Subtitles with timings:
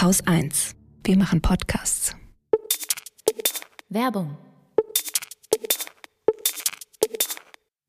[0.00, 0.76] Haus 1.
[1.04, 2.16] Wir machen Podcasts.
[3.90, 4.38] Werbung.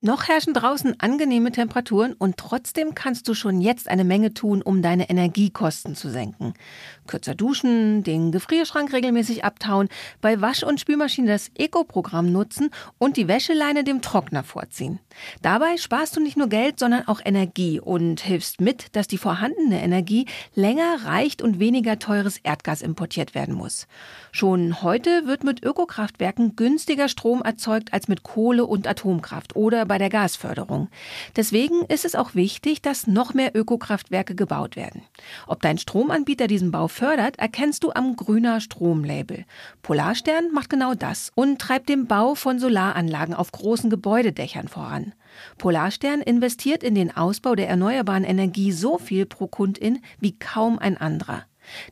[0.02, 4.82] Noch herrschen draußen angenehme Temperaturen und trotzdem kannst du schon jetzt eine Menge tun, um
[4.82, 6.54] deine Energiekosten zu senken.
[7.12, 9.90] Kürzer duschen, den Gefrierschrank regelmäßig abtauen,
[10.22, 15.00] bei Wasch- und Spülmaschine das Eco-Programm nutzen und die Wäscheleine dem Trockner vorziehen.
[15.42, 19.82] Dabei sparst du nicht nur Geld, sondern auch Energie und hilfst mit, dass die vorhandene
[19.82, 20.26] Energie
[20.56, 23.88] länger reicht und weniger teures Erdgas importiert werden muss.
[24.32, 29.98] Schon heute wird mit Ökokraftwerken günstiger Strom erzeugt als mit Kohle und Atomkraft oder bei
[29.98, 30.88] der Gasförderung.
[31.36, 35.02] Deswegen ist es auch wichtig, dass noch mehr Ökokraftwerke gebaut werden.
[35.48, 39.46] Ob dein Stromanbieter diesen Bau fördert, erkennst du am Grüner Stromlabel.
[39.82, 45.14] Polarstern macht genau das und treibt den Bau von Solaranlagen auf großen Gebäudedächern voran.
[45.58, 50.96] Polarstern investiert in den Ausbau der erneuerbaren Energie so viel pro Kundin wie kaum ein
[50.96, 51.46] anderer.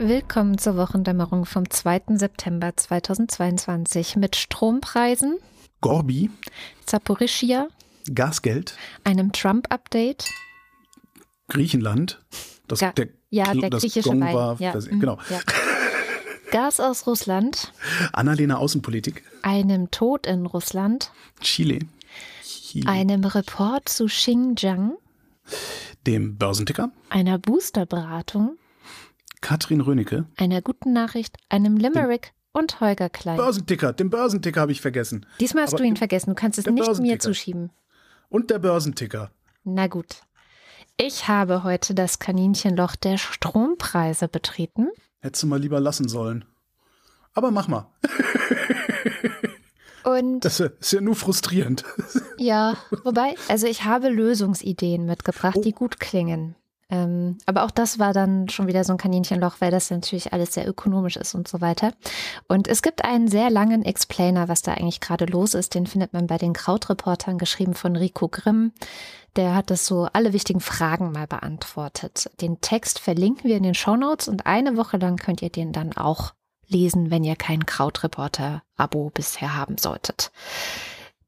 [0.05, 2.17] Willkommen zur Wochendämmerung vom 2.
[2.17, 5.39] September 2022 mit Strompreisen,
[5.81, 6.29] Gorbi,
[6.85, 7.69] Zaporischia,
[8.13, 10.29] Gasgeld, einem Trump-Update,
[11.47, 12.21] Griechenland,
[12.67, 14.35] das, Ga der, ja, der das griechische Gong Wein.
[14.35, 14.73] war, ja.
[14.73, 15.19] das, mhm, genau.
[15.31, 15.39] ja.
[16.51, 17.73] Gas aus Russland,
[18.13, 21.79] Annalena Außenpolitik, einem Tod in Russland, Chile,
[22.43, 24.97] Chile, einem Report zu Xinjiang,
[26.09, 28.59] dem Börsenticker, einer Boosterberatung,
[29.43, 33.37] Katrin Rönecke, einer guten Nachricht, einem Limerick und Holger Klein.
[33.37, 35.27] Börsenticker, den Börsenticker habe ich vergessen.
[35.41, 37.71] Diesmal hast Aber du ihn vergessen, du kannst es nicht mir zuschieben.
[38.29, 39.33] Und der Börsenticker.
[39.65, 40.23] Na gut.
[40.97, 44.89] Ich habe heute das Kaninchenloch der Strompreise betreten.
[45.21, 46.45] Hättest du mal lieber lassen sollen.
[47.35, 47.89] Aber mach mal.
[50.05, 51.85] Und Das ist ja nur frustrierend.
[52.39, 56.57] ja, wobei, also ich habe Lösungsideen mitgebracht, die gut klingen.
[56.93, 60.53] Ähm, aber auch das war dann schon wieder so ein Kaninchenloch, weil das natürlich alles
[60.53, 61.95] sehr ökonomisch ist und so weiter.
[62.49, 65.75] Und es gibt einen sehr langen Explainer, was da eigentlich gerade los ist.
[65.75, 68.73] Den findet man bei den Krautreportern, geschrieben von Rico Grimm.
[69.37, 72.31] Der hat das so alle wichtigen Fragen mal beantwortet.
[72.43, 75.97] Den Text verlinken wir in den Shownotes und eine Woche lang könnt ihr den dann
[75.97, 76.35] auch
[76.69, 80.31] lesen, wenn ihr kein Krautreporter-Abo bisher haben solltet.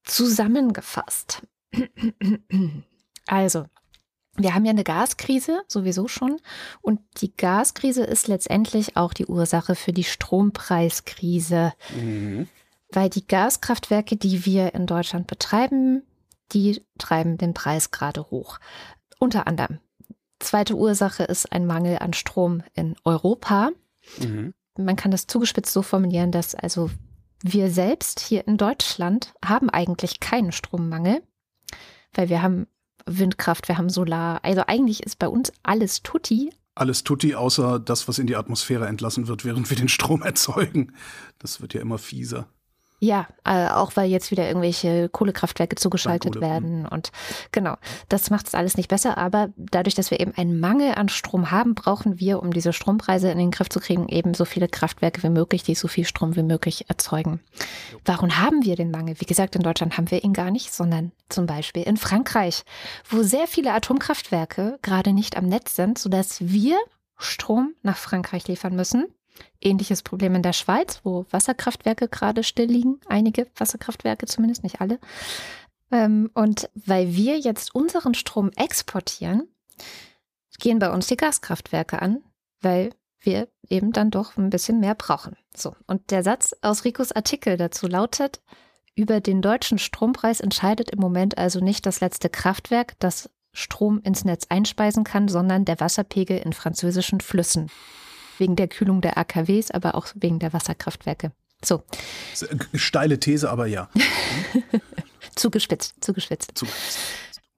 [0.05, 1.43] Zusammengefasst.
[3.27, 3.65] Also,
[4.37, 6.41] wir haben ja eine Gaskrise sowieso schon
[6.83, 11.73] und die Gaskrise ist letztendlich auch die Ursache für die Strompreiskrise,
[12.91, 16.03] weil die Gaskraftwerke, die wir in Deutschland betreiben,
[16.53, 18.59] die treiben den Preis gerade hoch.
[19.19, 19.79] Unter anderem.
[20.41, 23.71] Zweite Ursache ist ein Mangel an Strom in Europa.
[24.19, 24.53] Mhm.
[24.77, 26.91] Man kann das zugespitzt so formulieren, dass also
[27.43, 31.23] wir selbst hier in Deutschland haben eigentlich keinen Strommangel,
[32.13, 32.67] weil wir haben
[33.07, 34.41] Windkraft, wir haben Solar.
[34.43, 36.51] Also eigentlich ist bei uns alles tutti.
[36.75, 40.93] Alles tutti, außer das, was in die Atmosphäre entlassen wird, während wir den Strom erzeugen.
[41.39, 42.49] Das wird ja immer fieser.
[43.01, 46.87] Ja, äh, auch weil jetzt wieder irgendwelche Kohlekraftwerke zugeschaltet Kohle, werden.
[46.87, 47.11] Und
[47.53, 47.77] genau,
[48.09, 49.19] das macht es alles nicht besser.
[49.19, 53.31] Aber dadurch, dass wir eben einen Mangel an Strom haben, brauchen wir, um diese Strompreise
[53.31, 56.37] in den Griff zu kriegen, eben so viele Kraftwerke wie möglich, die so viel Strom
[56.37, 57.41] wie möglich erzeugen.
[58.05, 59.17] Warum haben wir den Mangel?
[59.19, 62.65] Wie gesagt, in Deutschland haben wir ihn gar nicht, sondern zum Beispiel in Frankreich,
[63.11, 66.79] wo sehr viele Atomkraftwerke gerade nicht am Netz sind, sodass wir
[67.19, 69.07] Strom nach Frankreich liefern müssen.
[69.61, 73.01] Ähnliches Problem in der Schweiz, wo Wasserkraftwerke gerade still liegen.
[73.07, 74.99] Einige Wasserkraftwerke zumindest, nicht alle.
[75.91, 79.49] Ähm, und weil wir jetzt unseren Strom exportieren,
[80.59, 82.23] gehen bei uns die Gaskraftwerke an,
[82.61, 82.91] weil
[83.21, 85.37] wir eben dann doch ein bisschen mehr brauchen.
[85.57, 88.41] So, und der Satz aus Ricos Artikel dazu lautet,
[88.95, 94.25] über den deutschen Strompreis entscheidet im Moment also nicht das letzte Kraftwerk, das Strom ins
[94.25, 97.71] Netz einspeisen kann, sondern der Wasserpegel in französischen Flüssen.
[98.39, 101.33] Wegen der Kühlung der AKWs, aber auch wegen der Wasserkraftwerke.
[101.65, 101.83] So.
[102.75, 103.89] Steile These, aber ja.
[105.35, 106.53] zugespitzt, zugespitzt.
[106.55, 106.99] Zugespitzt.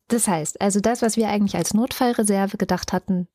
[0.08, 3.26] Das heißt, also das, was wir eigentlich als Notfallreserve gedacht hatten,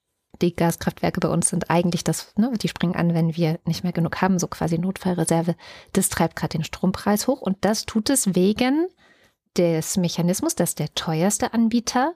[0.42, 3.92] die Gaskraftwerke bei uns sind eigentlich das, ne, die springen an, wenn wir nicht mehr
[3.92, 5.56] genug haben, so quasi Notfallreserve.
[5.94, 8.88] Das treibt gerade den Strompreis hoch und das tut es wegen
[9.58, 12.16] des Mechanismus, dass der teuerste Anbieter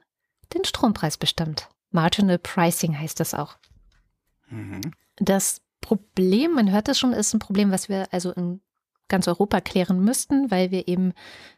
[0.54, 1.70] den Strompreis bestimmt.
[1.92, 3.58] Marginal Pricing heißt das auch.
[4.50, 4.82] Mhm.
[5.18, 8.62] Das Problem, man hört das schon, ist ein Problem, was wir also in
[9.08, 11.14] ganz Europa klären müssten, weil wir eben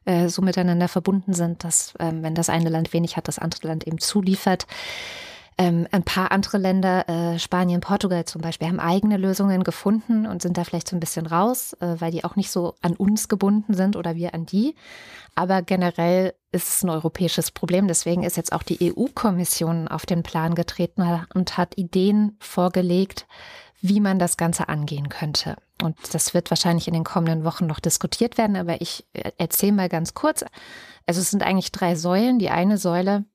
[0.05, 3.67] äh, so miteinander verbunden sind, dass ähm, wenn das eine Land wenig hat, das andere
[3.69, 4.67] Land eben zuliefert.
[5.59, 10.43] Ähm, ein paar andere Länder, äh, Spanien, Portugal zum Beispiel, haben eigene Lösungen gefunden und
[10.43, 13.27] sind da vielleicht so ein bisschen raus, äh, weil die auch nicht so an uns
[13.27, 14.75] gebunden sind oder wir an die.
[15.33, 17.87] Aber generell ist es ein europäisches Problem.
[17.87, 23.25] Deswegen ist jetzt auch die EU-Kommission auf den Plan getreten und hat Ideen vorgelegt,
[23.81, 25.55] wie man das Ganze angehen könnte.
[25.81, 29.73] Und das wird wahrscheinlich in den kommenden Wochen noch diskutiert werden, aber ich äh, erzähle
[29.73, 30.43] mal ganz kurz.
[31.07, 32.37] Also es sind eigentlich drei Säulen.
[32.37, 33.25] Die eine Säule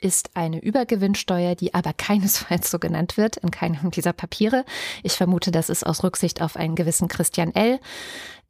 [0.00, 4.64] ist eine Übergewinnsteuer, die aber keinesfalls so genannt wird in keinem dieser Papiere.
[5.02, 7.80] Ich vermute, das ist aus Rücksicht auf einen gewissen Christian L.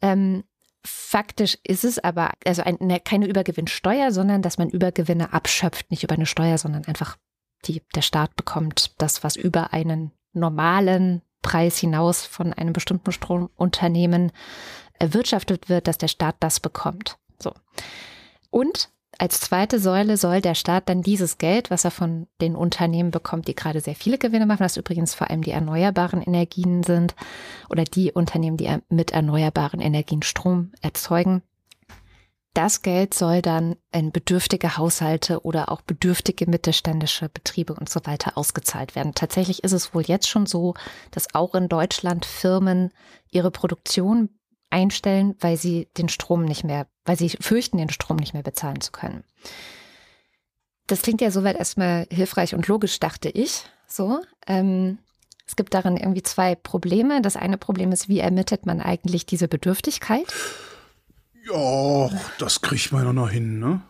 [0.03, 0.45] Ähm,
[0.85, 6.15] faktisch ist es aber also eine, keine Übergewinnsteuer, sondern dass man Übergewinne abschöpft, nicht über
[6.15, 7.17] eine Steuer, sondern einfach
[7.67, 14.33] die, der Staat bekommt das, was über einen normalen Preis hinaus von einem bestimmten Stromunternehmen
[14.99, 17.19] erwirtschaftet wird, dass der Staat das bekommt.
[17.39, 17.53] So.
[18.51, 23.11] Und als zweite Säule soll der Staat dann dieses Geld, was er von den Unternehmen
[23.11, 27.15] bekommt, die gerade sehr viele Gewinne machen, was übrigens vor allem die erneuerbaren Energien sind
[27.69, 31.43] oder die Unternehmen, die mit erneuerbaren Energien Strom erzeugen,
[32.55, 38.39] das Geld soll dann in bedürftige Haushalte oder auch bedürftige mittelständische Betriebe und so weiter
[38.39, 39.15] ausgezahlt werden.
[39.15, 40.75] Tatsächlich ist es wohl jetzt schon so,
[41.11, 42.91] dass auch in Deutschland Firmen
[43.31, 44.31] ihre Produktion
[44.71, 48.81] einstellen, weil sie den Strom nicht mehr, weil sie fürchten, den Strom nicht mehr bezahlen
[48.81, 49.25] zu können.
[50.87, 53.65] Das klingt ja soweit erstmal hilfreich und logisch, dachte ich.
[53.87, 54.21] So.
[54.47, 54.99] Ähm,
[55.47, 57.23] es gibt darin irgendwie zwei Probleme.
[57.23, 60.33] Das eine Problem ist, wie ermittelt man eigentlich diese Bedürftigkeit?
[61.49, 63.81] Ja, das kriegt man ja noch hin, ne?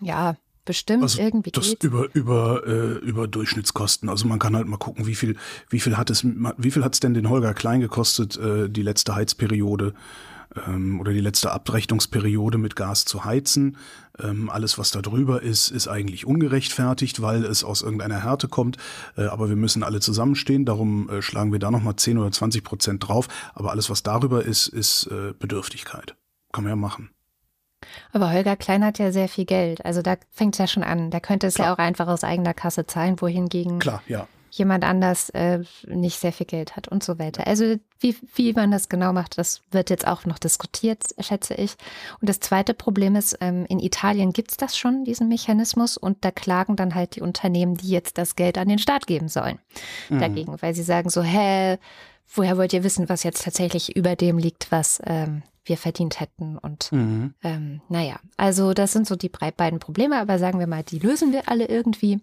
[0.00, 0.36] Ja,
[0.68, 1.82] bestimmt also irgendwie das geht.
[1.82, 4.08] über über äh, über Durchschnittskosten.
[4.08, 5.36] Also man kann halt mal gucken, wie viel
[5.70, 8.82] wie viel hat es wie viel hat es denn den Holger Klein gekostet äh, die
[8.82, 9.94] letzte Heizperiode
[10.66, 13.78] ähm, oder die letzte Abrechnungsperiode mit Gas zu heizen.
[14.18, 18.76] Ähm, alles was da drüber ist, ist eigentlich ungerechtfertigt, weil es aus irgendeiner Härte kommt.
[19.16, 20.66] Äh, aber wir müssen alle zusammenstehen.
[20.66, 23.28] Darum äh, schlagen wir da noch mal 10 oder 20 Prozent drauf.
[23.54, 26.14] Aber alles was darüber ist, ist äh, Bedürftigkeit.
[26.52, 27.10] Kann man ja machen.
[28.12, 29.84] Aber Holger Klein hat ja sehr viel Geld.
[29.84, 31.10] Also da fängt es ja schon an.
[31.10, 31.68] Da könnte es Klar.
[31.68, 34.26] ja auch einfach aus eigener Kasse zahlen, wohingegen Klar, ja.
[34.50, 37.46] jemand anders äh, nicht sehr viel Geld hat und so weiter.
[37.46, 41.76] Also wie, wie man das genau macht, das wird jetzt auch noch diskutiert, schätze ich.
[42.20, 46.24] Und das zweite Problem ist, ähm, in Italien gibt es das schon, diesen Mechanismus, und
[46.24, 49.58] da klagen dann halt die Unternehmen, die jetzt das Geld an den Staat geben sollen,
[50.08, 50.20] mhm.
[50.20, 51.78] dagegen, weil sie sagen so, hä,
[52.34, 56.58] woher wollt ihr wissen, was jetzt tatsächlich über dem liegt, was ähm, wir verdient hätten.
[56.58, 57.34] Und mhm.
[57.42, 61.32] ähm, naja, also das sind so die beiden Probleme, aber sagen wir mal, die lösen
[61.32, 62.20] wir alle irgendwie.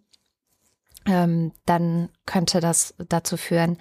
[1.07, 3.77] Ähm, dann könnte das dazu führen,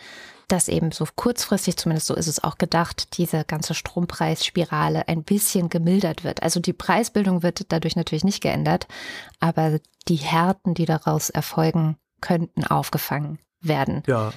[0.48, 5.68] dass eben so kurzfristig, zumindest so ist es auch gedacht, diese ganze Strompreisspirale ein bisschen
[5.70, 6.42] gemildert wird.
[6.42, 8.86] Also die Preisbildung wird dadurch natürlich nicht geändert,
[9.40, 14.02] aber die Härten, die daraus erfolgen, könnten aufgefangen werden.
[14.06, 14.32] Ja,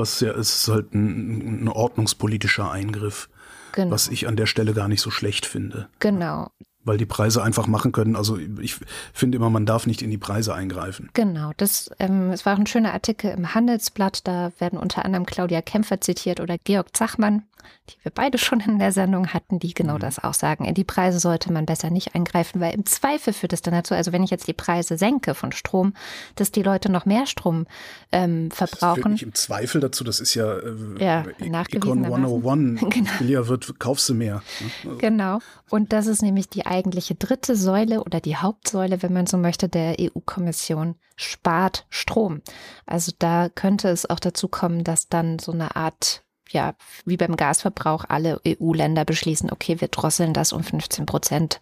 [0.00, 3.28] was ja ist halt ein, ein ordnungspolitischer Eingriff.
[3.72, 3.92] Genau.
[3.92, 5.88] Was ich an der Stelle gar nicht so schlecht finde.
[6.00, 6.50] Genau.
[6.82, 8.16] Weil die Preise einfach machen können.
[8.16, 8.76] Also ich
[9.12, 11.10] finde immer, man darf nicht in die Preise eingreifen.
[11.12, 11.52] Genau.
[11.56, 14.26] Das, ähm, es war auch ein schöner Artikel im Handelsblatt.
[14.26, 17.44] Da werden unter anderem Claudia Kämpfer zitiert oder Georg Zachmann
[17.88, 20.00] die wir beide schon in der Sendung hatten, die genau mhm.
[20.00, 20.64] das auch sagen.
[20.64, 23.94] In die Preise sollte man besser nicht eingreifen, weil im Zweifel führt es dann dazu,
[23.94, 25.94] also wenn ich jetzt die Preise senke von Strom,
[26.36, 27.66] dass die Leute noch mehr Strom
[28.12, 28.78] ähm, verbrauchen.
[28.80, 32.80] Das führt nicht im Zweifel dazu, das ist ja, äh, ja Econ 101.
[32.90, 33.10] genau.
[33.18, 34.42] Billiger wird, kaufst du mehr.
[34.60, 34.70] Ne?
[34.84, 34.98] Also.
[34.98, 35.38] Genau.
[35.68, 39.68] Und das ist nämlich die eigentliche dritte Säule oder die Hauptsäule, wenn man so möchte,
[39.68, 42.42] der EU-Kommission spart Strom.
[42.86, 47.36] Also da könnte es auch dazu kommen, dass dann so eine Art ja, wie beim
[47.36, 51.60] Gasverbrauch alle EU-Länder beschließen, okay, wir drosseln das um 15 Prozent.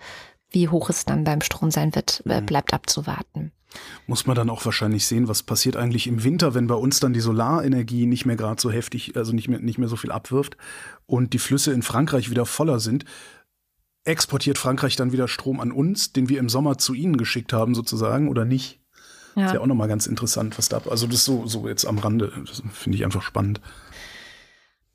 [0.50, 2.47] Wie hoch es dann beim Strom sein wird, äh, mhm.
[2.47, 3.52] bleibt abzuwarten.
[4.07, 7.12] Muss man dann auch wahrscheinlich sehen, was passiert eigentlich im Winter, wenn bei uns dann
[7.12, 10.57] die Solarenergie nicht mehr gerade so heftig, also nicht mehr, nicht mehr so viel abwirft
[11.04, 13.04] und die Flüsse in Frankreich wieder voller sind.
[14.04, 17.75] Exportiert Frankreich dann wieder Strom an uns, den wir im Sommer zu ihnen geschickt haben,
[17.75, 18.80] sozusagen, oder nicht?
[19.37, 19.47] Ja.
[19.47, 22.33] Ist ja auch nochmal ganz interessant, was da, also das so, so jetzt am Rande,
[22.47, 23.61] das finde ich einfach spannend.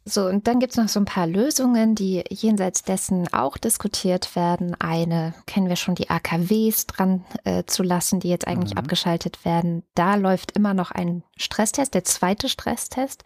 [0.06, 4.36] So, und dann gibt es noch so ein paar Lösungen, die jenseits dessen auch diskutiert
[4.36, 4.76] werden.
[4.80, 8.80] Eine kennen wir schon, die AKWs dran äh, zu lassen, die jetzt eigentlich mhm.
[8.80, 9.84] abgeschaltet werden.
[9.96, 13.24] Da läuft immer noch ein Stresstest, der zweite Stresstest.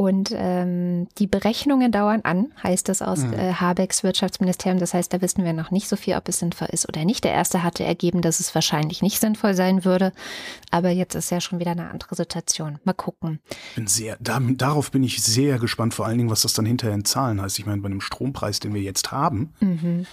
[0.00, 3.34] Und ähm, die Berechnungen dauern an, heißt es aus mhm.
[3.34, 4.80] äh, Habecks Wirtschaftsministerium.
[4.80, 7.22] Das heißt, da wissen wir noch nicht so viel, ob es sinnvoll ist oder nicht.
[7.22, 10.14] Der erste hatte ergeben, dass es wahrscheinlich nicht sinnvoll sein würde.
[10.70, 12.78] Aber jetzt ist ja schon wieder eine andere Situation.
[12.84, 13.40] Mal gucken.
[13.74, 16.94] Bin sehr, da, darauf bin ich sehr gespannt, vor allen Dingen, was das dann hinterher
[16.94, 17.58] in Zahlen heißt.
[17.58, 20.06] Ich meine, bei einem Strompreis, den wir jetzt haben, mhm.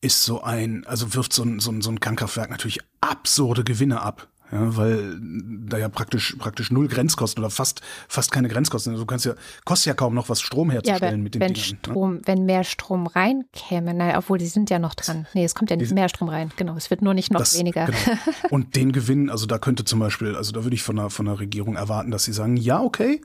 [0.00, 4.02] ist so ein, also wirft so ein, so ein, so ein Kernkraftwerk natürlich absurde Gewinne
[4.02, 4.28] ab.
[4.52, 5.18] Ja, weil
[5.66, 8.92] da ja praktisch, praktisch null Grenzkosten oder fast, fast keine Grenzkosten.
[8.92, 11.54] Also du kannst ja, kostet ja kaum noch was Strom herzustellen ja, mit den wenn
[11.54, 11.70] Dingern.
[11.70, 11.78] Ne?
[11.78, 12.20] Strom, ne?
[12.26, 15.26] Wenn mehr Strom reinkäme, naja, obwohl die sind ja noch dran.
[15.32, 16.52] Nee, es kommt ja nicht mehr Strom rein.
[16.56, 17.86] Genau, es wird nur nicht noch das, weniger.
[17.86, 18.18] Genau.
[18.50, 21.24] Und den Gewinn, also da könnte zum Beispiel, also da würde ich von der, von
[21.24, 23.22] der Regierung erwarten, dass sie sagen, ja, okay,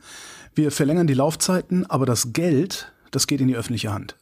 [0.55, 4.15] wir verlängern die Laufzeiten, aber das Geld, das geht in die öffentliche Hand.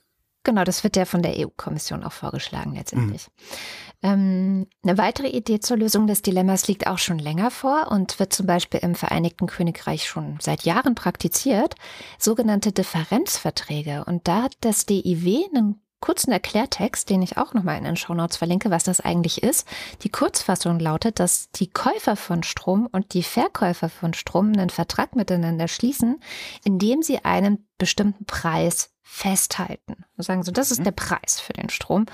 [0.43, 3.27] Genau, das wird ja von der EU-Kommission auch vorgeschlagen letztendlich.
[3.27, 3.94] Mhm.
[4.05, 8.33] Ähm, eine weitere Idee zur Lösung des Dilemmas liegt auch schon länger vor und wird
[8.33, 11.73] zum Beispiel im Vereinigten Königreich schon seit Jahren praktiziert,
[12.19, 14.05] sogenannte Differenzverträge.
[14.05, 18.37] Und da hat das DIW einen kurzen Erklärtext, den ich auch nochmal in den Shownotes
[18.37, 19.67] verlinke, was das eigentlich ist.
[20.03, 25.15] Die Kurzfassung lautet, dass die Käufer von Strom und die Verkäufer von Strom einen Vertrag
[25.15, 26.19] miteinander schließen,
[26.63, 30.05] indem sie einen bestimmten Preis festhalten.
[30.15, 30.83] Und sagen so, das ist mhm.
[30.83, 32.05] der Preis für den Strom.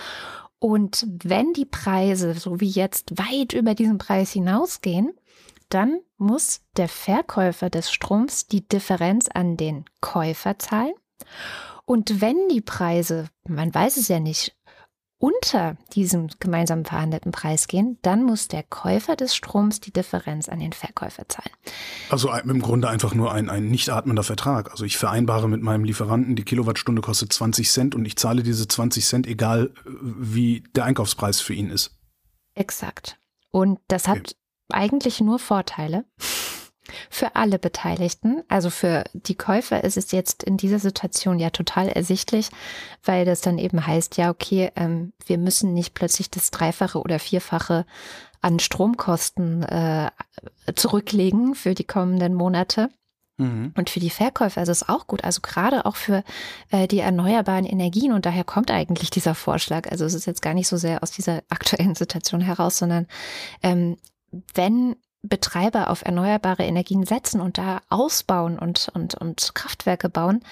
[0.62, 5.12] Und wenn die Preise, so wie jetzt, weit über diesen Preis hinausgehen,
[5.70, 10.94] dann muss der Verkäufer des Stroms die Differenz an den Käufer zahlen.
[11.86, 14.56] Und wenn die Preise, man weiß es ja nicht,
[15.22, 20.60] unter diesem gemeinsam verhandelten Preis gehen, dann muss der Käufer des Stroms die Differenz an
[20.60, 21.52] den Verkäufer zahlen.
[22.10, 24.72] Also im Grunde einfach nur ein, ein nicht atmender Vertrag.
[24.72, 28.68] Also ich vereinbare mit meinem Lieferanten, die Kilowattstunde kostet 20 Cent und ich zahle diese
[28.68, 31.92] 20 Cent, egal äh, wie der Einkaufspreis für ihn ist.
[32.56, 33.20] Exakt.
[33.52, 34.34] Und das hat okay.
[34.70, 36.06] eigentlich nur Vorteile
[37.10, 38.44] für alle Beteiligten.
[38.48, 42.50] Also für die Käufer ist es jetzt in dieser Situation ja total ersichtlich,
[43.04, 47.20] weil das dann eben heißt, ja, okay, ähm, wir müssen nicht plötzlich das Dreifache oder
[47.20, 47.86] Vierfache
[48.42, 50.10] an Stromkosten äh,
[50.76, 52.90] zurücklegen für die kommenden Monate.
[53.38, 53.74] Mhm.
[53.76, 56.24] Und für die Verkäufer ist es auch gut, also gerade auch für
[56.70, 58.14] äh, die erneuerbaren Energien.
[58.14, 59.90] Und daher kommt eigentlich dieser Vorschlag.
[59.90, 63.08] Also es ist jetzt gar nicht so sehr aus dieser aktuellen Situation heraus, sondern
[63.64, 63.98] ähm,
[64.54, 70.44] wenn Betreiber auf erneuerbare Energien setzen und da ausbauen und, und, und Kraftwerke bauen,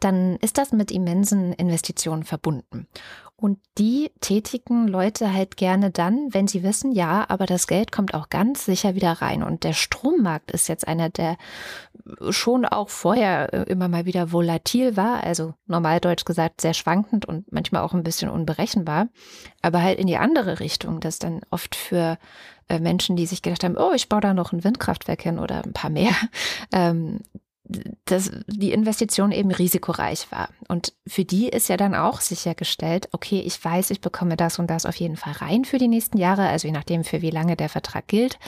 [0.00, 2.86] dann ist das mit immensen Investitionen verbunden.
[3.40, 8.12] Und die tätigen Leute halt gerne dann, wenn sie wissen, ja, aber das Geld kommt
[8.12, 9.44] auch ganz sicher wieder rein.
[9.44, 11.36] Und der Strommarkt ist jetzt einer, der
[12.30, 17.26] schon auch vorher äh, immer mal wieder volatil war, also normal deutsch gesagt sehr schwankend
[17.26, 19.08] und manchmal auch ein bisschen unberechenbar,
[19.62, 22.18] aber halt in die andere Richtung, dass dann oft für
[22.68, 25.62] äh, Menschen, die sich gedacht haben, oh, ich baue da noch ein Windkraftwerk hin oder
[25.64, 26.14] ein paar mehr,
[26.72, 27.20] ähm,
[28.06, 30.48] dass die Investition eben risikoreich war.
[30.68, 34.68] Und für die ist ja dann auch sichergestellt, okay, ich weiß, ich bekomme das und
[34.68, 37.56] das auf jeden Fall rein für die nächsten Jahre, also je nachdem, für wie lange
[37.56, 38.38] der Vertrag gilt.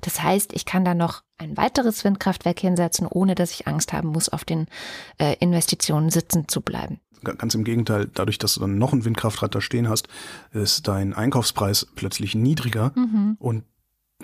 [0.00, 4.08] Das heißt, ich kann da noch ein weiteres Windkraftwerk hinsetzen, ohne dass ich Angst haben
[4.08, 4.66] muss, auf den
[5.18, 7.00] äh, Investitionen sitzen zu bleiben.
[7.22, 10.08] Ganz im Gegenteil, dadurch, dass du dann noch ein Windkraftrad da stehen hast,
[10.52, 13.36] ist dein Einkaufspreis plötzlich niedriger mhm.
[13.38, 13.64] und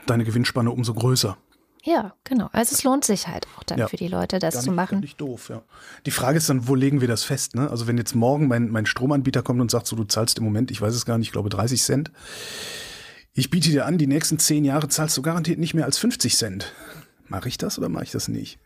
[0.06, 1.36] deine Gewinnspanne umso größer.
[1.86, 2.50] Ja, genau.
[2.50, 3.86] Also es lohnt sich halt auch dann ja.
[3.86, 5.00] für die Leute, das nicht, zu machen.
[5.00, 5.62] Nicht doof, ja.
[6.04, 7.54] Die Frage ist dann, wo legen wir das fest?
[7.54, 7.70] Ne?
[7.70, 10.72] Also wenn jetzt morgen mein, mein Stromanbieter kommt und sagt, so du zahlst im Moment,
[10.72, 12.10] ich weiß es gar nicht, ich glaube 30 Cent.
[13.34, 16.36] Ich biete dir an, die nächsten zehn Jahre zahlst du garantiert nicht mehr als 50
[16.36, 16.72] Cent.
[17.28, 18.58] Mache ich das oder mache ich das nicht?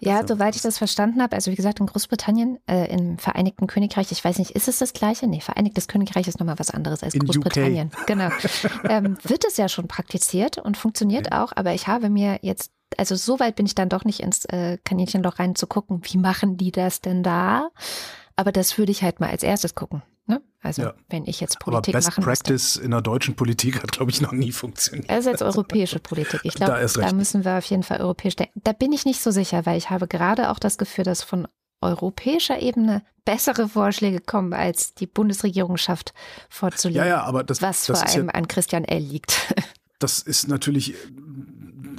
[0.00, 4.12] Ja, soweit ich das verstanden habe, also wie gesagt, in Großbritannien, äh, im Vereinigten Königreich,
[4.12, 5.26] ich weiß nicht, ist es das gleiche?
[5.26, 7.88] Nee, Vereinigtes Königreich ist nochmal was anderes als Großbritannien.
[7.88, 8.06] UK.
[8.06, 8.28] Genau.
[8.88, 11.44] ähm, wird es ja schon praktiziert und funktioniert ja.
[11.44, 14.44] auch, aber ich habe mir jetzt, also so weit bin ich dann doch nicht ins
[14.46, 17.70] äh, Kaninchenloch rein zu gucken, wie machen die das denn da?
[18.36, 20.02] Aber das würde ich halt mal als erstes gucken.
[20.68, 20.94] Also ja.
[21.08, 24.20] wenn ich jetzt Politik Aber Best machen Practice in der deutschen Politik hat, glaube ich,
[24.20, 25.10] noch nie funktioniert.
[25.10, 26.40] Ist jetzt europäische Politik.
[26.44, 28.60] Ich glaube, da, da, müssen wir auf jeden Fall europäisch denken.
[28.62, 31.48] Da bin ich nicht so sicher, weil ich habe gerade auch das Gefühl, dass von
[31.80, 36.12] europäischer Ebene bessere Vorschläge kommen, als die Bundesregierung schafft
[36.50, 37.02] vorzulegen.
[37.02, 39.02] Ja, ja, aber das, was das vor allem ja, an Christian L.
[39.02, 39.54] liegt.
[40.00, 40.94] Das ist natürlich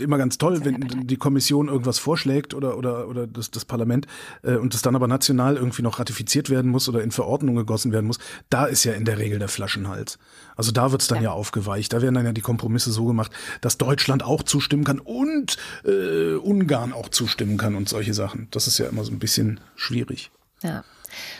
[0.02, 4.08] immer ganz toll, wenn die Kommission irgendwas vorschlägt oder, oder, oder das, das Parlament
[4.44, 7.92] äh, und das dann aber national irgendwie noch ratifiziert werden muss oder in Verordnung gegossen
[7.92, 8.20] werden muss.
[8.50, 10.20] Da ist ja in der Regel der Flaschenhals.
[10.56, 11.24] Also da wird's dann ja.
[11.26, 11.94] ja aufgeweicht.
[11.94, 16.36] Da werden dann ja die Kompromisse so gemacht, dass Deutschland auch zustimmen kann und äh,
[16.36, 18.48] Ungarn auch zustimmen kann und solche Sachen.
[18.52, 20.32] Das ist ja immer so ein bisschen schwierig.
[20.62, 20.84] Ja.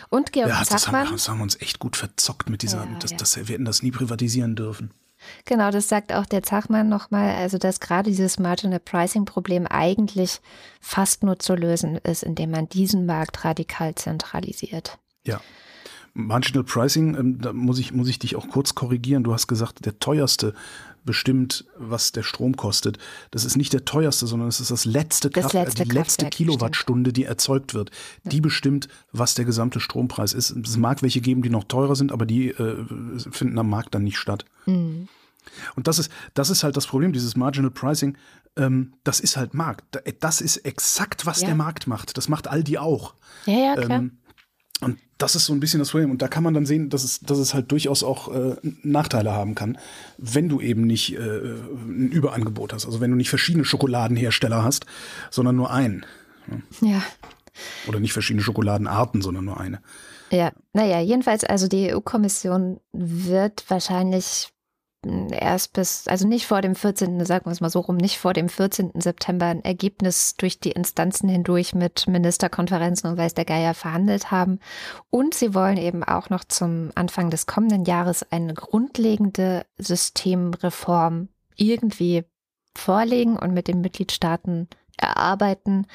[0.08, 2.98] Und Georg ja, das haben, das haben wir uns echt gut verzockt mit dieser, ja,
[2.98, 3.16] das, ja.
[3.18, 4.90] Das, wir hätten das nie privatisieren dürfen.
[5.44, 10.40] Genau, das sagt auch der Zachmann nochmal, also dass gerade dieses Marginal Pricing Problem eigentlich
[10.80, 14.98] fast nur zu lösen ist, indem man diesen Markt radikal zentralisiert.
[15.24, 15.40] Ja.
[16.12, 19.22] Marginal Pricing, ähm, da muss ich, muss ich dich auch kurz korrigieren.
[19.22, 20.54] Du hast gesagt, der teuerste
[21.04, 22.98] bestimmt, was der Strom kostet.
[23.30, 26.26] Das ist nicht der teuerste, sondern es ist das letzte, das Kraft, letzte die letzte
[26.26, 27.90] Kilowattstunde, die erzeugt wird.
[28.24, 28.30] Ja.
[28.30, 30.50] Die bestimmt, was der gesamte Strompreis ist.
[30.50, 32.84] Es mag welche geben, die noch teurer sind, aber die äh,
[33.30, 34.44] finden am Markt dann nicht statt.
[34.66, 35.08] Mhm.
[35.76, 38.16] Und das ist, das ist halt das Problem, dieses Marginal Pricing.
[38.56, 40.02] Ähm, das ist halt Markt.
[40.20, 41.48] Das ist exakt, was ja.
[41.48, 42.16] der Markt macht.
[42.16, 43.14] Das macht Aldi auch.
[43.46, 43.98] Ja, ja, klar.
[43.98, 44.18] Ähm,
[44.80, 46.10] und das ist so ein bisschen das Problem.
[46.10, 49.32] Und da kann man dann sehen, dass es, dass es halt durchaus auch äh, Nachteile
[49.32, 49.78] haben kann,
[50.16, 52.86] wenn du eben nicht äh, ein Überangebot hast.
[52.86, 54.86] Also wenn du nicht verschiedene Schokoladenhersteller hast,
[55.30, 56.06] sondern nur einen.
[56.80, 57.02] Ja.
[57.86, 59.80] Oder nicht verschiedene Schokoladenarten, sondern nur eine.
[60.30, 64.48] Ja, naja, jedenfalls, also die EU-Kommission wird wahrscheinlich
[65.02, 68.32] erst bis, also nicht vor dem 14., sagen wir es mal so rum, nicht vor
[68.32, 68.92] dem 14.
[68.96, 74.60] September ein Ergebnis durch die Instanzen hindurch mit Ministerkonferenzen und weiß der Geier verhandelt haben.
[75.08, 82.24] Und sie wollen eben auch noch zum Anfang des kommenden Jahres eine grundlegende Systemreform irgendwie
[82.76, 85.86] vorlegen und mit den Mitgliedstaaten erarbeiten.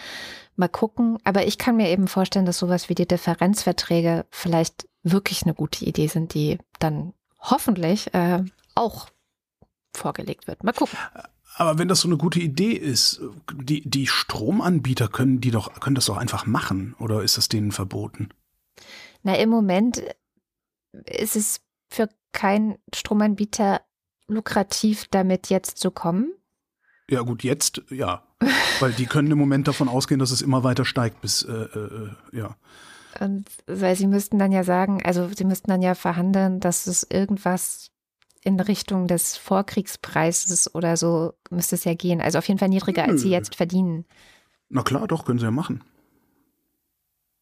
[0.55, 1.19] Mal gucken.
[1.23, 5.85] Aber ich kann mir eben vorstellen, dass sowas wie die Differenzverträge vielleicht wirklich eine gute
[5.85, 8.43] Idee sind, die dann hoffentlich äh,
[8.75, 9.09] auch
[9.95, 10.63] vorgelegt wird.
[10.63, 10.97] Mal gucken.
[11.57, 13.21] Aber wenn das so eine gute Idee ist,
[13.53, 17.71] die, die Stromanbieter können die doch, können das doch einfach machen, oder ist das denen
[17.71, 18.29] verboten?
[19.23, 20.03] Na, im Moment
[21.05, 23.81] ist es für keinen Stromanbieter
[24.27, 26.33] lukrativ, damit jetzt zu kommen.
[27.09, 28.23] Ja, gut, jetzt ja.
[28.79, 32.09] Weil die können im Moment davon ausgehen, dass es immer weiter steigt bis, äh, äh,
[32.33, 32.55] ja.
[33.19, 37.07] Und weil sie müssten dann ja sagen, also sie müssten dann ja verhandeln, dass es
[37.09, 37.91] irgendwas
[38.45, 42.21] in Richtung des Vorkriegspreises oder so müsste es ja gehen.
[42.21, 44.05] Also auf jeden Fall niedriger, als sie jetzt verdienen.
[44.69, 45.83] Na klar, doch, können sie ja machen.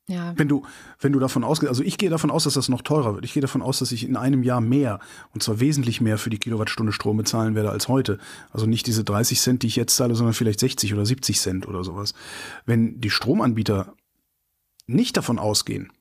[0.07, 0.33] Ja.
[0.35, 0.63] Wenn du,
[0.99, 3.25] wenn du davon ausgehst, also ich gehe davon aus, dass das noch teurer wird.
[3.25, 4.99] Ich gehe davon aus, dass ich in einem Jahr mehr,
[5.33, 8.17] und zwar wesentlich mehr für die Kilowattstunde Strom bezahlen werde als heute.
[8.51, 11.67] Also nicht diese 30 Cent, die ich jetzt zahle, sondern vielleicht 60 oder 70 Cent
[11.67, 12.13] oder sowas.
[12.65, 13.93] Wenn die Stromanbieter
[14.87, 15.91] nicht davon ausgehen,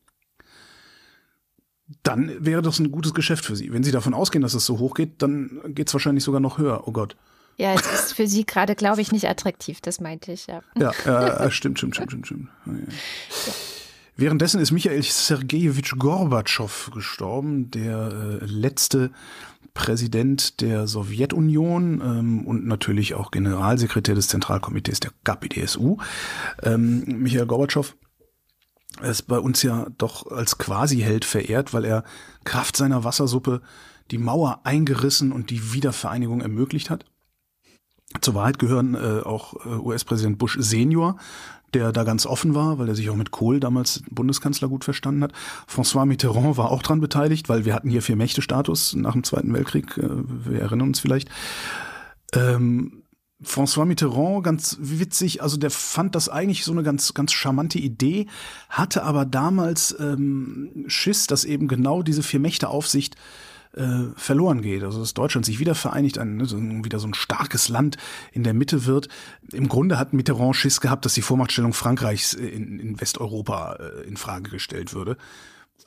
[2.03, 3.73] dann wäre das ein gutes Geschäft für Sie.
[3.73, 6.59] Wenn Sie davon ausgehen, dass es so hoch geht, dann geht es wahrscheinlich sogar noch
[6.59, 6.87] höher.
[6.87, 7.17] Oh Gott.
[7.59, 10.63] Ja, es ist für Sie gerade, glaube ich, nicht attraktiv, das meinte ich, ja.
[10.77, 12.49] Ja, äh, stimmt, stimmt, stimmt, stimmt, stimmt.
[12.67, 12.73] Ja.
[12.73, 13.53] Ja.
[14.17, 19.11] Währenddessen ist Michael Sergejewitsch Gorbatschow gestorben, der äh, letzte
[19.75, 25.97] Präsident der Sowjetunion ähm, und natürlich auch Generalsekretär des Zentralkomitees der KPDSU.
[26.63, 27.95] Ähm, Michael Gorbatschow
[29.01, 32.05] er ist bei uns ja doch als Quasi-Held verehrt, weil er
[32.45, 33.63] Kraft seiner Wassersuppe
[34.11, 37.05] die Mauer eingerissen und die Wiedervereinigung ermöglicht hat.
[38.21, 41.17] Zur Wahrheit gehören äh, auch äh, US-Präsident Bush Senior,
[41.73, 45.23] der da ganz offen war, weil er sich auch mit Kohl damals Bundeskanzler gut verstanden
[45.23, 45.33] hat.
[45.67, 49.97] François Mitterrand war auch dran beteiligt, weil wir hatten hier Vier-Mächte-Status nach dem Zweiten Weltkrieg,
[49.97, 50.09] äh,
[50.45, 51.31] wir erinnern uns vielleicht.
[52.35, 53.02] Ähm,
[53.45, 58.27] François Mitterrand, ganz witzig, also der fand das eigentlich so eine ganz, ganz charmante Idee,
[58.69, 63.17] hatte aber damals ähm, Schiss, dass eben genau diese Vier-Mächte-Aufsicht
[63.75, 64.83] äh, verloren geht.
[64.83, 67.97] Also dass Deutschland sich wieder vereinigt, ein, ne, so, wieder so ein starkes Land
[68.33, 69.09] in der Mitte wird.
[69.53, 74.17] Im Grunde hat Mitterrand Schiss gehabt, dass die Vormachtstellung Frankreichs in, in Westeuropa äh, in
[74.17, 75.17] Frage gestellt würde.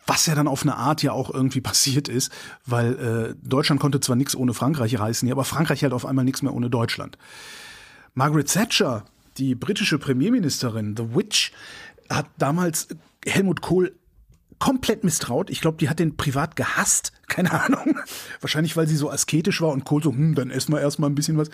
[0.08, 2.32] Was ja dann auf eine Art ja auch irgendwie passiert ist,
[2.66, 6.42] weil äh, Deutschland konnte zwar nichts ohne Frankreich reißen, aber Frankreich halt auf einmal nichts
[6.42, 7.18] mehr ohne Deutschland.
[8.14, 9.06] Margaret Thatcher,
[9.38, 11.52] die britische Premierministerin, The Witch,
[12.10, 12.88] hat damals
[13.26, 13.94] Helmut Kohl
[14.60, 15.50] komplett misstraut.
[15.50, 17.12] Ich glaube, die hat den privat gehasst.
[17.28, 18.00] Keine Ahnung.
[18.42, 21.16] Wahrscheinlich, weil sie so asketisch war und Kohl so, hm, dann essen wir erstmal ein
[21.16, 21.50] bisschen was.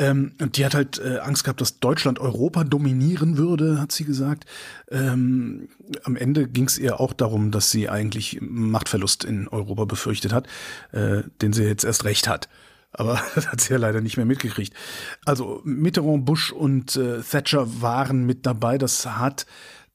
[0.00, 4.04] Ähm, und die hat halt äh, Angst gehabt, dass Deutschland Europa dominieren würde, hat sie
[4.04, 4.46] gesagt.
[4.90, 5.68] Ähm,
[6.04, 10.46] am Ende ging es ihr auch darum, dass sie eigentlich Machtverlust in Europa befürchtet hat,
[10.92, 12.48] äh, den sie jetzt erst recht hat.
[12.92, 14.72] Aber das hat sie ja leider nicht mehr mitgekriegt.
[15.26, 18.78] Also Mitterrand, Bush und äh, Thatcher waren mit dabei.
[18.78, 19.44] Das hat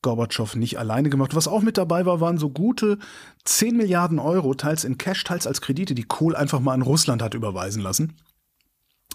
[0.03, 1.33] Gorbatschow nicht alleine gemacht.
[1.33, 2.99] Was auch mit dabei war, waren so gute
[3.45, 7.23] 10 Milliarden Euro, teils in Cash, teils als Kredite, die Kohl einfach mal an Russland
[7.23, 8.13] hat überweisen lassen.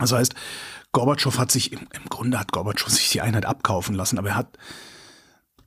[0.00, 0.34] Das heißt,
[0.92, 4.36] Gorbatschow hat sich, im, im Grunde hat Gorbatschow sich die Einheit abkaufen lassen, aber er
[4.36, 4.58] hat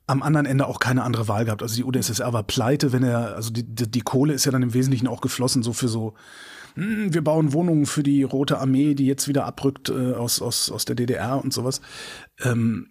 [0.06, 1.62] am anderen Ende auch keine andere Wahl gehabt.
[1.62, 4.62] Also die UdSSR war pleite, wenn er, also die, die, die Kohle ist ja dann
[4.62, 6.14] im Wesentlichen auch geflossen, so für so,
[6.74, 10.70] hm, wir bauen Wohnungen für die Rote Armee, die jetzt wieder abrückt äh, aus, aus,
[10.70, 11.80] aus der DDR und sowas.
[12.42, 12.90] Ähm,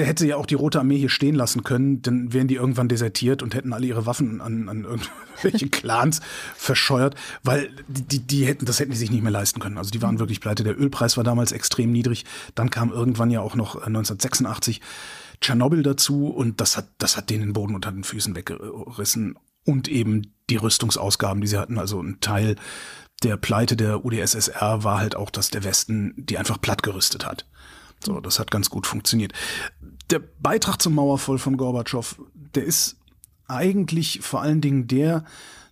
[0.00, 2.88] der hätte ja auch die Rote Armee hier stehen lassen können, dann wären die irgendwann
[2.88, 6.22] desertiert und hätten alle ihre Waffen an, an irgendwelche Clans
[6.56, 9.76] verscheuert, weil die, die hätten, das hätten die sich nicht mehr leisten können.
[9.76, 10.64] Also die waren wirklich pleite.
[10.64, 12.24] Der Ölpreis war damals extrem niedrig.
[12.54, 14.80] Dann kam irgendwann ja auch noch 1986 äh,
[15.42, 19.86] Tschernobyl dazu und das hat, das hat denen den Boden unter den Füßen weggerissen und
[19.88, 21.78] eben die Rüstungsausgaben, die sie hatten.
[21.78, 22.56] Also ein Teil
[23.22, 27.44] der Pleite der UdSSR war halt auch, dass der Westen die einfach plattgerüstet hat.
[28.04, 29.32] So, das hat ganz gut funktioniert.
[30.10, 32.96] Der Beitrag zum Mauerfall von Gorbatschow, der ist
[33.46, 35.24] eigentlich vor allen Dingen der,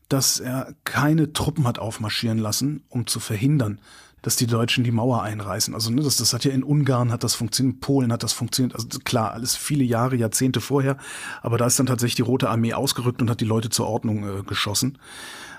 [0.09, 3.81] dass er keine Truppen hat aufmarschieren lassen, um zu verhindern,
[4.23, 5.75] dass die Deutschen die Mauer einreißen.
[5.75, 8.33] Also ne, das, das hat ja in Ungarn hat das funktioniert, in Polen hat das
[8.33, 8.75] funktioniert.
[8.75, 10.97] Also klar, alles viele Jahre, Jahrzehnte vorher,
[11.41, 14.41] aber da ist dann tatsächlich die Rote Armee ausgerückt und hat die Leute zur Ordnung
[14.41, 14.99] äh, geschossen.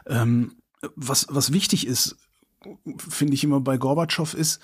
[0.07, 0.55] Ähm,
[0.95, 2.17] was, was wichtig ist,
[2.97, 4.59] finde ich immer bei Gorbatschow ist,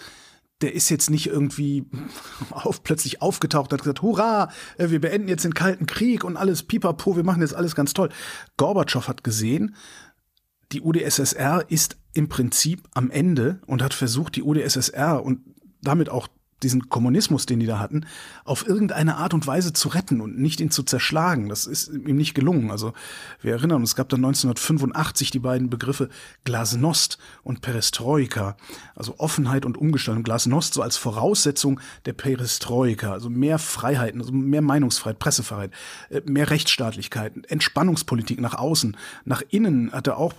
[0.62, 1.86] der ist jetzt nicht irgendwie
[2.50, 6.38] auf, plötzlich aufgetaucht und hat gesagt, hurra, äh, wir beenden jetzt den Kalten Krieg und
[6.38, 8.10] alles pipapo, wir machen jetzt alles ganz toll.
[8.58, 9.76] Gorbatschow hat gesehen,
[10.72, 15.42] die UdSSR ist im Prinzip am Ende und hat versucht, die UdSSR und
[15.82, 16.28] damit auch
[16.64, 18.06] diesen Kommunismus, den die da hatten,
[18.46, 21.50] auf irgendeine Art und Weise zu retten und nicht ihn zu zerschlagen.
[21.50, 22.72] Das ist ihm nicht gelungen.
[22.72, 22.94] Also
[23.42, 26.10] wir erinnern uns, es gab dann 1985 die beiden Begriffe
[26.46, 28.56] Glasnost und Perestroika,
[28.96, 30.24] also Offenheit und Umgestaltung.
[30.24, 35.72] Glasnost so als Voraussetzung der Perestroika, also mehr Freiheiten, also mehr Meinungsfreiheit, Pressefreiheit,
[36.10, 38.96] äh, mehr Rechtsstaatlichkeit, Entspannungspolitik nach außen.
[39.26, 40.34] Nach innen hat er auch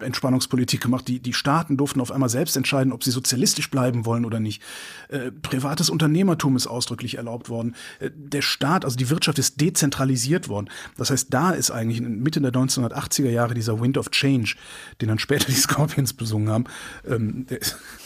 [0.00, 1.06] Entspannungspolitik gemacht.
[1.06, 4.60] Die, die Staaten durften auf einmal selbst entscheiden, ob sie sozialistisch bleiben wollen oder nicht
[5.08, 7.74] äh, privates Unternehmertum ist ausdrücklich erlaubt worden.
[8.00, 10.70] Äh, der Staat, also die Wirtschaft ist dezentralisiert worden.
[10.96, 14.54] Das heißt, da ist eigentlich in Mitte der 1980er Jahre dieser Wind of Change,
[15.00, 16.64] den dann später die Scorpions besungen haben.
[17.06, 17.46] Ähm,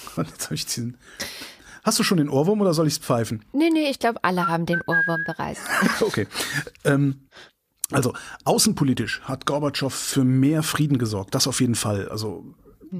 [0.50, 0.96] ich diesen
[1.84, 3.44] Hast du schon den Ohrwurm oder soll ich es pfeifen?
[3.52, 5.60] Nee, nee, ich glaube, alle haben den Ohrwurm bereits.
[6.00, 6.26] okay.
[6.82, 7.28] Ähm,
[7.92, 12.08] also außenpolitisch hat Gorbatschow für mehr Frieden gesorgt, das auf jeden Fall.
[12.08, 12.44] Also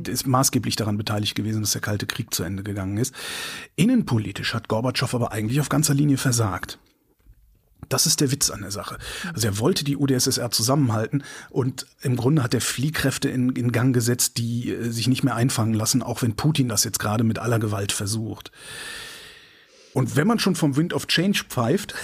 [0.09, 3.15] ist maßgeblich daran beteiligt gewesen, dass der Kalte Krieg zu Ende gegangen ist.
[3.77, 6.79] Innenpolitisch hat Gorbatschow aber eigentlich auf ganzer Linie versagt.
[7.89, 8.99] Das ist der Witz an der Sache.
[9.33, 13.95] Also er wollte die UdSSR zusammenhalten und im Grunde hat er Fliehkräfte in, in Gang
[13.95, 17.39] gesetzt, die äh, sich nicht mehr einfangen lassen, auch wenn Putin das jetzt gerade mit
[17.39, 18.51] aller Gewalt versucht.
[19.93, 21.95] Und wenn man schon vom Wind of Change pfeift,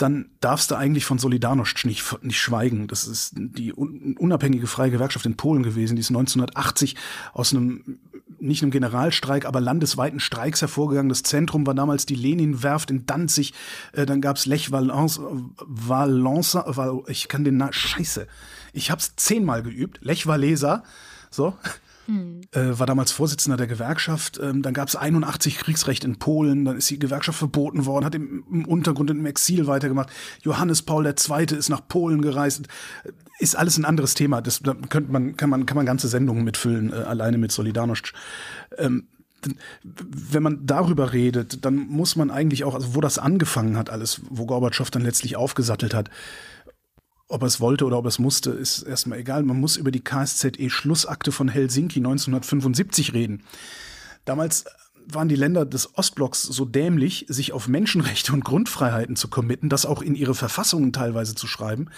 [0.00, 2.88] dann darfst du eigentlich von Solidarność nicht, nicht schweigen.
[2.88, 6.96] Das ist die unabhängige freie Gewerkschaft in Polen gewesen, die ist 1980
[7.32, 7.98] aus einem
[8.38, 11.10] nicht einem Generalstreik, aber landesweiten Streiks hervorgegangen.
[11.10, 13.52] Das Zentrum war damals die Lenin-Werft in Danzig.
[13.92, 15.20] Äh, dann gab's Lech Valence,
[15.58, 18.26] Val, ich kann den Namen, scheiße.
[18.72, 19.98] Ich hab's zehnmal geübt.
[20.02, 20.84] Lech Walesa,
[21.30, 21.54] so.
[22.10, 22.40] Hm.
[22.50, 24.40] Äh, war damals Vorsitzender der Gewerkschaft.
[24.42, 26.64] Ähm, dann gab es 81 Kriegsrecht in Polen.
[26.64, 30.10] Dann ist die Gewerkschaft verboten worden, hat im, im Untergrund im Exil weitergemacht.
[30.42, 31.44] Johannes Paul II.
[31.56, 32.66] ist nach Polen gereist.
[33.38, 34.42] Ist alles ein anderes Thema.
[34.42, 38.12] Das da könnte man, kann man, kann man ganze Sendungen mitfüllen, äh, alleine mit Solidarność.
[38.76, 39.06] Ähm,
[39.96, 44.20] wenn man darüber redet, dann muss man eigentlich auch, also wo das angefangen hat, alles,
[44.28, 46.10] wo Gorbatschow dann letztlich aufgesattelt hat,
[47.30, 49.44] ob er es wollte oder ob er es musste, ist erstmal egal.
[49.44, 53.44] Man muss über die KSZE-Schlussakte von Helsinki 1975 reden.
[54.24, 54.64] Damals
[55.06, 59.86] waren die Länder des Ostblocks so dämlich, sich auf Menschenrechte und Grundfreiheiten zu committen, das
[59.86, 61.88] auch in ihre Verfassungen teilweise zu schreiben,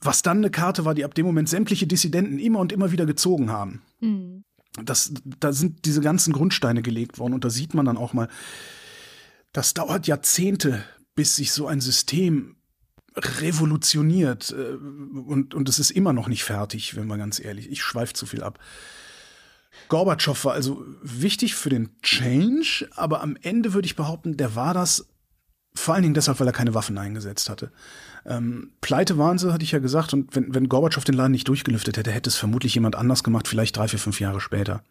[0.00, 3.06] was dann eine Karte war, die ab dem Moment sämtliche Dissidenten immer und immer wieder
[3.06, 3.82] gezogen haben.
[4.00, 4.44] Mhm.
[4.84, 8.28] Das, da sind diese ganzen Grundsteine gelegt worden und da sieht man dann auch mal,
[9.52, 10.84] das dauert Jahrzehnte,
[11.16, 12.56] bis sich so ein System
[13.16, 17.70] revolutioniert äh, und, und es ist immer noch nicht fertig, wenn man ganz ehrlich.
[17.70, 18.58] Ich schweife zu viel ab.
[19.88, 24.74] Gorbatschow war also wichtig für den Change, aber am Ende würde ich behaupten, der war
[24.74, 25.06] das
[25.74, 27.70] vor allen Dingen deshalb, weil er keine Waffen eingesetzt hatte.
[28.26, 31.48] Ähm, Pleite waren sie, hatte ich ja gesagt, und wenn, wenn Gorbatschow den Laden nicht
[31.48, 34.82] durchgelüftet hätte, hätte es vermutlich jemand anders gemacht, vielleicht drei, vier, fünf Jahre später.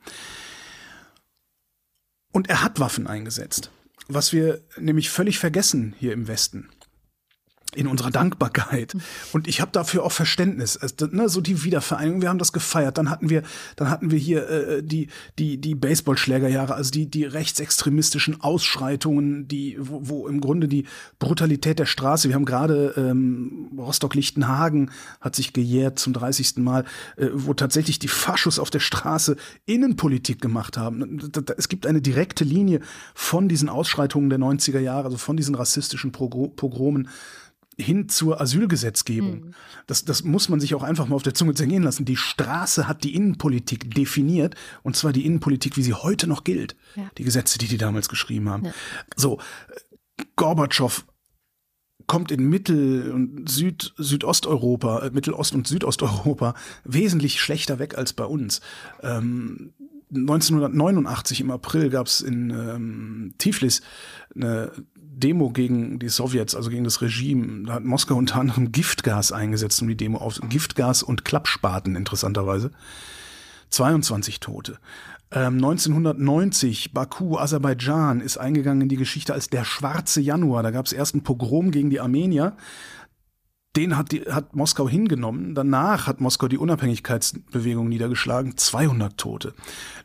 [2.31, 3.71] Und er hat Waffen eingesetzt.
[4.07, 6.69] Was wir nämlich völlig vergessen hier im Westen
[7.75, 8.95] in unserer Dankbarkeit.
[9.31, 10.75] Und ich habe dafür auch Verständnis.
[10.75, 12.97] Also, ne, so die Wiedervereinigung, wir haben das gefeiert.
[12.97, 13.43] Dann hatten wir,
[13.75, 19.77] dann hatten wir hier äh, die, die, die Baseballschlägerjahre, also die, die rechtsextremistischen Ausschreitungen, die,
[19.79, 20.85] wo, wo im Grunde die
[21.19, 24.89] Brutalität der Straße, wir haben gerade ähm, Rostock-Lichtenhagen
[25.21, 26.57] hat sich gejährt zum 30.
[26.57, 26.85] Mal,
[27.17, 29.35] äh, wo tatsächlich die Faschos auf der Straße
[29.67, 31.21] Innenpolitik gemacht haben.
[31.55, 32.79] Es gibt eine direkte Linie
[33.13, 37.09] von diesen Ausschreitungen der 90er Jahre, also von diesen rassistischen Pogromen
[37.79, 39.39] hin zur Asylgesetzgebung.
[39.39, 39.53] Mhm.
[39.87, 42.05] Das, das muss man sich auch einfach mal auf der Zunge zergehen lassen.
[42.05, 46.75] Die Straße hat die Innenpolitik definiert und zwar die Innenpolitik, wie sie heute noch gilt.
[46.95, 47.09] Ja.
[47.17, 48.65] Die Gesetze, die die damals geschrieben haben.
[48.65, 48.73] Ja.
[49.15, 49.39] So,
[50.35, 51.05] Gorbatschow
[52.07, 58.25] kommt in Mittel- und Süd, Südosteuropa, äh, Mittelost- und Südosteuropa wesentlich schlechter weg als bei
[58.25, 58.61] uns.
[59.01, 59.73] Ähm,
[60.11, 63.81] 1989 im April gab es in ähm, Tiflis
[64.35, 64.71] eine
[65.19, 67.65] Demo gegen die Sowjets, also gegen das Regime.
[67.65, 72.71] Da hat Moskau unter anderem Giftgas eingesetzt, um die Demo auf Giftgas und Klappspaten interessanterweise.
[73.69, 74.79] 22 Tote.
[75.31, 80.63] Ähm, 1990, Baku, Aserbaidschan, ist eingegangen in die Geschichte als der schwarze Januar.
[80.63, 82.53] Da gab es erst Pogrom gegen die Armenier
[83.75, 85.53] den hat, die, hat Moskau hingenommen.
[85.53, 88.57] Danach hat Moskau die Unabhängigkeitsbewegung niedergeschlagen.
[88.57, 89.53] 200 Tote.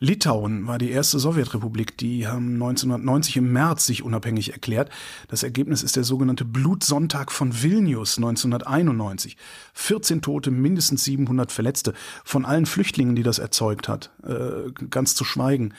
[0.00, 1.96] Litauen war die erste Sowjetrepublik.
[1.96, 4.90] Die haben 1990 im März sich unabhängig erklärt.
[5.28, 9.38] Das Ergebnis ist der sogenannte Blutsonntag von Vilnius 1991.
[9.72, 11.94] 14 Tote, mindestens 700 Verletzte.
[12.22, 15.72] Von allen Flüchtlingen, die das erzeugt hat, äh, ganz zu schweigen.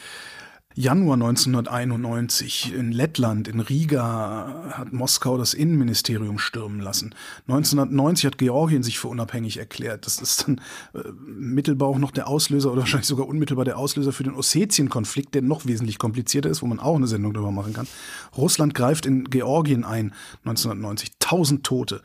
[0.78, 7.16] Januar 1991 in Lettland, in Riga, hat Moskau das Innenministerium stürmen lassen.
[7.48, 10.06] 1990 hat Georgien sich für unabhängig erklärt.
[10.06, 10.60] Das ist dann
[10.94, 15.34] äh, mittelbar auch noch der Auslöser oder wahrscheinlich sogar unmittelbar der Auslöser für den Ossetien-Konflikt,
[15.34, 17.88] der noch wesentlich komplizierter ist, wo man auch eine Sendung darüber machen kann.
[18.36, 21.14] Russland greift in Georgien ein, 1990.
[21.26, 22.02] 1000 Tote.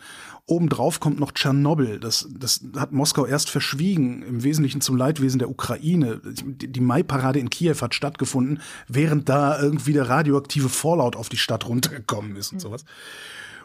[0.47, 2.01] Obendrauf kommt noch Tschernobyl.
[2.01, 6.21] Das, das hat Moskau erst verschwiegen, im Wesentlichen zum Leidwesen der Ukraine.
[6.25, 11.69] Die Mai-Parade in Kiew hat stattgefunden, während da irgendwie der radioaktive Fallout auf die Stadt
[11.69, 12.63] runtergekommen ist und mhm.
[12.63, 12.85] sowas.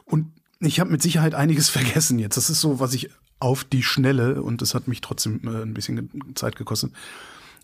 [0.03, 2.37] Und ich habe mit Sicherheit einiges vergessen jetzt.
[2.37, 5.73] Das ist so, was ich auf die Schnelle, und das hat mich trotzdem äh, ein
[5.73, 6.91] bisschen Zeit gekostet,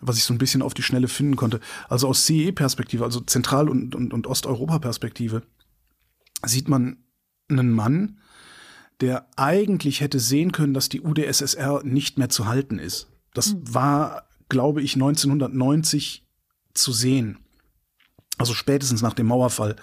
[0.02, 1.60] was ich so ein bisschen auf die Schnelle finden konnte.
[1.88, 5.44] Also aus CE-Perspektive, also Zentral- und, und, und Osteuropa-Perspektive,
[6.44, 6.98] sieht man
[7.52, 8.18] einen Mann,
[9.02, 13.08] der eigentlich hätte sehen können, dass die UdSSR nicht mehr zu halten ist.
[13.34, 13.74] Das mhm.
[13.74, 16.24] war, glaube ich, 1990
[16.74, 17.40] zu sehen.
[18.38, 19.76] Also spätestens nach dem Mauerfall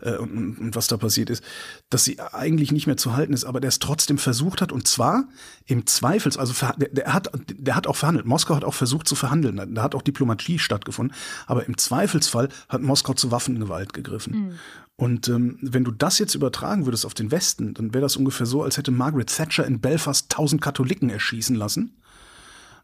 [0.00, 1.44] äh, und, und, was da passiert ist,
[1.90, 4.88] dass sie eigentlich nicht mehr zu halten ist, aber der es trotzdem versucht hat und
[4.88, 5.28] zwar
[5.66, 8.26] im Zweifels, also der, der, hat, der hat auch verhandelt.
[8.26, 11.14] Moskau hat auch versucht zu verhandeln, da hat auch Diplomatie stattgefunden,
[11.46, 14.32] aber im Zweifelsfall hat Moskau zu Waffengewalt gegriffen.
[14.32, 14.58] Mhm.
[14.96, 18.44] Und ähm, wenn du das jetzt übertragen würdest auf den Westen, dann wäre das ungefähr
[18.44, 21.96] so, als hätte Margaret Thatcher in Belfast tausend Katholiken erschießen lassen.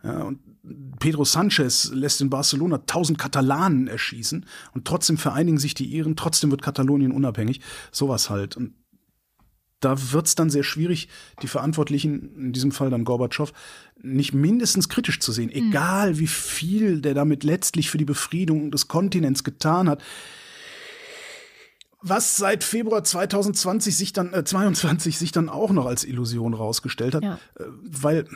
[0.03, 0.39] Ja, und
[0.99, 6.51] Pedro Sanchez lässt in Barcelona tausend Katalanen erschießen und trotzdem vereinigen sich die Iren, trotzdem
[6.51, 7.61] wird Katalonien unabhängig.
[7.93, 8.57] Sowas halt.
[8.57, 8.75] Und
[9.81, 11.09] da wird es dann sehr schwierig,
[11.43, 13.53] die Verantwortlichen, in diesem Fall dann Gorbatschow,
[14.03, 15.71] nicht mindestens kritisch zu sehen, mhm.
[15.71, 20.03] egal wie viel der damit letztlich für die Befriedung des Kontinents getan hat
[22.09, 27.15] was seit Februar 2020 sich dann äh, 22 sich dann auch noch als Illusion rausgestellt
[27.15, 27.39] hat, ja.
[27.59, 28.29] äh, weil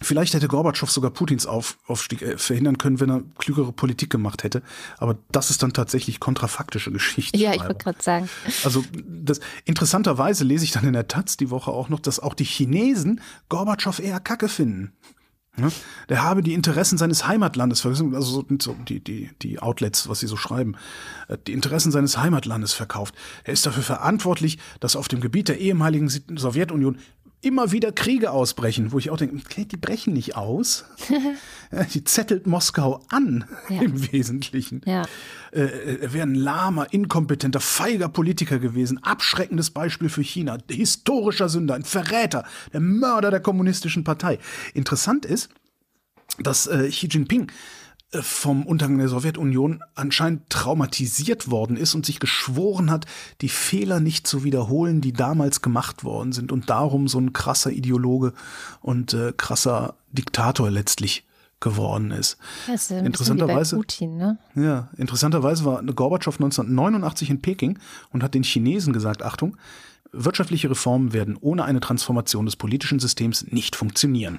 [0.00, 4.44] Vielleicht hätte Gorbatschow sogar Putins Auf Aufstieg äh, verhindern können, wenn er klügere Politik gemacht
[4.44, 4.62] hätte.
[4.98, 7.36] Aber das ist dann tatsächlich kontrafaktische Geschichte.
[7.36, 8.28] Ja, ich wollte gerade sagen.
[8.62, 12.34] Also das, interessanterweise lese ich dann in der Taz die Woche auch noch, dass auch
[12.34, 14.92] die Chinesen Gorbatschow eher Kacke finden.
[15.58, 15.70] Ja,
[16.08, 20.36] der habe die Interessen seines Heimatlandes, also so die, die, die Outlets, was sie so
[20.36, 20.76] schreiben,
[21.26, 23.14] äh, die Interessen seines Heimatlandes verkauft.
[23.44, 26.98] Er ist dafür verantwortlich, dass auf dem Gebiet der ehemaligen Sowjetunion
[27.40, 30.84] immer wieder Kriege ausbrechen, wo ich auch denke, die brechen nicht aus.
[31.94, 33.82] die zettelt Moskau an ja.
[33.82, 34.80] im Wesentlichen.
[34.84, 35.02] Ja.
[35.52, 41.74] Äh, er wäre ein lahmer, inkompetenter, feiger Politiker gewesen, abschreckendes Beispiel für China, historischer Sünder,
[41.74, 44.38] ein Verräter, der Mörder der kommunistischen Partei.
[44.74, 45.48] Interessant ist,
[46.40, 47.52] dass äh, Xi Jinping äh,
[48.10, 53.04] vom Untergang der Sowjetunion anscheinend traumatisiert worden ist und sich geschworen hat,
[53.42, 57.70] die Fehler nicht zu wiederholen, die damals gemacht worden sind und darum so ein krasser
[57.70, 58.32] Ideologe
[58.80, 61.26] und äh, krasser Diktator letztlich
[61.60, 62.38] geworden ist.
[62.72, 64.38] Ist interessanterweise, Putin, ne?
[64.54, 67.78] ja, interessanterweise war Gorbatschow 1989 in Peking
[68.10, 69.56] und hat den Chinesen gesagt, Achtung,
[70.12, 74.38] wirtschaftliche Reformen werden ohne eine Transformation des politischen Systems nicht funktionieren.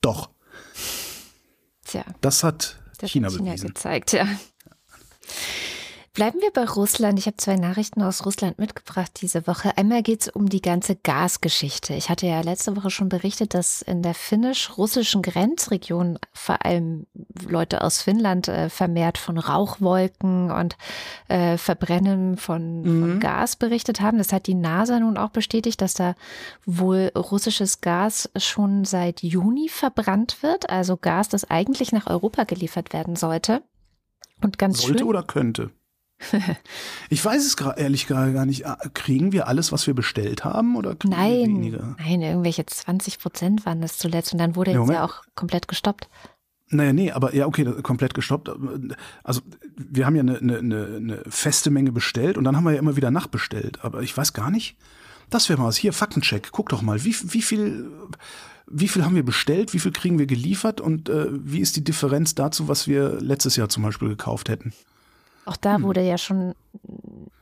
[0.00, 0.30] Doch.
[1.94, 2.04] Tja.
[2.22, 3.68] Das hat das China hat China bewiesen.
[3.68, 4.26] gezeigt, ja.
[6.14, 7.18] Bleiben wir bei Russland.
[7.18, 9.76] Ich habe zwei Nachrichten aus Russland mitgebracht diese Woche.
[9.76, 11.92] Einmal geht es um die ganze Gasgeschichte.
[11.94, 17.08] Ich hatte ja letzte Woche schon berichtet, dass in der finnisch-russischen Grenzregion vor allem
[17.44, 20.76] Leute aus Finnland äh, vermehrt von Rauchwolken und
[21.26, 23.00] äh, Verbrennen von, mhm.
[23.00, 24.18] von Gas berichtet haben.
[24.18, 26.14] Das hat die NASA nun auch bestätigt, dass da
[26.64, 30.70] wohl russisches Gas schon seit Juni verbrannt wird.
[30.70, 33.64] Also Gas, das eigentlich nach Europa geliefert werden sollte.
[34.40, 35.72] Und ganz Sollte schön, oder könnte?
[37.10, 38.66] Ich weiß es gerade ehrlich gar nicht.
[38.66, 41.96] Ah, kriegen wir alles, was wir bestellt haben oder kriegen nein, weniger?
[41.98, 45.68] Nein, irgendwelche 20 Prozent waren das zuletzt und dann wurde ja, jetzt ja auch komplett
[45.68, 46.08] gestoppt.
[46.68, 48.50] Naja, nee, aber ja, okay, komplett gestoppt.
[49.22, 49.42] Also
[49.76, 52.96] wir haben ja eine, eine, eine feste Menge bestellt und dann haben wir ja immer
[52.96, 53.84] wieder nachbestellt.
[53.84, 54.76] Aber ich weiß gar nicht.
[55.30, 55.76] Das wäre mal was.
[55.76, 56.48] Hier, Faktencheck.
[56.52, 57.90] Guck doch mal, wie, wie viel
[58.66, 61.84] wie viel haben wir bestellt, wie viel kriegen wir geliefert und äh, wie ist die
[61.84, 64.72] Differenz dazu, was wir letztes Jahr zum Beispiel gekauft hätten?
[65.46, 65.82] Auch da hm.
[65.82, 66.54] wurde ja schon,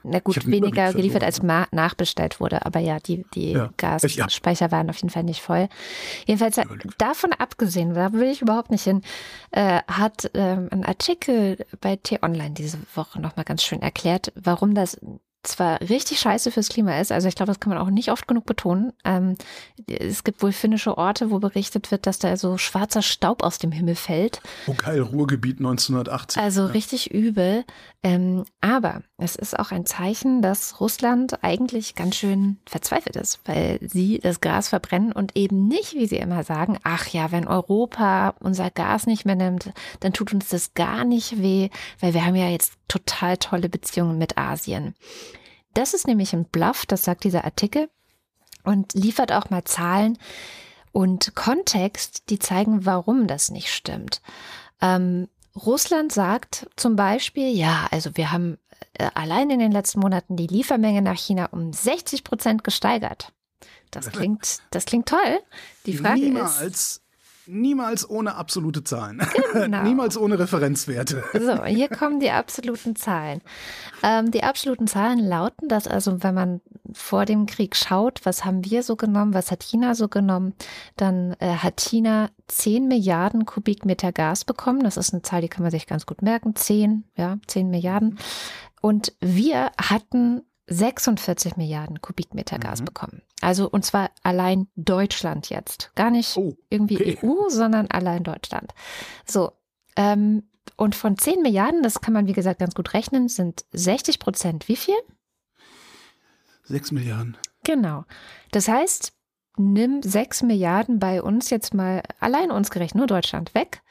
[0.03, 2.67] na gut, weniger geliefert, als nachbestellt wurde.
[2.67, 3.71] Aber ja, die, die ja.
[3.77, 5.69] Gasspeicher waren auf jeden Fall nicht voll.
[6.27, 6.65] Jedenfalls ja,
[6.99, 9.03] davon abgesehen, da will ich überhaupt nicht hin,
[9.53, 14.99] äh, hat ähm, ein Artikel bei T-Online diese Woche nochmal ganz schön erklärt, warum das
[15.43, 18.29] zwar richtig scheiße fürs Klima ist, also ich glaube, das kann man auch nicht oft
[18.29, 18.93] genug betonen.
[19.05, 19.37] Ähm,
[19.87, 23.73] es gibt wohl finnische Orte, wo berichtet wird, dass da so schwarzer Staub aus dem
[23.73, 24.41] Himmel fällt.
[24.67, 26.41] Oh geil, Ruhrgebiet 1980.
[26.41, 26.67] Also ja.
[26.69, 27.65] richtig übel.
[28.05, 33.79] Ähm, aber es ist auch ein Zeichen, dass Russland eigentlich ganz schön verzweifelt ist, weil
[33.81, 38.35] sie das Gas verbrennen und eben nicht, wie sie immer sagen, ach ja, wenn Europa
[38.41, 41.69] unser Gas nicht mehr nimmt, dann tut uns das gar nicht weh,
[42.01, 44.97] weil wir haben ja jetzt total tolle Beziehungen mit Asien.
[45.75, 47.89] Das ist nämlich ein Bluff, das sagt dieser Artikel
[48.65, 50.19] und liefert auch mal Zahlen
[50.91, 54.23] und Kontext, die zeigen, warum das nicht stimmt.
[54.81, 58.59] Ähm, Russland sagt zum Beispiel, ja, also wir haben
[58.95, 63.33] äh, allein in den letzten Monaten die Liefermenge nach China um 60 Prozent gesteigert.
[63.91, 65.41] Das klingt, das klingt toll.
[65.87, 67.02] Die Frage Niemals ist,
[67.47, 69.21] Niemals ohne absolute Zahlen.
[69.53, 69.83] Genau.
[69.85, 71.25] Niemals ohne Referenzwerte.
[71.33, 73.41] So, hier kommen die absoluten Zahlen.
[74.03, 76.61] Ähm, die absoluten Zahlen lauten, dass also, wenn man
[76.93, 80.55] vor dem Krieg schaut, was haben wir so genommen, was hat China so genommen,
[80.97, 84.85] dann äh, hat China 10 Milliarden Kubikmeter Gas bekommen.
[84.85, 86.55] Das ist eine Zahl, die kann man sich ganz gut merken.
[86.55, 88.19] 10, ja, 10 Milliarden.
[88.81, 90.43] Und wir hatten
[90.73, 92.87] 46 Milliarden Kubikmeter Gas mhm.
[92.87, 93.23] bekommen.
[93.41, 95.93] Also und zwar allein Deutschland jetzt.
[95.95, 97.19] Gar nicht oh, irgendwie okay.
[97.23, 98.73] EU, sondern allein Deutschland.
[99.27, 99.53] So.
[99.97, 100.45] Ähm,
[100.77, 104.69] und von 10 Milliarden, das kann man wie gesagt ganz gut rechnen, sind 60 Prozent
[104.69, 104.95] wie viel?
[106.65, 107.37] 6 Milliarden.
[107.65, 108.05] Genau.
[108.53, 109.13] Das heißt,
[109.57, 113.83] nimm 6 Milliarden bei uns jetzt mal allein uns gerechnet, nur Deutschland weg,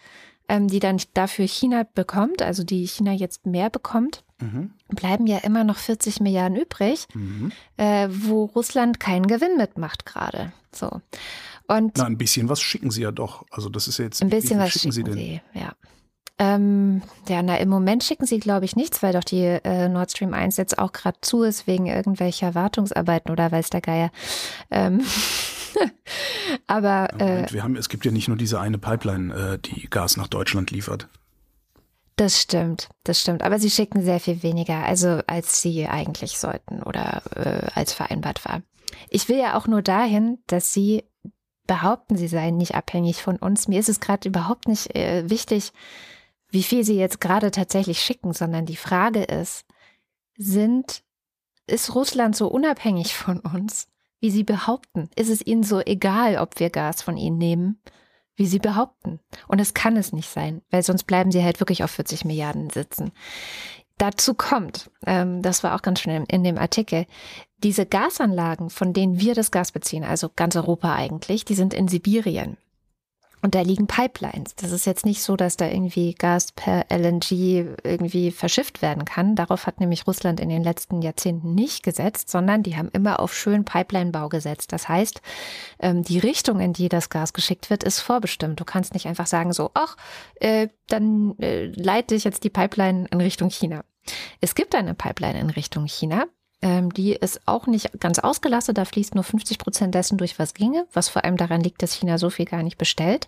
[0.48, 4.72] ähm, die dann dafür China bekommt, also die China jetzt mehr bekommt mhm.
[4.90, 7.52] bleiben ja immer noch 40 Milliarden übrig, mhm.
[7.78, 10.52] äh, wo Russland keinen Gewinn mitmacht gerade.
[10.74, 11.02] So.
[11.68, 13.46] Und Na, ein bisschen was schicken sie ja doch.
[13.52, 14.22] Also das ist ja jetzt.
[14.22, 15.74] Ein bisschen was schicken, schicken sie, sie ja.
[16.42, 20.10] Ähm, ja, na, im Moment schicken sie, glaube ich, nichts, weil doch die äh, Nord
[20.10, 24.12] Stream 1 jetzt auch gerade zu ist wegen irgendwelcher Wartungsarbeiten oder weiß der Geier.
[24.72, 25.02] Ähm,
[26.68, 30.18] aber äh, wir haben, es gibt ja nicht nur diese eine Pipeline, äh, die Gas
[30.18, 31.08] nach Deutschland liefert.
[32.22, 33.42] Das stimmt, das stimmt.
[33.42, 38.46] Aber sie schicken sehr viel weniger, also als sie eigentlich sollten oder äh, als vereinbart
[38.46, 38.62] war.
[39.10, 41.04] Ich will ja auch nur dahin, dass sie
[41.66, 43.68] behaupten, sie seien nicht abhängig von uns.
[43.68, 45.74] Mir ist es gerade überhaupt nicht äh, wichtig,
[46.52, 49.66] wie viel sie jetzt gerade tatsächlich schicken, sondern die Frage ist,
[50.38, 51.02] sind,
[51.66, 53.88] ist Russland so unabhängig von uns,
[54.20, 55.10] wie sie behaupten?
[55.16, 57.82] Ist es ihnen so egal, ob wir Gas von ihnen nehmen?
[58.42, 59.20] Wie sie behaupten.
[59.48, 62.72] Und es kann es nicht sein, weil sonst bleiben sie halt wirklich auf 40 Milliarden
[62.72, 63.12] sitzen.
[64.00, 67.06] Dazu kommt, ähm, das war auch ganz schön in dem Artikel,
[67.60, 71.88] diese Gasanlagen, von denen wir das Gas beziehen, also ganz Europa eigentlich, die sind in
[71.88, 72.58] Sibirien.
[73.42, 74.56] Und da liegen Pipelines.
[74.56, 79.36] Das ist jetzt nicht so, dass da irgendwie Gas per LNG irgendwie verschifft werden kann.
[79.36, 83.34] Darauf hat nämlich Russland in den letzten Jahrzehnten nicht gesetzt, sondern die haben immer auf
[83.34, 84.72] schönen Pipeline-Bau gesetzt.
[84.72, 85.22] Das heißt,
[85.80, 88.60] ähm, die Richtung, in die das Gas geschickt wird, ist vorbestimmt.
[88.60, 89.98] Du kannst nicht einfach sagen so, ach,
[90.36, 93.84] äh, dann äh, leite ich jetzt die Pipeline in Richtung China.
[94.40, 96.26] Es gibt eine Pipeline in Richtung China,
[96.62, 98.78] ähm, die ist auch nicht ganz ausgelastet.
[98.78, 101.94] Da fließt nur 50 Prozent dessen durch, was ginge, was vor allem daran liegt, dass
[101.94, 103.28] China so viel gar nicht bestellt.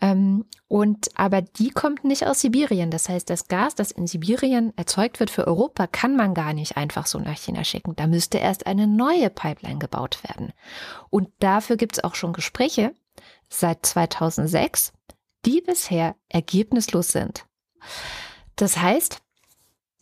[0.00, 2.90] Ähm, und aber die kommt nicht aus Sibirien.
[2.90, 6.76] Das heißt, das Gas, das in Sibirien erzeugt wird für Europa, kann man gar nicht
[6.76, 7.94] einfach so nach China schicken.
[7.96, 10.52] Da müsste erst eine neue Pipeline gebaut werden.
[11.10, 12.94] Und dafür gibt es auch schon Gespräche
[13.48, 14.92] seit 2006,
[15.44, 17.46] die bisher ergebnislos sind.
[18.56, 19.22] Das heißt,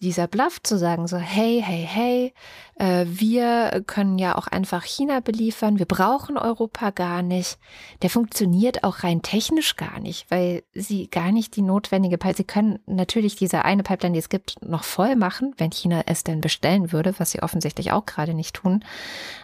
[0.01, 2.35] dieser Bluff zu sagen, so, hey, hey, hey,
[2.77, 7.59] äh, wir können ja auch einfach China beliefern, wir brauchen Europa gar nicht,
[8.03, 12.45] der funktioniert auch rein technisch gar nicht, weil sie gar nicht die notwendige Pipeline, sie
[12.45, 16.41] können natürlich diese eine Pipeline, die es gibt, noch voll machen, wenn China es denn
[16.41, 18.83] bestellen würde, was sie offensichtlich auch gerade nicht tun,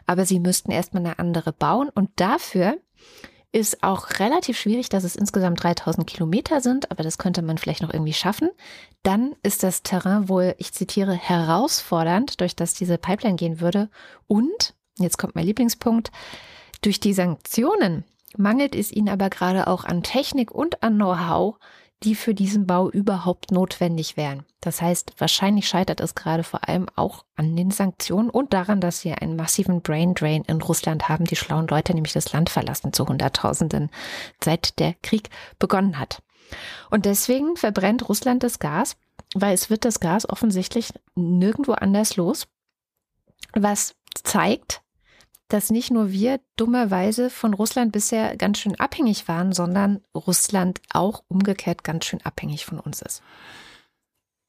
[0.07, 2.79] aber sie müssten erstmal eine andere bauen und dafür
[3.57, 7.81] ist auch relativ schwierig, dass es insgesamt 3000 Kilometer sind, aber das könnte man vielleicht
[7.81, 8.51] noch irgendwie schaffen.
[9.03, 13.89] Dann ist das Terrain wohl, ich zitiere, herausfordernd, durch das diese Pipeline gehen würde.
[14.27, 16.11] Und, jetzt kommt mein Lieblingspunkt,
[16.83, 18.05] durch die Sanktionen
[18.37, 21.57] mangelt es ihnen aber gerade auch an Technik und an Know-how,
[22.03, 24.45] die für diesen Bau überhaupt notwendig wären.
[24.61, 29.01] Das heißt, wahrscheinlich scheitert es gerade vor allem auch an den Sanktionen und daran, dass
[29.01, 31.25] sie einen massiven Brain Drain in Russland haben.
[31.25, 33.91] Die schlauen Leute nämlich das Land verlassen zu Hunderttausenden,
[34.43, 36.23] seit der Krieg begonnen hat.
[36.91, 38.97] Und deswegen verbrennt Russland das Gas,
[39.35, 42.47] weil es wird das Gas offensichtlich nirgendwo anders los,
[43.53, 44.83] was zeigt,
[45.49, 51.23] dass nicht nur wir dummerweise von Russland bisher ganz schön abhängig waren, sondern Russland auch
[51.29, 53.23] umgekehrt ganz schön abhängig von uns ist.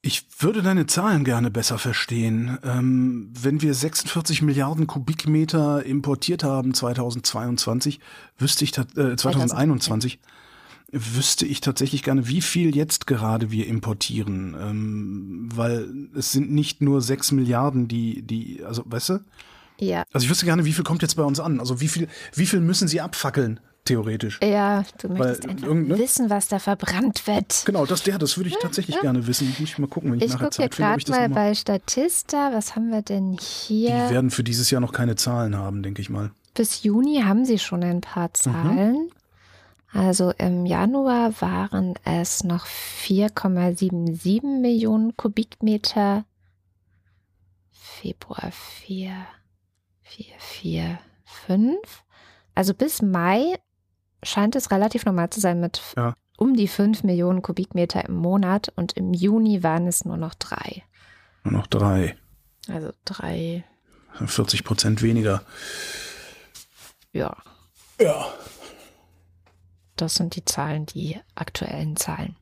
[0.01, 2.57] Ich würde deine Zahlen gerne besser verstehen.
[2.63, 7.99] Ähm, wenn wir 46 Milliarden Kubikmeter importiert haben 2022,
[8.37, 10.19] wüsste ich äh, 2021,
[10.91, 16.81] wüsste ich tatsächlich gerne, wie viel jetzt gerade wir importieren, ähm, weil es sind nicht
[16.81, 19.19] nur 6 Milliarden, die die, also weißt du?
[19.79, 20.03] Ja.
[20.13, 21.59] Also ich wüsste gerne, wie viel kommt jetzt bei uns an?
[21.59, 23.59] Also wie viel, wie viel müssen sie abfackeln?
[23.85, 24.39] Theoretisch.
[24.43, 25.97] Ja, du möchtest Weil, einfach ne?
[25.97, 27.63] wissen, was da verbrannt wird.
[27.65, 29.01] Genau, das, ja, das würde ich tatsächlich ja.
[29.01, 29.47] gerne wissen.
[29.59, 30.95] Muss ich mal gucken, wenn ich, ich nachher Zeit finde.
[30.97, 32.51] Ich gucke mal bei Statista.
[32.51, 34.07] Was haben wir denn hier?
[34.07, 36.31] Die werden für dieses Jahr noch keine Zahlen haben, denke ich mal.
[36.53, 38.93] Bis Juni haben sie schon ein paar Zahlen.
[38.93, 39.11] Mhm.
[39.93, 46.25] Also im Januar waren es noch 4,77 Millionen Kubikmeter.
[47.71, 49.11] Februar 4
[50.07, 52.03] vier, vier, fünf.
[52.55, 53.59] Also bis Mai
[54.23, 56.15] scheint es relativ normal zu sein mit ja.
[56.37, 60.83] um die fünf Millionen Kubikmeter im Monat und im Juni waren es nur noch drei.
[61.43, 62.17] Nur noch drei.
[62.67, 63.63] Also drei.
[64.25, 65.43] 40 Prozent weniger.
[67.13, 67.35] Ja.
[67.99, 68.27] Ja.
[69.95, 72.35] Das sind die Zahlen, die aktuellen Zahlen.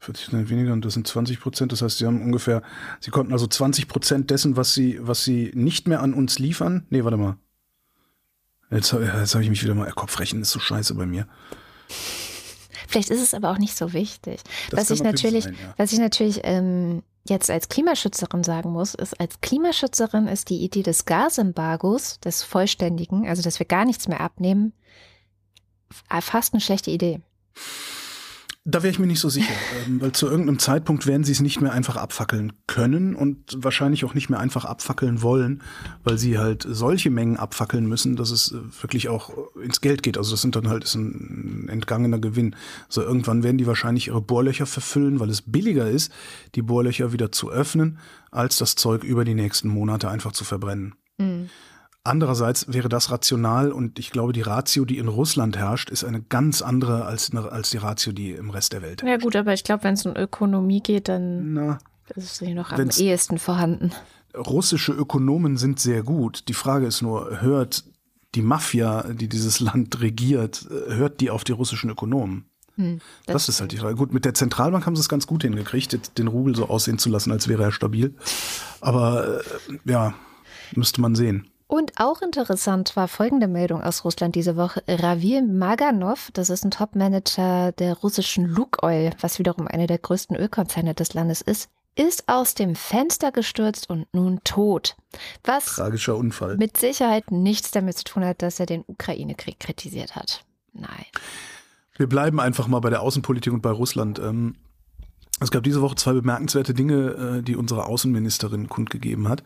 [0.00, 1.72] 40 Prozent weniger und das sind 20 Prozent.
[1.72, 2.62] Das heißt, sie haben ungefähr,
[3.00, 6.86] sie konnten also 20 Prozent dessen, was sie, was sie nicht mehr an uns liefern.
[6.90, 7.36] Nee, warte mal.
[8.70, 11.26] Jetzt, jetzt habe ich mich wieder mal, Kopfrechnen ist so scheiße bei mir.
[12.86, 14.40] Vielleicht ist es aber auch nicht so wichtig.
[14.70, 15.74] was ich natürlich, sein, ja.
[15.76, 20.82] was ich natürlich ähm, jetzt als Klimaschützerin sagen muss, ist, als Klimaschützerin ist die Idee
[20.82, 24.72] des Gasembargos, des vollständigen, also dass wir gar nichts mehr abnehmen,
[26.20, 27.20] fast eine schlechte Idee.
[28.70, 29.54] Da wäre ich mir nicht so sicher,
[29.86, 34.04] ähm, weil zu irgendeinem Zeitpunkt werden sie es nicht mehr einfach abfackeln können und wahrscheinlich
[34.04, 35.62] auch nicht mehr einfach abfackeln wollen,
[36.04, 40.18] weil sie halt solche Mengen abfackeln müssen, dass es äh, wirklich auch ins Geld geht.
[40.18, 42.54] Also das sind dann halt ist ein entgangener Gewinn.
[42.90, 46.12] So also irgendwann werden die wahrscheinlich ihre Bohrlöcher verfüllen, weil es billiger ist,
[46.54, 47.98] die Bohrlöcher wieder zu öffnen,
[48.30, 50.94] als das Zeug über die nächsten Monate einfach zu verbrennen.
[51.16, 51.48] Mhm.
[52.08, 56.22] Andererseits wäre das rational und ich glaube, die Ratio, die in Russland herrscht, ist eine
[56.22, 59.20] ganz andere als, als die Ratio, die im Rest der Welt herrscht.
[59.20, 61.78] Ja gut, aber ich glaube, wenn es um Ökonomie geht, dann Na,
[62.16, 63.92] ist sie noch am ehesten vorhanden.
[64.34, 66.48] Russische Ökonomen sind sehr gut.
[66.48, 67.84] Die Frage ist nur, hört
[68.34, 72.46] die Mafia, die dieses Land regiert, hört die auf die russischen Ökonomen?
[72.76, 73.96] Hm, das, das ist halt die Frage.
[73.96, 77.10] Gut, mit der Zentralbank haben sie es ganz gut hingekriegt, den Rubel so aussehen zu
[77.10, 78.14] lassen, als wäre er stabil.
[78.80, 79.42] Aber äh,
[79.84, 80.14] ja,
[80.74, 81.50] müsste man sehen.
[81.68, 84.82] Und auch interessant war folgende Meldung aus Russland diese Woche.
[84.88, 90.94] Ravil Maganov, das ist ein Topmanager der russischen Lukoil, was wiederum einer der größten Ölkonzerne
[90.94, 94.96] des Landes ist, ist aus dem Fenster gestürzt und nun tot.
[95.44, 96.56] Was Tragischer Unfall.
[96.56, 100.44] mit Sicherheit nichts damit zu tun hat, dass er den Ukraine-Krieg kritisiert hat.
[100.72, 101.04] Nein.
[101.96, 104.18] Wir bleiben einfach mal bei der Außenpolitik und bei Russland.
[104.20, 104.54] Ähm,
[105.40, 109.42] es gab diese Woche zwei bemerkenswerte Dinge, äh, die unsere Außenministerin kundgegeben hat.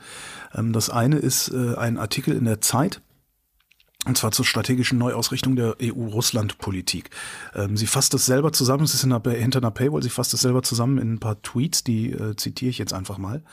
[0.55, 3.01] Ähm, das eine ist äh, ein Artikel in der Zeit,
[4.05, 7.11] und zwar zur strategischen Neuausrichtung der EU-Russland-Politik.
[7.55, 10.63] Ähm, sie fasst das selber zusammen, es ist hinter einer Paywall, sie fasst das selber
[10.63, 13.45] zusammen in ein paar Tweets, die äh, zitiere ich jetzt einfach mal.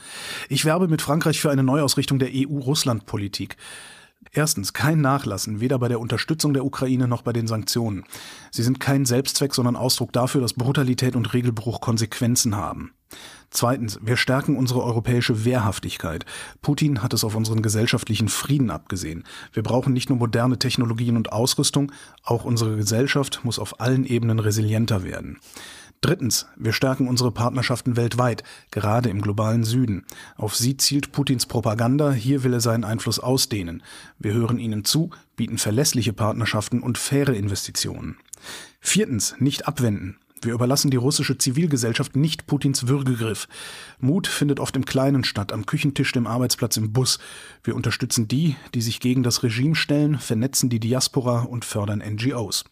[0.48, 3.56] Ich werbe mit Frankreich für eine Neuausrichtung der EU-Russland-Politik.
[4.32, 8.04] Erstens, kein Nachlassen, weder bei der Unterstützung der Ukraine noch bei den Sanktionen.
[8.50, 12.92] Sie sind kein Selbstzweck, sondern Ausdruck dafür, dass Brutalität und Regelbruch Konsequenzen haben.
[13.50, 16.24] Zweitens, wir stärken unsere europäische Wehrhaftigkeit.
[16.62, 19.24] Putin hat es auf unseren gesellschaftlichen Frieden abgesehen.
[19.52, 21.90] Wir brauchen nicht nur moderne Technologien und Ausrüstung,
[22.22, 25.38] auch unsere Gesellschaft muss auf allen Ebenen resilienter werden.
[26.02, 30.06] Drittens, wir stärken unsere Partnerschaften weltweit, gerade im globalen Süden.
[30.36, 33.82] Auf sie zielt Putins Propaganda, hier will er seinen Einfluss ausdehnen.
[34.18, 38.16] Wir hören ihnen zu, bieten verlässliche Partnerschaften und faire Investitionen.
[38.80, 40.16] Viertens, nicht abwenden.
[40.40, 43.46] Wir überlassen die russische Zivilgesellschaft nicht Putins Würgegriff.
[43.98, 47.18] Mut findet oft im Kleinen statt, am Küchentisch, dem Arbeitsplatz, im Bus.
[47.62, 52.64] Wir unterstützen die, die sich gegen das Regime stellen, vernetzen die Diaspora und fördern NGOs.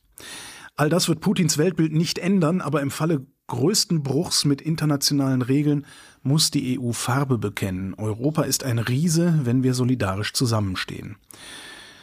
[0.79, 5.85] All das wird Putins Weltbild nicht ändern, aber im Falle größten Bruchs mit internationalen Regeln
[6.23, 7.95] muss die EU Farbe bekennen.
[7.95, 11.17] Europa ist ein Riese, wenn wir solidarisch zusammenstehen.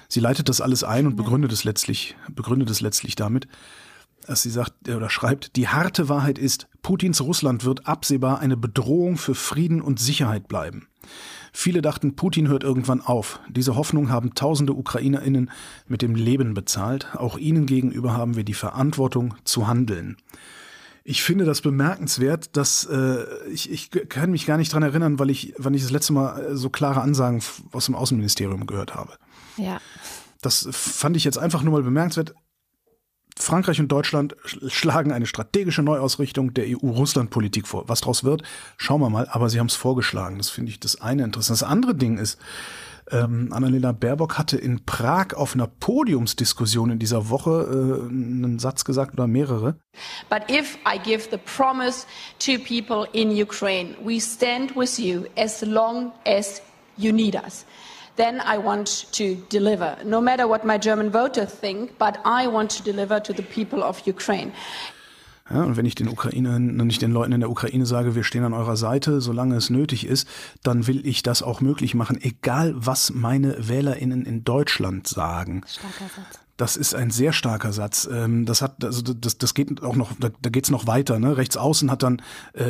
[0.09, 3.47] Sie leitet das alles ein und begründet es letztlich, begründet es letztlich damit,
[4.28, 9.15] dass sie sagt oder schreibt, die harte Wahrheit ist, Putins Russland wird absehbar eine Bedrohung
[9.15, 10.89] für Frieden und Sicherheit bleiben.
[11.57, 13.39] Viele dachten, Putin hört irgendwann auf.
[13.49, 15.49] Diese Hoffnung haben tausende Ukrainerinnen
[15.87, 17.15] mit dem Leben bezahlt.
[17.15, 20.17] Auch ihnen gegenüber haben wir die Verantwortung zu handeln.
[21.05, 25.29] Ich finde das bemerkenswert, dass äh, ich, ich kann mich gar nicht dran erinnern, weil
[25.29, 27.41] ich, wann ich das letzte Mal äh, so klare Ansagen
[27.71, 29.13] aus dem Außenministerium gehört habe.
[29.55, 29.79] Ja.
[30.41, 32.35] Das fand ich jetzt einfach nur mal bemerkenswert.
[33.38, 34.36] Frankreich und Deutschland
[34.67, 37.88] schlagen eine strategische Neuausrichtung der EU-Russland-Politik vor.
[37.88, 38.43] Was daraus wird,
[38.77, 39.27] schauen wir mal.
[39.29, 40.38] Aber sie haben es vorgeschlagen.
[40.38, 41.61] Das finde ich das eine interessant.
[41.61, 42.39] Das andere Ding ist,
[43.11, 48.83] ähm, Annalena Baerbock hatte in Prag auf einer Podiumsdiskussion in dieser Woche äh, einen Satz
[48.83, 49.75] gesagt oder mehrere.
[50.29, 52.07] But if I give the promise
[52.39, 56.61] to people in Ukraine, we stand with you as long as
[56.97, 57.65] you need us
[58.16, 62.72] then I want to deliver, no matter what my German voters think, but I want
[62.78, 64.51] to deliver to the people of Ukraine.
[65.49, 68.43] Ja, und wenn ich den Ukrainern, nicht den Leuten in der Ukraine sage, wir stehen
[68.43, 70.28] an eurer Seite, solange es nötig ist,
[70.63, 75.61] dann will ich das auch möglich machen, egal was meine WählerInnen in Deutschland sagen.
[75.68, 76.44] Starker Satz.
[76.57, 78.07] Das ist ein sehr starker Satz.
[78.09, 81.19] Ähm, das hat, also das, das geht auch noch, da, da geht's noch weiter.
[81.19, 81.35] Ne?
[81.35, 82.21] Rechts außen hat dann
[82.53, 82.63] äh,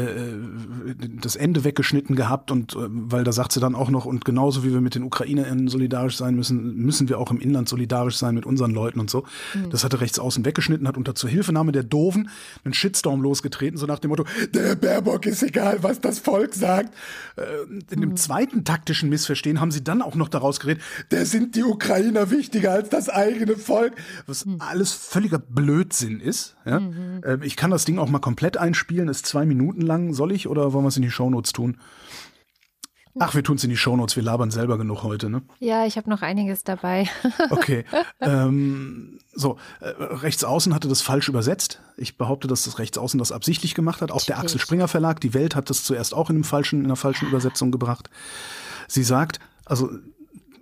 [1.21, 4.63] das Ende weggeschnitten gehabt und äh, weil da sagt sie dann auch noch und genauso
[4.63, 8.33] wie wir mit den UkrainerInnen solidarisch sein müssen, müssen wir auch im Inland solidarisch sein
[8.33, 9.23] mit unseren Leuten und so.
[9.53, 9.69] Mhm.
[9.69, 12.29] Das hatte rechts außen weggeschnitten, hat unter Zuhilfenahme der Doofen
[12.63, 14.25] einen Shitstorm losgetreten, so nach dem Motto:
[14.55, 16.91] Der Baerbock ist egal, was das Volk sagt.
[17.35, 17.43] Äh,
[17.93, 18.17] in dem mhm.
[18.17, 20.81] zweiten taktischen Missverstehen haben sie dann auch noch daraus geredet:
[21.11, 23.74] Der sind die Ukrainer wichtiger als das eigene Volk.
[23.77, 23.93] Volk,
[24.27, 24.57] was mhm.
[24.59, 26.55] alles völliger Blödsinn ist.
[26.65, 26.79] Ja?
[26.79, 27.21] Mhm.
[27.25, 30.13] Ähm, ich kann das Ding auch mal komplett einspielen, ist zwei Minuten lang.
[30.13, 31.77] Soll ich oder wollen wir es in die Shownotes tun?
[33.17, 35.41] Ach, wir tun es in die Shownotes, wir labern selber genug heute, ne?
[35.59, 37.07] Ja, ich habe noch einiges dabei.
[37.49, 37.85] okay.
[38.19, 41.81] Ähm, so, äh, rechts außen hatte das falsch übersetzt.
[41.95, 44.11] Ich behaupte, dass das rechts außen das absichtlich gemacht hat.
[44.11, 46.85] Auch der Axel Springer Verlag, die Welt hat das zuerst auch in, einem falschen, in
[46.85, 48.09] einer falschen Übersetzung gebracht.
[48.89, 49.89] Sie sagt, also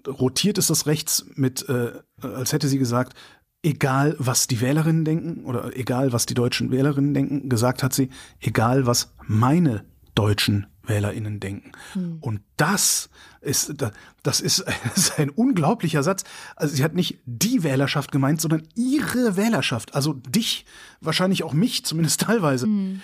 [0.07, 3.17] rotiert ist das rechts mit, äh, als hätte sie gesagt,
[3.63, 8.09] egal was die Wählerinnen denken oder egal was die deutschen Wählerinnen denken, gesagt hat sie,
[8.39, 9.85] egal was meine
[10.15, 11.71] deutschen WählerInnen denken.
[11.93, 12.17] Hm.
[12.19, 13.09] Und das
[13.41, 13.73] ist,
[14.21, 16.23] das ist, das ist ein unglaublicher Satz.
[16.55, 19.95] Also sie hat nicht die Wählerschaft gemeint, sondern ihre Wählerschaft.
[19.95, 20.65] Also dich,
[20.99, 22.65] wahrscheinlich auch mich, zumindest teilweise.
[22.65, 23.01] Hm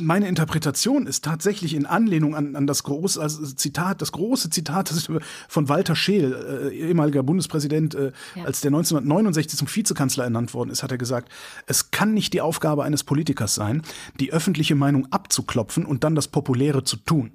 [0.00, 4.92] meine Interpretation ist tatsächlich in Anlehnung an, an das große also Zitat, das große Zitat
[5.48, 8.44] von Walter Scheel, äh, ehemaliger Bundespräsident, äh, ja.
[8.44, 11.30] als der 1969 zum Vizekanzler ernannt worden ist, hat er gesagt,
[11.66, 13.82] es kann nicht die Aufgabe eines Politikers sein,
[14.18, 17.32] die öffentliche Meinung abzuklopfen und dann das Populäre zu tun.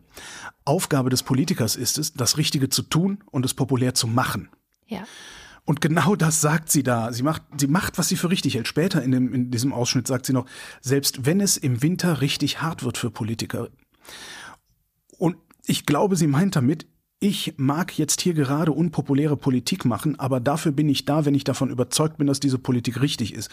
[0.63, 4.49] Aufgabe des Politikers ist es, das Richtige zu tun und es populär zu machen.
[4.87, 5.03] Ja.
[5.65, 7.11] Und genau das sagt sie da.
[7.11, 8.67] Sie macht, sie macht, was sie für richtig hält.
[8.67, 10.45] Später in, dem, in diesem Ausschnitt sagt sie noch,
[10.79, 13.69] selbst wenn es im Winter richtig hart wird für Politiker.
[15.17, 16.85] Und ich glaube, sie meint damit,
[17.19, 21.45] ich mag jetzt hier gerade unpopuläre Politik machen, aber dafür bin ich da, wenn ich
[21.45, 23.49] davon überzeugt bin, dass diese Politik richtig ist.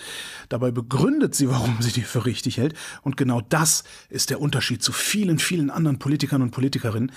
[0.50, 2.74] Dabei begründet sie, warum sie die für richtig hält.
[3.02, 7.12] Und genau das ist der Unterschied zu vielen, vielen anderen Politikern und Politikerinnen,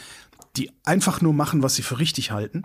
[0.55, 2.63] die einfach nur machen, was sie für richtig halten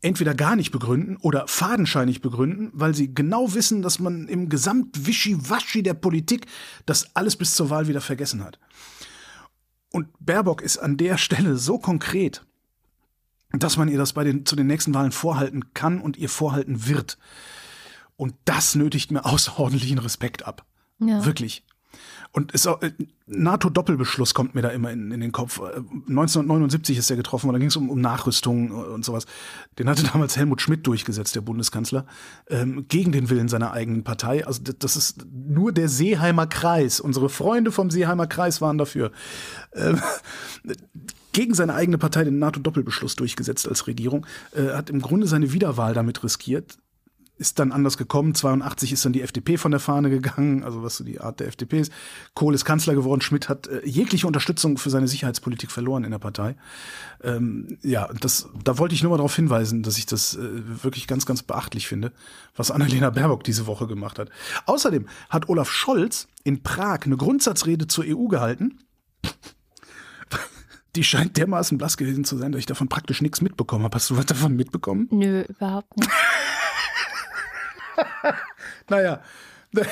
[0.00, 5.82] entweder gar nicht begründen oder fadenscheinig begründen, weil sie genau wissen, dass man im Gesamtwischiwaschi
[5.82, 6.46] der Politik
[6.86, 8.58] das alles bis zur Wahl wieder vergessen hat.
[9.90, 12.44] Und Baerbock ist an der Stelle so konkret,
[13.50, 16.86] dass man ihr das bei den, zu den nächsten Wahlen vorhalten kann und ihr vorhalten
[16.86, 17.18] wird.
[18.16, 20.64] Und das nötigt mir außerordentlichen Respekt ab.
[21.00, 21.24] Ja.
[21.24, 21.64] Wirklich.
[22.32, 22.92] Und ist auch, äh,
[23.26, 25.60] NATO-Doppelbeschluss kommt mir da immer in, in den Kopf.
[25.60, 29.26] 1979 äh, ist der getroffen und da ging es um, um Nachrüstung und sowas.
[29.78, 32.06] Den hatte damals Helmut Schmidt durchgesetzt, der Bundeskanzler,
[32.48, 34.46] ähm, gegen den Willen seiner eigenen Partei.
[34.46, 37.00] Also das ist nur der Seeheimer Kreis.
[37.00, 39.10] Unsere Freunde vom Seeheimer Kreis waren dafür.
[39.74, 40.00] Ähm,
[41.32, 45.94] gegen seine eigene Partei den NATO-Doppelbeschluss durchgesetzt als Regierung, äh, hat im Grunde seine Wiederwahl
[45.94, 46.78] damit riskiert
[47.38, 48.34] ist dann anders gekommen.
[48.34, 51.46] 82 ist dann die FDP von der Fahne gegangen, also was so die Art der
[51.46, 51.92] FDP ist.
[52.34, 53.20] Kohl ist Kanzler geworden.
[53.20, 56.56] Schmidt hat äh, jegliche Unterstützung für seine Sicherheitspolitik verloren in der Partei.
[57.22, 60.40] Ähm, ja, das, da wollte ich nur mal darauf hinweisen, dass ich das äh,
[60.82, 62.12] wirklich ganz, ganz beachtlich finde,
[62.56, 64.30] was Annalena Baerbock diese Woche gemacht hat.
[64.66, 68.78] Außerdem hat Olaf Scholz in Prag eine Grundsatzrede zur EU gehalten.
[70.96, 73.94] Die scheint dermaßen blass gewesen zu sein, dass ich davon praktisch nichts mitbekommen habe.
[73.94, 75.06] Hast du was davon mitbekommen?
[75.12, 76.10] Nö, überhaupt nicht.
[78.88, 79.22] naja.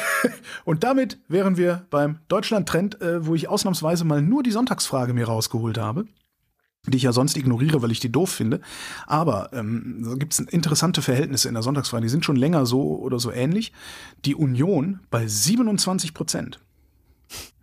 [0.65, 5.27] Und damit wären wir beim Deutschland-Trend, äh, wo ich ausnahmsweise mal nur die Sonntagsfrage mir
[5.27, 6.07] rausgeholt habe,
[6.87, 8.61] die ich ja sonst ignoriere, weil ich die doof finde.
[9.07, 12.99] Aber ähm, da gibt es interessante Verhältnisse in der Sonntagsfrage, die sind schon länger so
[12.99, 13.73] oder so ähnlich.
[14.25, 16.61] Die Union bei 27 Prozent.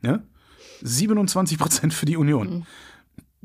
[0.02, 0.22] Ja?
[0.82, 2.50] 27 Prozent für die Union.
[2.50, 2.66] Mhm.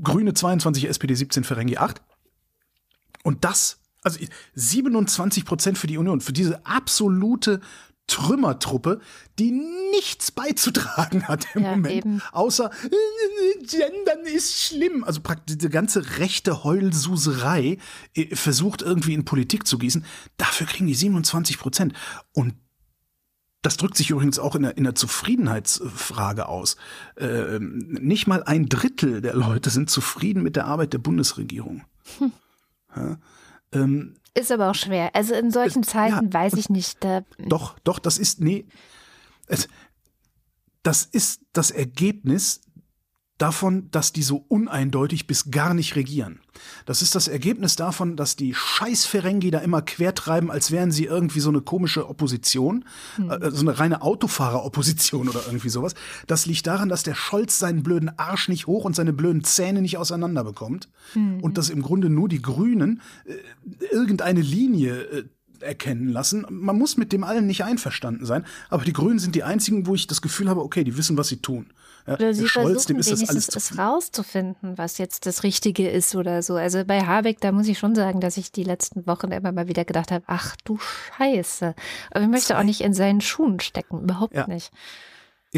[0.02, 2.02] Grüne 22, SPD 17, Ferengi 8.
[3.24, 4.18] Und das also
[4.54, 7.60] 27 Prozent für die Union, für diese absolute
[8.08, 9.00] Trümmertruppe,
[9.38, 9.52] die
[9.92, 12.22] nichts beizutragen hat im ja, Moment, eben.
[12.32, 15.04] außer äh, Gendern ist schlimm.
[15.04, 17.78] Also praktisch diese ganze rechte Heulsuserei
[18.14, 20.04] äh, versucht irgendwie in Politik zu gießen.
[20.38, 21.92] Dafür kriegen die 27 Prozent.
[22.32, 22.54] Und
[23.62, 26.76] das drückt sich übrigens auch in der, in der Zufriedenheitsfrage aus.
[27.16, 31.84] Äh, nicht mal ein Drittel der Leute sind zufrieden mit der Arbeit der Bundesregierung.
[32.18, 32.32] Hm.
[32.96, 33.18] Ja?
[33.72, 35.14] Ähm, ist aber auch schwer.
[35.14, 37.02] Also in solchen es, Zeiten ja, weiß ich nicht.
[37.02, 38.66] Da doch, doch, das ist, nee,
[39.46, 39.68] es,
[40.82, 42.60] das ist das Ergebnis
[43.38, 46.40] davon, dass die so uneindeutig bis gar nicht regieren.
[46.86, 51.04] Das ist das Ergebnis davon, dass die scheiß Ferengi da immer quertreiben, als wären sie
[51.04, 52.84] irgendwie so eine komische Opposition,
[53.16, 53.30] hm.
[53.30, 55.94] äh, so eine reine Autofahrer-Opposition oder irgendwie sowas.
[56.26, 59.82] Das liegt daran, dass der Scholz seinen blöden Arsch nicht hoch und seine blöden Zähne
[59.82, 61.40] nicht auseinander bekommt hm.
[61.40, 63.34] und dass im Grunde nur die Grünen äh,
[63.92, 65.24] irgendeine Linie äh,
[65.62, 66.46] erkennen lassen.
[66.48, 69.94] Man muss mit dem allen nicht einverstanden sein, aber die Grünen sind die einzigen, wo
[69.94, 71.66] ich das Gefühl habe, okay, die wissen, was sie tun.
[72.06, 76.54] Ja, oder sie Scholz, versuchen wenigstens es rauszufinden, was jetzt das Richtige ist oder so.
[76.54, 79.68] Also bei Habeck, da muss ich schon sagen, dass ich die letzten Wochen immer mal
[79.68, 81.74] wieder gedacht habe, ach du Scheiße.
[82.10, 84.46] Aber ich möchte auch nicht in seinen Schuhen stecken, überhaupt ja.
[84.46, 84.70] nicht.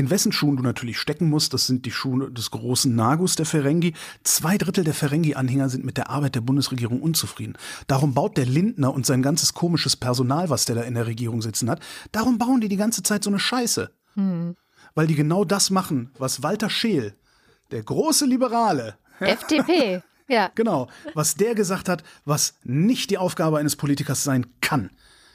[0.01, 3.45] In wessen Schuhen du natürlich stecken musst, das sind die Schuhe des großen Nagus der
[3.45, 3.93] Ferengi.
[4.25, 7.59] Zwei Drittel der Ferengi-Anhänger sind mit der Arbeit der Bundesregierung unzufrieden.
[7.87, 11.43] Darum baut der Lindner und sein ganzes komisches Personal, was der da in der Regierung
[11.43, 11.81] sitzen hat,
[12.13, 13.91] darum bauen die die ganze Zeit so eine Scheiße.
[14.15, 14.57] Hm.
[14.95, 17.15] Weil die genau das machen, was Walter Scheel,
[17.71, 20.51] der große Liberale, FDP, ja.
[20.55, 24.89] Genau, was der gesagt hat, was nicht die Aufgabe eines Politikers sein kann.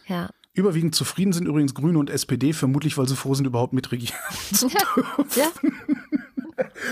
[0.07, 0.31] Ja.
[0.55, 4.15] Überwiegend zufrieden sind übrigens Grüne und SPD, vermutlich weil sie froh sind, überhaupt mitregieren
[4.53, 5.03] zu dürfen.
[5.35, 5.51] Ja.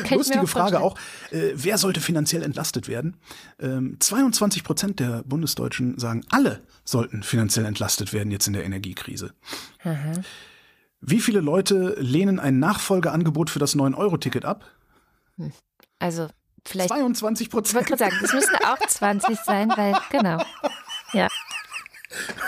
[0.09, 0.15] ja.
[0.17, 0.97] Lustige Frage auch,
[1.31, 3.15] äh, wer sollte finanziell entlastet werden?
[3.59, 9.33] Ähm, 22 Prozent der Bundesdeutschen sagen, alle sollten finanziell entlastet werden jetzt in der Energiekrise.
[9.85, 10.23] Mhm.
[10.99, 14.65] Wie viele Leute lehnen ein Nachfolgeangebot für das 9-Euro-Ticket ab?
[15.99, 16.27] Also
[16.65, 17.69] vielleicht 22 Prozent.
[17.69, 20.43] Ich wollte gerade sagen, das müssen auch 20 sein, weil, genau.
[21.13, 21.27] Ja.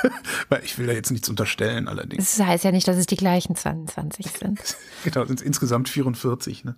[0.64, 2.38] ich will da jetzt nichts unterstellen, allerdings.
[2.38, 4.60] Das heißt ja nicht, dass es die gleichen 22 sind.
[5.04, 6.66] genau, sind es insgesamt 44.
[6.66, 6.76] Ne?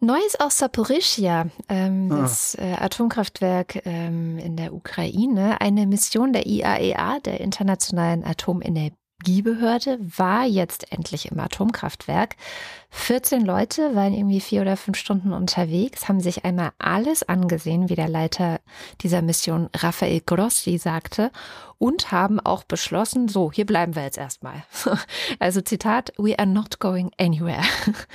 [0.00, 2.22] Neues aus Saporischia, ähm, ah.
[2.22, 5.60] das äh, Atomkraftwerk ähm, in der Ukraine.
[5.60, 8.96] Eine Mission der IAEA, e der Internationalen Atomenergie.
[9.24, 12.36] Energiebehörde war jetzt endlich im Atomkraftwerk.
[12.90, 17.94] 14 Leute waren irgendwie vier oder fünf Stunden unterwegs, haben sich einmal alles angesehen, wie
[17.94, 18.60] der Leiter
[19.00, 21.30] dieser Mission Raphael Grossi sagte,
[21.78, 24.62] und haben auch beschlossen, so, hier bleiben wir jetzt erstmal.
[25.38, 27.62] Also Zitat, we are not going anywhere.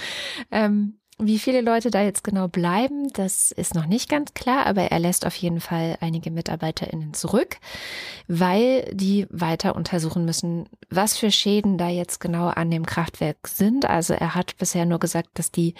[0.52, 4.84] ähm, wie viele Leute da jetzt genau bleiben, das ist noch nicht ganz klar, aber
[4.84, 7.58] er lässt auf jeden Fall einige MitarbeiterInnen zurück,
[8.28, 13.86] weil die weiter untersuchen müssen, was für Schäden da jetzt genau an dem Kraftwerk sind.
[13.86, 15.76] Also er hat bisher nur gesagt, dass die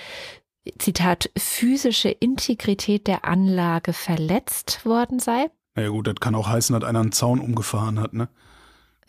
[0.78, 5.50] Zitat, physische Integrität der Anlage verletzt worden sei.
[5.76, 8.30] Na ja gut, das kann auch heißen, dass einer einen Zaun umgefahren hat, ne?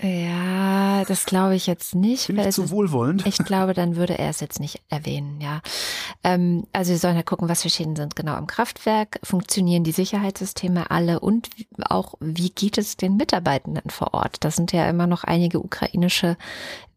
[0.03, 2.29] Ja, das glaube ich jetzt nicht.
[2.29, 3.27] Bin ich zu wohlwollend?
[3.27, 5.61] Ich glaube, dann würde er es jetzt nicht erwähnen, ja.
[6.25, 9.93] Ähm, also wir sollen ja gucken, was für Schäden sind genau im Kraftwerk, funktionieren die
[9.93, 11.51] Sicherheitssysteme alle und
[11.85, 14.39] auch, wie geht es den Mitarbeitenden vor Ort?
[14.41, 16.37] Das sind ja immer noch einige ukrainische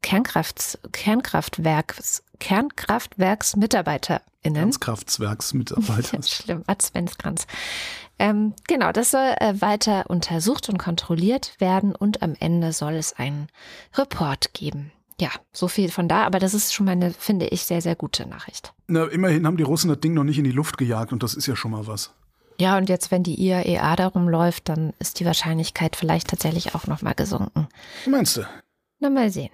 [0.01, 4.21] Kernkrafts Kernkraftwerks KernkraftwerksmitarbeiterInnen.
[4.43, 6.21] Kernkraftwerksmitarbeiter.
[6.27, 7.47] Schlimm, Adventskranz.
[8.19, 13.13] Ähm, genau, das soll äh, weiter untersucht und kontrolliert werden und am Ende soll es
[13.13, 13.47] einen
[13.95, 14.91] Report geben.
[15.19, 17.95] Ja, so viel von da, aber das ist schon mal eine, finde ich, sehr, sehr
[17.95, 18.73] gute Nachricht.
[18.87, 21.33] Na, immerhin haben die Russen das Ding noch nicht in die Luft gejagt und das
[21.33, 22.13] ist ja schon mal was.
[22.59, 26.87] Ja, und jetzt, wenn die IAEA darum läuft, dann ist die Wahrscheinlichkeit vielleicht tatsächlich auch
[26.87, 27.67] nochmal gesunken.
[28.05, 28.41] Meinst du?
[28.99, 29.49] Na, mal sehen.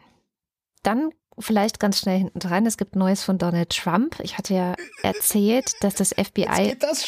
[0.84, 2.66] Dann vielleicht ganz schnell hinten dran.
[2.66, 4.20] Es gibt Neues von Donald Trump.
[4.22, 7.08] Ich hatte ja erzählt, dass das FBI das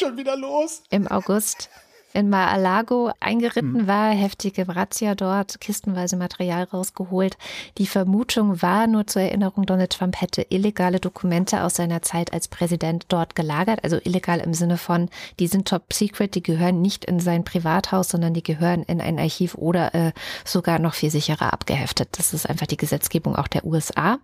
[0.90, 1.70] im August
[2.12, 3.86] in Mar-a-Lago eingeritten Hm.
[3.86, 7.36] war, heftige Razzia dort, kistenweise Material rausgeholt.
[7.78, 12.48] Die Vermutung war, nur zur Erinnerung, Donald Trump hätte illegale Dokumente aus seiner Zeit als
[12.48, 13.84] Präsident dort gelagert.
[13.84, 15.08] Also illegal im Sinne von,
[15.38, 19.18] die sind top secret, die gehören nicht in sein Privathaus, sondern die gehören in ein
[19.18, 20.12] Archiv oder äh,
[20.44, 22.08] sogar noch viel sicherer abgeheftet.
[22.12, 24.18] Das ist einfach die Gesetzgebung auch der USA.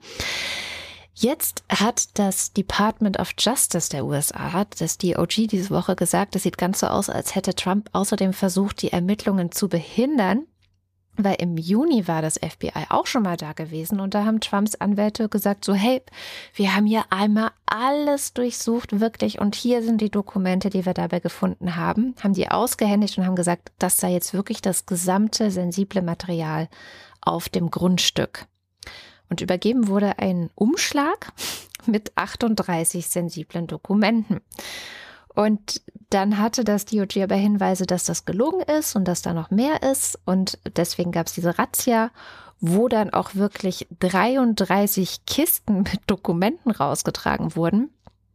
[1.20, 6.58] Jetzt hat das Department of Justice der USA, das DOJ, diese Woche gesagt, es sieht
[6.58, 10.46] ganz so aus, als hätte Trump außerdem versucht, die Ermittlungen zu behindern.
[11.16, 14.76] Weil im Juni war das FBI auch schon mal da gewesen und da haben Trumps
[14.76, 16.02] Anwälte gesagt, so hey,
[16.54, 21.18] wir haben hier einmal alles durchsucht, wirklich, und hier sind die Dokumente, die wir dabei
[21.18, 26.02] gefunden haben, haben die ausgehändigt und haben gesagt, das sei jetzt wirklich das gesamte sensible
[26.02, 26.68] Material
[27.20, 28.46] auf dem Grundstück.
[29.30, 31.32] Und übergeben wurde ein Umschlag
[31.86, 34.40] mit 38 sensiblen Dokumenten.
[35.34, 39.50] Und dann hatte das DOJ aber Hinweise, dass das gelogen ist und dass da noch
[39.50, 40.18] mehr ist.
[40.24, 42.10] Und deswegen gab es diese Razzia,
[42.60, 47.90] wo dann auch wirklich 33 Kisten mit Dokumenten rausgetragen wurden.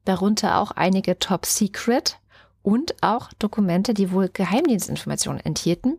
[0.05, 2.19] Darunter auch einige Top Secret
[2.61, 5.97] und auch Dokumente, die wohl Geheimdienstinformationen enthielten.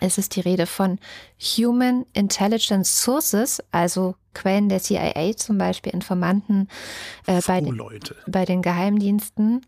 [0.00, 0.98] Es ist die Rede von
[1.38, 6.68] Human Intelligence Sources, also Quellen der CIA, zum Beispiel Informanten
[7.26, 7.80] äh, bei, den,
[8.26, 9.66] bei den Geheimdiensten.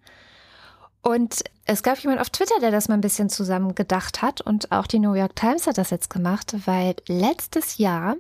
[1.03, 4.71] Und es gab jemand auf Twitter, der das mal ein bisschen zusammen gedacht hat und
[4.71, 8.17] auch die New York Times hat das jetzt gemacht, weil letztes Jahr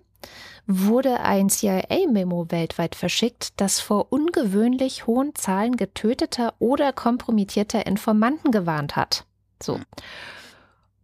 [0.67, 8.97] wurde ein CIA-Memo weltweit verschickt, das vor ungewöhnlich hohen Zahlen getöteter oder kompromittierter Informanten gewarnt
[8.97, 9.25] hat.
[9.63, 9.81] So.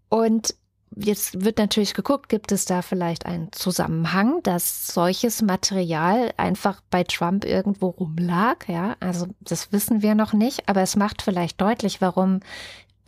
[0.09, 0.55] Und
[0.95, 7.05] jetzt wird natürlich geguckt, gibt es da vielleicht einen Zusammenhang, dass solches Material einfach bei
[7.05, 8.97] Trump irgendwo rumlag, ja?
[9.01, 12.41] Also das wissen wir noch nicht, aber es macht vielleicht deutlich, warum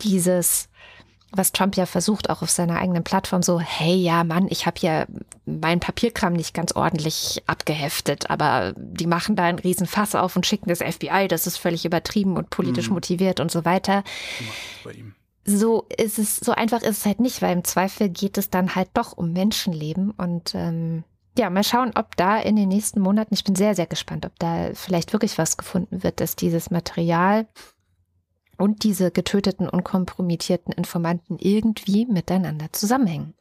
[0.01, 0.69] dieses
[1.31, 4.77] was Trump ja versucht, auch auf seiner eigenen Plattform, so, hey, ja, Mann, ich habe
[4.81, 5.05] ja
[5.45, 10.47] meinen Papierkram nicht ganz ordentlich abgeheftet, aber die machen da einen riesen Fass auf und
[10.47, 12.95] schicken das FBI, das ist völlig übertrieben und politisch Mhm.
[12.95, 14.03] motiviert und so weiter.
[14.83, 15.13] Bei ihm.
[15.57, 18.75] So ist es, so einfach ist es halt nicht, weil im Zweifel geht es dann
[18.75, 21.03] halt doch um Menschenleben und ähm,
[21.37, 24.37] ja, mal schauen, ob da in den nächsten Monaten, ich bin sehr, sehr gespannt, ob
[24.37, 27.47] da vielleicht wirklich was gefunden wird, dass dieses Material
[28.57, 33.33] und diese getöteten und kompromittierten Informanten irgendwie miteinander zusammenhängen.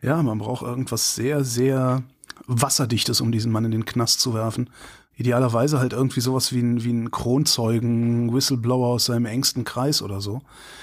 [0.00, 2.04] Ja, man braucht irgendwas sehr, sehr
[2.46, 4.70] Wasserdichtes, um diesen Mann in den Knast zu werfen.
[5.16, 10.20] Idealerweise halt irgendwie sowas wie ein, wie ein Kronzeugen, Whistleblower aus seinem engsten Kreis oder
[10.20, 10.40] so.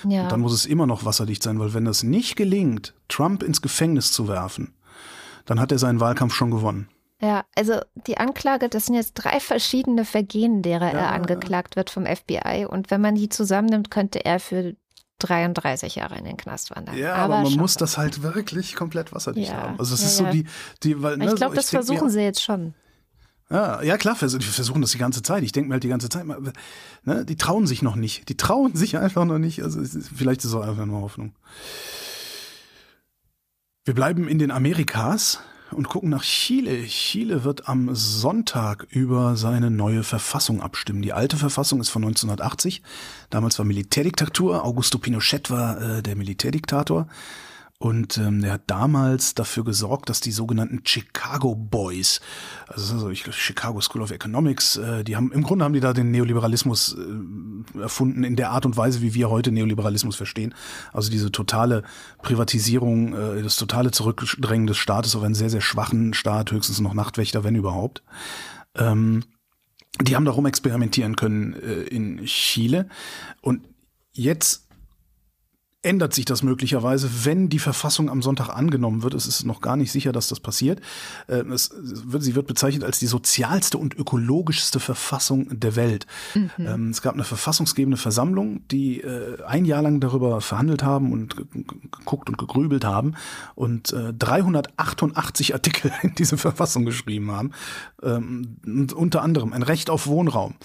[0.08, 0.24] Ja.
[0.24, 3.62] Und dann muss es immer noch wasserdicht sein, weil wenn das nicht gelingt, Trump ins
[3.62, 4.74] Gefängnis zu werfen,
[5.46, 6.88] dann hat er seinen Wahlkampf schon gewonnen.
[7.22, 11.90] Ja, also die Anklage, das sind jetzt drei verschiedene Vergehen, derer Ja, er angeklagt wird
[11.90, 12.66] vom FBI.
[12.68, 14.76] Und wenn man die zusammennimmt, könnte er für
[15.20, 16.98] 33 Jahre in den Knast wandern.
[16.98, 17.60] Ja, aber, man schon.
[17.60, 19.80] muss das halt wirklich komplett wasserdicht Ja, haben.
[19.80, 20.46] Also es ja, ist so die,
[20.84, 22.74] die, weil, ne, Ich glaube, so, das mir versuchen auch- sie jetzt schon.
[23.52, 25.44] Ja, ja klar, die versuchen das die ganze Zeit.
[25.44, 28.30] Ich denke mir halt die ganze Zeit, ne, die trauen sich noch nicht.
[28.30, 29.62] Die trauen sich einfach noch nicht.
[29.62, 31.36] Also vielleicht ist es auch einfach nur Hoffnung.
[33.84, 35.40] Wir bleiben in den Amerikas
[35.72, 36.86] und gucken nach Chile.
[36.86, 41.02] Chile wird am Sonntag über seine neue Verfassung abstimmen.
[41.02, 42.82] Die alte Verfassung ist von 1980.
[43.30, 44.64] Damals war Militärdiktatur.
[44.64, 47.08] Augusto Pinochet war äh, der Militärdiktator.
[47.82, 52.22] Und ähm, der hat damals dafür gesorgt, dass die sogenannten Chicago Boys,
[52.68, 55.92] also also ich, Chicago School of Economics, äh, die haben im Grunde haben die da
[55.92, 60.54] den Neoliberalismus äh, erfunden in der Art und Weise, wie wir heute Neoliberalismus verstehen.
[60.94, 61.82] Also diese totale
[62.22, 66.94] Privatisierung, äh, das totale Zurückdrängen des Staates auf einen sehr sehr schwachen Staat, höchstens noch
[66.94, 68.04] Nachtwächter, wenn überhaupt.
[68.76, 69.24] Ähm,
[70.00, 72.88] die haben darum experimentieren können äh, in Chile
[73.42, 73.64] und
[74.14, 74.61] jetzt
[75.84, 79.16] ändert sich das möglicherweise, wenn die Verfassung am Sonntag angenommen wird.
[79.16, 80.80] Es ist noch gar nicht sicher, dass das passiert.
[81.28, 86.06] Äh, Es wird, sie wird bezeichnet als die sozialste und ökologischste Verfassung der Welt.
[86.60, 91.36] Ähm, Es gab eine verfassungsgebende Versammlung, die äh, ein Jahr lang darüber verhandelt haben und
[91.36, 93.16] ge- ge- geguckt und gegrübelt haben
[93.56, 97.52] und äh, 388 Artikel in diese Verfassung geschrieben haben.
[98.04, 100.56] Ähm, und unter anderem ein Recht auf Wohnraum.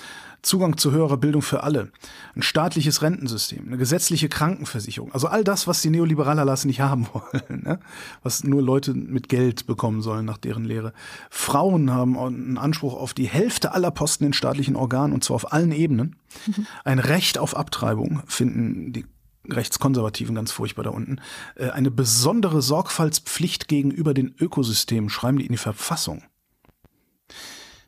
[0.47, 1.91] Zugang zu höherer Bildung für alle,
[2.37, 5.13] ein staatliches Rentensystem, eine gesetzliche Krankenversicherung.
[5.13, 7.81] Also all das, was die Neoliberale lassen nicht haben wollen, ne?
[8.23, 10.93] was nur Leute mit Geld bekommen sollen nach deren Lehre.
[11.31, 15.53] Frauen haben einen Anspruch auf die Hälfte aller Posten in staatlichen Organen und zwar auf
[15.53, 16.17] allen Ebenen.
[16.47, 16.67] Mhm.
[16.85, 19.05] Ein Recht auf Abtreibung finden die
[19.49, 21.21] Rechtskonservativen ganz furchtbar da unten.
[21.57, 26.23] Äh, eine besondere Sorgfaltspflicht gegenüber den Ökosystemen schreiben die in die Verfassung.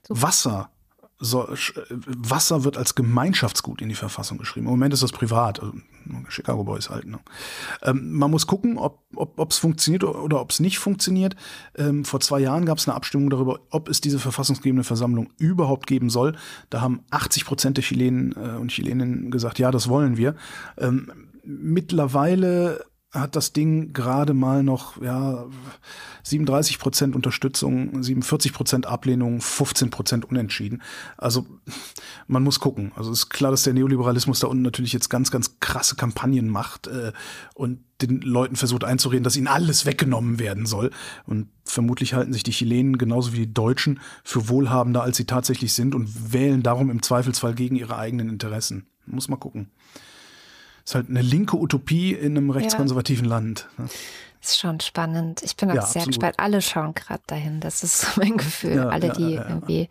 [0.09, 0.71] Wasser
[1.21, 1.49] so,
[1.91, 4.67] Wasser wird als Gemeinschaftsgut in die Verfassung geschrieben.
[4.67, 5.75] Im Moment ist das privat, also
[6.29, 7.07] Chicago Boys halt.
[7.07, 7.19] Ne?
[7.83, 11.35] Ähm, man muss gucken, ob es ob, funktioniert oder ob es nicht funktioniert.
[11.77, 15.89] Ähm, vor zwei Jahren gab es eine Abstimmung darüber, ob es diese verfassungsgebende Versammlung überhaupt
[15.89, 16.37] geben soll.
[16.71, 20.37] Da haben 80 Prozent der Chilenen äh, und Chileninnen gesagt, ja, das wollen wir.
[20.77, 21.11] Ähm,
[21.43, 25.47] mittlerweile hat das Ding gerade mal noch ja
[26.25, 30.83] 37 Prozent Unterstützung, 47 Prozent Ablehnung, 15 Prozent Unentschieden.
[31.17, 31.47] Also
[32.27, 32.93] man muss gucken.
[32.97, 36.49] Also es ist klar, dass der Neoliberalismus da unten natürlich jetzt ganz, ganz krasse Kampagnen
[36.49, 37.13] macht äh,
[37.55, 40.91] und den Leuten versucht einzureden, dass ihnen alles weggenommen werden soll.
[41.25, 45.73] Und vermutlich halten sich die Chilenen genauso wie die Deutschen für wohlhabender, als sie tatsächlich
[45.73, 48.87] sind und wählen darum im Zweifelsfall gegen ihre eigenen Interessen.
[49.07, 49.71] Muss mal gucken.
[50.89, 53.33] Ist halt eine linke Utopie in einem rechtskonservativen ja.
[53.33, 53.69] Land.
[53.77, 53.91] Ne?
[54.41, 55.43] Ist schon spannend.
[55.43, 56.07] Ich bin auch ja, sehr absolut.
[56.07, 56.35] gespannt.
[56.39, 57.61] Alle schauen gerade dahin.
[57.61, 58.77] Das ist so mein Gefühl.
[58.77, 59.91] Ja, Alle, die irgendwie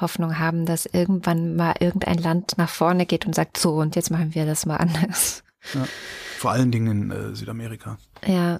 [0.00, 4.10] Hoffnung haben, dass irgendwann mal irgendein Land nach vorne geht und sagt, so, und jetzt
[4.10, 5.44] machen wir das mal anders.
[6.38, 7.96] Vor allen Dingen in äh, Südamerika.
[8.26, 8.58] Ja,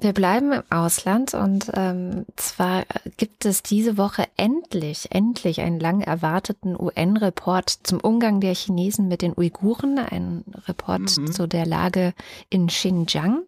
[0.00, 2.84] wir bleiben im Ausland und ähm, zwar
[3.16, 9.22] gibt es diese Woche endlich, endlich einen lang erwarteten UN-Report zum Umgang der Chinesen mit
[9.22, 11.32] den Uiguren, ein Report mhm.
[11.32, 12.14] zu der Lage
[12.48, 13.42] in Xinjiang.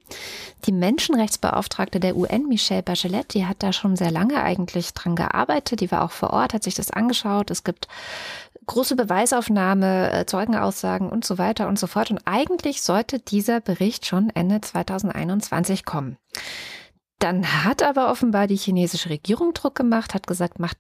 [0.66, 5.80] Die Menschenrechtsbeauftragte der UN, Michelle Bachelet, die hat da schon sehr lange eigentlich dran gearbeitet,
[5.80, 7.50] die war auch vor Ort, hat sich das angeschaut.
[7.50, 7.88] Es gibt
[8.66, 12.10] große Beweisaufnahme, äh, Zeugenaussagen und so weiter und so fort.
[12.10, 16.16] Und eigentlich sollte dieser Bericht schon Ende 2021 kommen.
[17.18, 20.76] Dann hat aber offenbar die chinesische Regierung Druck gemacht, hat gesagt, macht.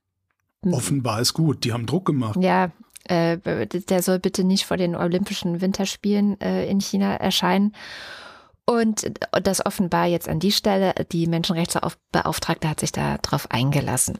[0.70, 2.36] Offenbar ist gut, die haben Druck gemacht.
[2.40, 2.70] Ja,
[3.04, 7.74] äh, der soll bitte nicht vor den Olympischen Winterspielen äh, in China erscheinen.
[8.64, 9.10] Und
[9.42, 14.18] das offenbar jetzt an die Stelle, die Menschenrechtsbeauftragte hat sich da drauf eingelassen.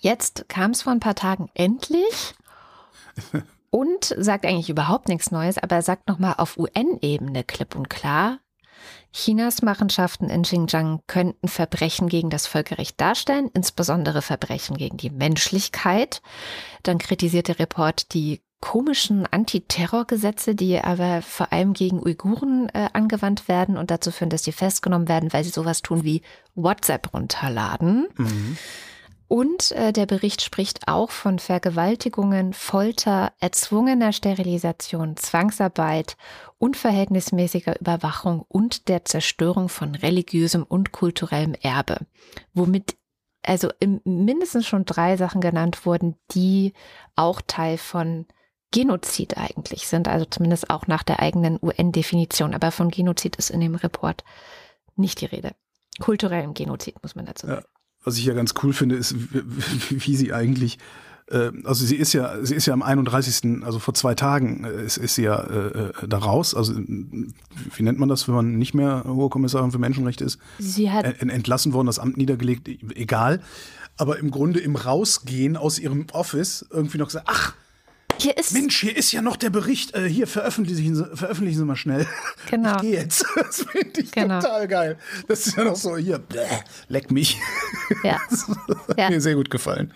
[0.00, 2.34] Jetzt kam es vor ein paar Tagen endlich
[3.70, 8.38] und sagt eigentlich überhaupt nichts Neues, aber er sagt nochmal auf UN-Ebene klipp und klar,
[9.12, 16.22] Chinas Machenschaften in Xinjiang könnten Verbrechen gegen das Völkerrecht darstellen, insbesondere Verbrechen gegen die Menschlichkeit.
[16.82, 23.48] Dann kritisiert der Report die komischen Antiterrorgesetze, die aber vor allem gegen Uiguren äh, angewandt
[23.48, 26.22] werden und dazu führen, dass sie festgenommen werden, weil sie sowas tun wie
[26.54, 28.06] WhatsApp runterladen.
[28.16, 28.56] Mhm.
[29.32, 36.18] Und äh, der Bericht spricht auch von Vergewaltigungen, Folter, erzwungener Sterilisation, Zwangsarbeit,
[36.58, 42.00] unverhältnismäßiger Überwachung und der Zerstörung von religiösem und kulturellem Erbe.
[42.52, 42.98] Womit
[43.42, 43.70] also
[44.04, 46.74] mindestens schon drei Sachen genannt wurden, die
[47.16, 48.26] auch Teil von
[48.70, 52.52] Genozid eigentlich sind, also zumindest auch nach der eigenen UN-Definition.
[52.52, 54.24] Aber von Genozid ist in dem Report
[54.94, 55.52] nicht die Rede.
[56.00, 57.64] Kulturellem Genozid, muss man dazu sagen.
[58.04, 59.14] Was ich ja ganz cool finde, ist,
[59.90, 60.78] wie, sie eigentlich
[61.30, 64.84] äh, also sie ist ja, sie ist ja am 31., also vor zwei Tagen äh,
[64.84, 66.54] ist, ist sie ja äh, äh, da raus.
[66.54, 70.38] Also wie nennt man das, wenn man nicht mehr Hohe Kommissarin für Menschenrechte ist?
[70.58, 73.40] Sie hat entlassen worden, das Amt niedergelegt, egal.
[73.96, 77.54] Aber im Grunde im Rausgehen aus ihrem Office irgendwie noch gesagt, ach,
[78.22, 79.94] hier ist Mensch, hier ist ja noch der Bericht.
[79.94, 82.06] Äh, hier veröffentlichen Sie, veröffentlichen Sie mal schnell.
[82.50, 82.76] Genau.
[82.76, 83.24] Ich gehe jetzt.
[83.36, 84.40] Das finde ich genau.
[84.40, 84.98] total geil.
[85.28, 86.18] Das ist ja noch so hier.
[86.18, 86.46] Bläh,
[86.88, 87.38] leck mich.
[88.04, 88.20] Ja.
[88.30, 89.10] Das hat ja.
[89.10, 89.92] mir sehr gut gefallen.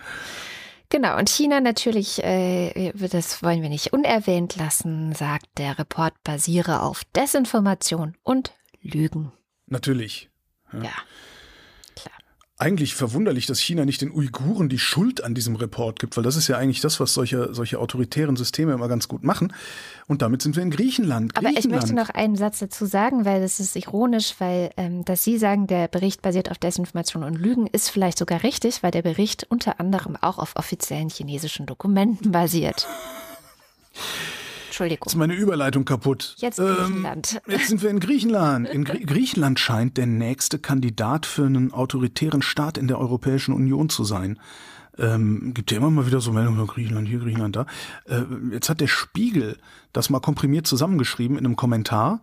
[0.91, 6.83] Genau, und China natürlich, äh, das wollen wir nicht unerwähnt lassen, sagt der Report, basiere
[6.83, 8.53] auf Desinformation und
[8.83, 9.33] Lügen.
[9.67, 10.31] Natürlich.
[10.73, 10.85] ja.
[10.85, 10.93] ja
[12.59, 16.37] eigentlich verwunderlich, dass China nicht den Uiguren die Schuld an diesem Report gibt, weil das
[16.37, 19.53] ist ja eigentlich das, was solche, solche autoritären Systeme immer ganz gut machen.
[20.07, 21.35] Und damit sind wir in Griechenland.
[21.35, 21.57] Griechenland.
[21.57, 25.23] Aber ich möchte noch einen Satz dazu sagen, weil das ist ironisch, weil ähm, dass
[25.23, 29.03] Sie sagen, der Bericht basiert auf Desinformation und Lügen, ist vielleicht sogar richtig, weil der
[29.03, 32.87] Bericht unter anderem auch auf offiziellen chinesischen Dokumenten basiert.
[34.77, 35.07] Entschuldigung.
[35.07, 36.35] Jetzt ist meine Überleitung kaputt.
[36.37, 37.41] Jetzt Griechenland.
[37.47, 38.69] Ähm, jetzt sind wir in Griechenland.
[38.69, 43.89] In Grie Griechenland scheint der nächste Kandidat für einen autoritären Staat in der Europäischen Union
[43.89, 44.39] zu sein.
[44.99, 47.65] Ähm, gibt ja immer mal wieder so Meldungen, Griechenland hier, Griechenland da.
[48.05, 49.57] Äh, jetzt hat der Spiegel
[49.95, 52.21] das mal komprimiert zusammengeschrieben in einem Kommentar.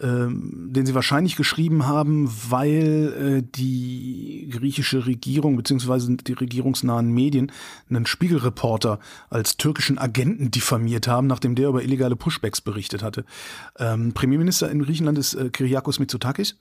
[0.00, 7.52] Ähm, den sie wahrscheinlich geschrieben haben, weil äh, die griechische Regierung beziehungsweise die regierungsnahen Medien
[7.90, 8.98] einen Spiegelreporter
[9.30, 13.24] als türkischen Agenten diffamiert haben, nachdem der über illegale Pushbacks berichtet hatte.
[13.78, 16.56] Ähm, Premierminister in Griechenland ist äh, Kyriakos Mitsotakis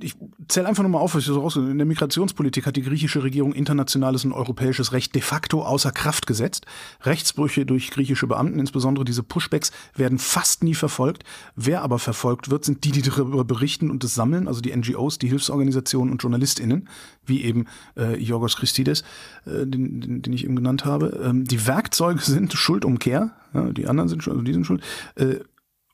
[0.00, 0.16] ich
[0.48, 1.56] zähle einfach nochmal auf, was ich so raus.
[1.56, 6.26] In der Migrationspolitik hat die griechische Regierung internationales und europäisches Recht de facto außer Kraft
[6.26, 6.66] gesetzt.
[7.02, 11.22] Rechtsbrüche durch griechische Beamten, insbesondere diese Pushbacks, werden fast nie verfolgt.
[11.54, 15.18] Wer aber verfolgt wird, sind die, die darüber berichten und es sammeln, also die NGOs,
[15.18, 16.88] die Hilfsorganisationen und JournalistInnen,
[17.24, 17.66] wie eben
[17.96, 19.04] äh, Yorgos Christides,
[19.46, 21.20] äh, den, den, den ich eben genannt habe.
[21.24, 24.82] Ähm, die Werkzeuge sind Schuldumkehr, ja, die anderen sind schuld, also die sind schuld,
[25.14, 25.36] äh,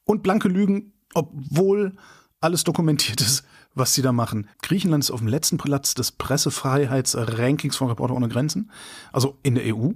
[0.05, 1.95] und blanke Lügen, obwohl
[2.41, 4.49] alles dokumentiert ist was sie da machen.
[4.63, 8.71] Griechenland ist auf dem letzten Platz des Pressefreiheitsrankings von Reporter ohne Grenzen,
[9.13, 9.93] also in der EU,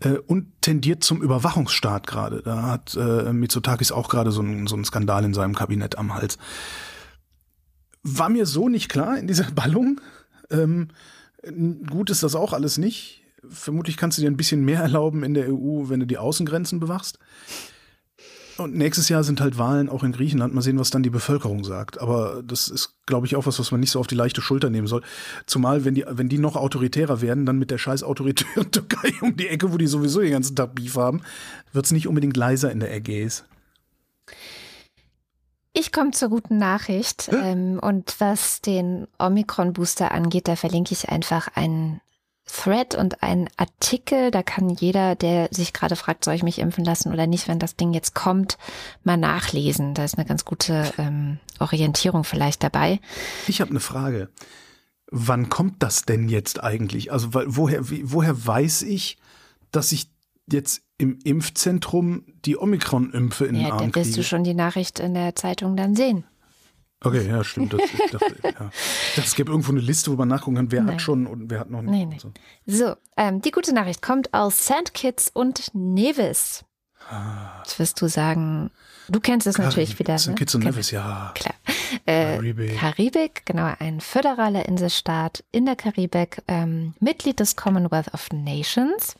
[0.00, 2.42] äh, und tendiert zum Überwachungsstaat gerade.
[2.42, 6.14] Da hat äh, Mitsotakis auch gerade so einen so einen Skandal in seinem Kabinett am
[6.14, 6.38] Hals.
[8.02, 10.00] War mir so nicht klar in dieser Ballung.
[10.50, 10.88] Ähm,
[11.88, 13.22] gut ist das auch alles nicht.
[13.48, 16.78] Vermutlich kannst du dir ein bisschen mehr erlauben in der EU, wenn du die Außengrenzen
[16.78, 17.18] bewachst.
[18.58, 20.54] Und nächstes Jahr sind halt Wahlen auch in Griechenland.
[20.54, 22.00] Mal sehen, was dann die Bevölkerung sagt.
[22.00, 24.70] Aber das ist, glaube ich, auch was, was man nicht so auf die leichte Schulter
[24.70, 25.02] nehmen soll.
[25.46, 29.36] Zumal, wenn die, wenn die noch autoritärer werden, dann mit der scheiß autoritären Türkei um
[29.36, 31.22] die Ecke, wo die sowieso den ganzen Tag Beef haben,
[31.72, 33.44] wird es nicht unbedingt leiser in der Ägäis.
[35.72, 37.30] Ich komme zur guten Nachricht.
[37.32, 42.00] Ähm, und was den Omikron-Booster angeht, da verlinke ich einfach einen
[42.46, 44.30] Thread und ein Artikel.
[44.30, 47.58] Da kann jeder, der sich gerade fragt, soll ich mich impfen lassen oder nicht, wenn
[47.58, 48.58] das Ding jetzt kommt,
[49.04, 49.94] mal nachlesen.
[49.94, 53.00] Da ist eine ganz gute ähm, Orientierung vielleicht dabei.
[53.46, 54.28] Ich habe eine Frage.
[55.10, 57.12] Wann kommt das denn jetzt eigentlich?
[57.12, 59.18] Also woher, wie, woher weiß ich,
[59.70, 60.10] dass ich
[60.50, 65.00] jetzt im Impfzentrum die Omikron-Impfe in den ja, Arm dann wirst du schon die Nachricht
[65.00, 66.24] in der Zeitung dann sehen.
[67.04, 67.72] Okay, ja, stimmt.
[67.72, 68.70] Das, ich dachte, ja.
[69.16, 70.94] Es gibt irgendwo eine Liste, wo man nachgucken kann, wer Nein.
[70.94, 72.08] hat schon und wer hat noch nicht.
[72.08, 72.18] Nee.
[72.18, 72.32] So,
[72.66, 74.94] so ähm, die gute Nachricht kommt aus St.
[74.94, 76.64] Kitts und Nevis.
[77.10, 77.58] Ah.
[77.58, 78.70] Jetzt wirst du sagen,
[79.08, 80.18] du kennst es natürlich wieder.
[80.18, 80.28] St.
[80.28, 80.34] Ne?
[80.36, 81.32] Kitts und Nevis, ja.
[81.34, 81.54] Klar.
[82.06, 82.78] Äh, Karibik.
[82.78, 89.16] Karibik, genau, ein föderaler Inselstaat in der Karibik, ähm, Mitglied des Commonwealth of Nations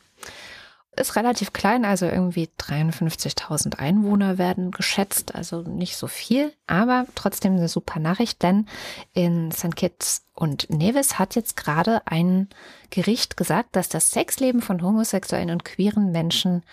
[0.95, 7.53] ist relativ klein, also irgendwie 53.000 Einwohner werden geschätzt, also nicht so viel, aber trotzdem
[7.53, 8.67] eine super Nachricht, denn
[9.13, 9.75] in St.
[9.75, 12.49] Kitts und Nevis hat jetzt gerade ein
[12.89, 16.63] Gericht gesagt, dass das Sexleben von homosexuellen und queeren Menschen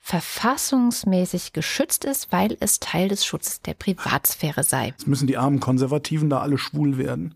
[0.00, 4.86] verfassungsmäßig geschützt ist, weil es Teil des Schutzes der Privatsphäre sei.
[4.88, 7.34] Jetzt müssen die armen Konservativen da alle schwul werden.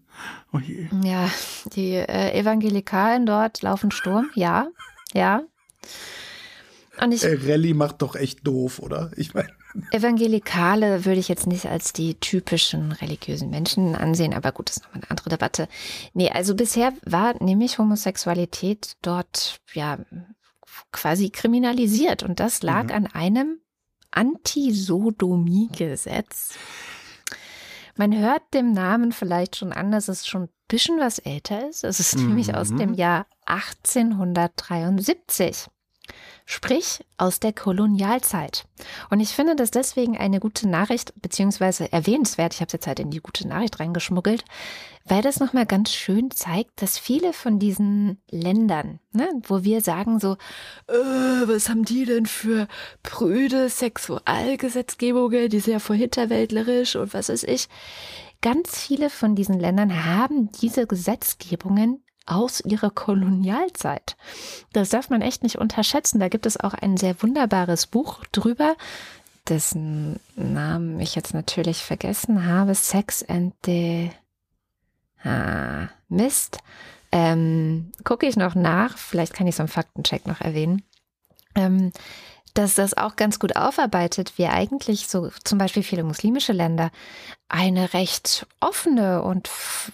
[0.53, 0.61] Oh
[1.03, 1.29] ja,
[1.75, 4.69] die äh, Evangelikalen dort laufen Sturm, ja,
[5.13, 5.43] ja.
[7.03, 9.11] Und ich, Rallye macht doch echt doof, oder?
[9.17, 9.49] Ich meine.
[9.91, 14.85] Evangelikale würde ich jetzt nicht als die typischen religiösen Menschen ansehen, aber gut, das ist
[14.85, 15.67] nochmal eine andere Debatte.
[16.15, 19.99] Nee, also bisher war nämlich Homosexualität dort ja
[20.93, 22.93] quasi kriminalisiert und das lag mhm.
[22.93, 23.59] an einem
[24.13, 26.55] Antisodomie-Gesetz.
[27.97, 31.85] Man hört dem Namen vielleicht schon an, dass es schon ein bisschen was älter ist.
[31.85, 32.29] Es ist mhm.
[32.29, 35.67] nämlich aus dem Jahr 1873
[36.53, 38.67] sprich aus der Kolonialzeit.
[39.11, 43.01] Und ich finde das deswegen eine gute Nachricht, beziehungsweise erwähnenswert, ich habe es jetzt halt
[43.01, 44.45] in die gute Nachricht reingeschmuggelt,
[45.07, 50.21] weil das nochmal ganz schön zeigt, dass viele von diesen Ländern, ne, wo wir sagen
[50.21, 50.33] so,
[50.89, 50.95] äh,
[51.47, 52.69] was haben die denn für
[53.03, 57.69] prüde Sexualgesetzgebungen, die sind ja voll hinterwäldlerisch und was weiß ich,
[58.43, 64.17] ganz viele von diesen Ländern haben diese Gesetzgebungen aus ihrer Kolonialzeit.
[64.73, 66.21] Das darf man echt nicht unterschätzen.
[66.21, 68.77] Da gibt es auch ein sehr wunderbares Buch drüber,
[69.49, 72.75] dessen Namen ich jetzt natürlich vergessen habe.
[72.75, 74.11] Sex and the
[75.25, 76.59] ah, Mist.
[77.11, 78.97] Ähm, gucke ich noch nach.
[78.97, 80.83] Vielleicht kann ich so einen Faktencheck noch erwähnen.
[81.55, 81.93] Ähm,
[82.55, 86.91] dass das auch ganz gut aufarbeitet, wie eigentlich so zum Beispiel viele muslimische Länder
[87.49, 89.51] eine recht offene und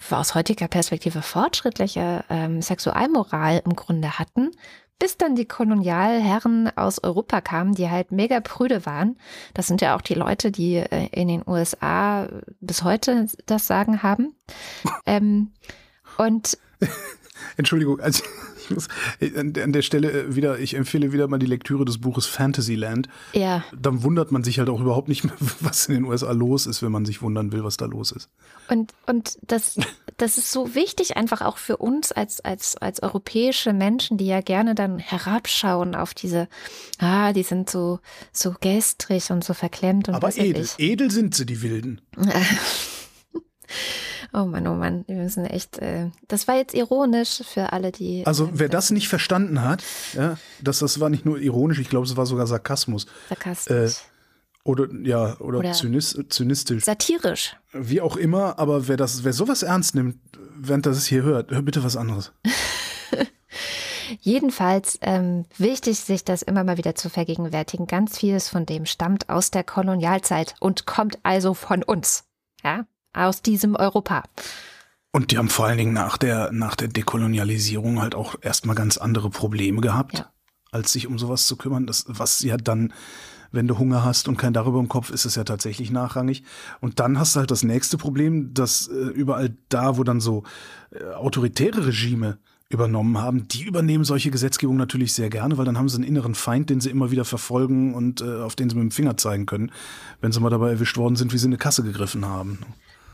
[0.09, 4.51] aus heutiger Perspektive fortschrittliche ähm, Sexualmoral im Grunde hatten,
[4.99, 9.17] bis dann die Kolonialherren aus Europa kamen, die halt mega prüde waren.
[9.53, 12.27] Das sind ja auch die Leute, die äh, in den USA
[12.59, 14.35] bis heute das Sagen haben.
[15.05, 15.51] ähm,
[16.17, 16.57] und
[17.57, 18.23] Entschuldigung, also
[19.35, 23.07] An der Stelle äh, wieder, ich empfehle wieder mal die Lektüre des Buches Fantasyland.
[23.33, 23.63] Ja.
[23.75, 26.81] Dann wundert man sich halt auch überhaupt nicht mehr, was in den USA los ist,
[26.81, 28.29] wenn man sich wundern will, was da los ist.
[28.69, 29.77] Und, und das,
[30.17, 34.41] das ist so wichtig einfach auch für uns als, als, als europäische Menschen, die ja
[34.41, 36.47] gerne dann herabschauen auf diese,
[36.99, 37.99] ah, die sind so,
[38.31, 40.79] so gestrig und so verklemmt und Aber edel, ich.
[40.79, 42.01] edel sind sie, die Wilden.
[44.33, 48.25] Oh Mann, oh Mann, wir müssen echt, äh, das war jetzt ironisch für alle, die.
[48.27, 51.89] Also äh, wer das nicht verstanden hat, ja, das, das war nicht nur ironisch, ich
[51.89, 53.07] glaube, es war sogar Sarkasmus.
[53.29, 53.97] sarkastisch.
[54.63, 56.83] Oder ja, oder, Oder- zynis, zynistisch.
[56.83, 57.55] Satirisch.
[57.71, 60.17] Wie auch immer, aber wer das, wer sowas ernst nimmt,
[60.55, 62.31] während das hier hört, hör bitte was anderes.
[64.21, 67.87] Jedenfalls ähm, wichtig, sich das immer mal wieder zu vergegenwärtigen.
[67.87, 72.25] Ganz vieles von dem stammt aus der Kolonialzeit und kommt also von uns.
[72.63, 72.85] Ja,
[73.19, 74.23] aus diesem Europa.
[75.11, 78.97] Und die haben vor allen Dingen nach der, nach der Dekolonialisierung halt auch erstmal ganz
[78.97, 80.31] andere Probleme gehabt, Ja.
[80.71, 81.87] als sich um sowas zu kümmern.
[81.87, 82.93] Das, was ja dann,
[83.51, 86.43] wenn du Hunger hast und kein Dach über dem Kopf, ist es ja tatsächlich nachrangig.
[86.79, 90.43] Und dann hast du halt das nächste Problem, dass äh, überall da, wo dann so
[90.91, 92.37] äh, autoritäre Regime
[92.71, 96.35] übernommen haben, die übernehmen solche Gesetzgebung natürlich sehr gerne, weil dann haben sie einen inneren
[96.35, 99.47] Feind, den sie immer wieder verfolgen und äh, auf den sie mit dem Finger zeigen
[99.47, 99.71] können,
[100.21, 102.59] wenn sie mal dabei erwischt worden sind, wie sie eine Kasse gegriffen haben.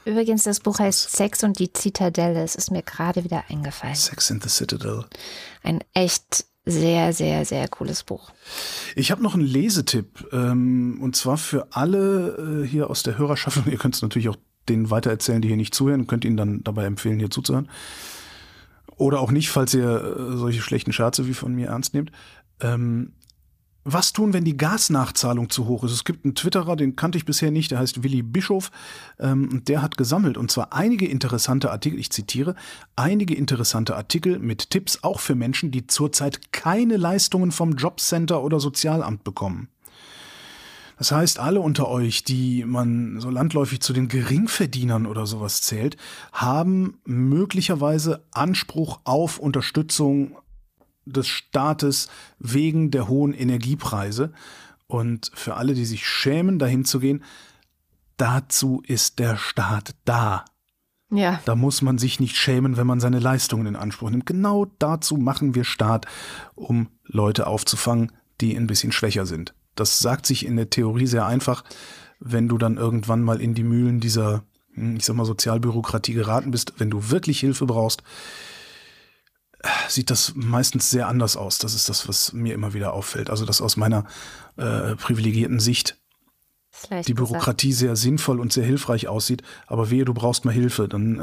[0.06, 2.44] Übrigens, das Buch heißt Sex und die Zitadelle.
[2.44, 3.96] Es ist mir gerade wieder eingefallen.
[3.96, 5.06] Sex in the Citadel.
[5.64, 8.32] Ein echt sehr, sehr, sehr cooles Buch.
[8.96, 13.66] Ich habe noch einen Lesetipp ähm, und zwar für alle äh, hier aus der Hörerschaft.
[13.68, 14.38] Ihr könnt es natürlich auch
[14.70, 17.70] denen weitererzählen, die hier nicht zuhören und könnt ihnen dann dabei empfehlen, hier zuzuhören.
[18.98, 22.12] Oder auch nicht, falls ihr äh, solche schlechten Scherze wie von mir ernst nehmt.
[22.62, 23.14] Ähm,
[23.88, 25.92] was tun, wenn die Gasnachzahlung zu hoch ist?
[25.92, 28.72] Es gibt einen Twitterer, den kannte ich bisher nicht, der heißt Willi Bischof,
[29.20, 32.56] ähm, der hat gesammelt, und zwar einige interessante Artikel, ich zitiere,
[32.96, 38.60] einige interessante Artikel mit Tipps auch für Menschen, die zurzeit keine Leistungen vom Jobcenter oder
[38.60, 39.70] Sozialamt bekommen.
[40.98, 45.98] Das heißt, alle unter euch, die man so landläufig zu den Geringverdienern oder sowas zählt,
[46.32, 50.38] haben möglicherweise Anspruch auf Unterstützung
[51.06, 54.34] des Staates wegen der hohen Energiepreise.
[54.88, 57.24] Und für alle, die sich schämen, dahin zu gehen,
[58.18, 60.46] dazu ist der Staat da.
[61.12, 61.40] Ja.
[61.46, 64.26] Da muss man sich nicht schämen, wenn man seine Leistungen in Anspruch nimmt.
[64.26, 66.08] Genau dazu machen wir Staat,
[66.56, 69.54] um Leute aufzufangen, die ein bisschen schwächer sind.
[69.76, 71.64] Das sagt sich in der Theorie sehr einfach,
[72.20, 74.44] wenn du dann irgendwann mal in die Mühlen dieser,
[74.74, 76.74] hm, ich sag mal, Sozialbürokratie geraten bist.
[76.78, 78.02] Wenn du wirklich Hilfe brauchst,
[79.88, 81.58] sieht das meistens sehr anders aus.
[81.58, 83.30] Das ist das, was mir immer wieder auffällt.
[83.30, 84.06] Also, dass aus meiner
[84.58, 85.98] äh, privilegierten Sicht
[86.92, 87.16] die gesagt.
[87.16, 89.42] Bürokratie sehr sinnvoll und sehr hilfreich aussieht.
[89.66, 91.20] Aber wehe, du brauchst mal Hilfe, dann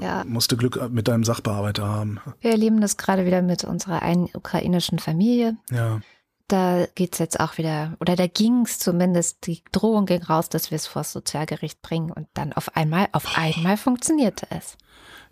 [0.00, 0.24] äh, Ja.
[0.26, 2.20] musst du Glück mit deinem Sachbearbeiter haben.
[2.40, 5.56] Wir erleben das gerade wieder mit unserer einen ukrainischen Familie.
[5.70, 6.00] Ja.
[6.48, 10.76] Da geht's jetzt auch wieder, oder da ging's zumindest, die Drohung ging raus, dass wir
[10.76, 14.76] es vor das Sozialgericht bringen und dann auf einmal, auf einmal funktionierte es.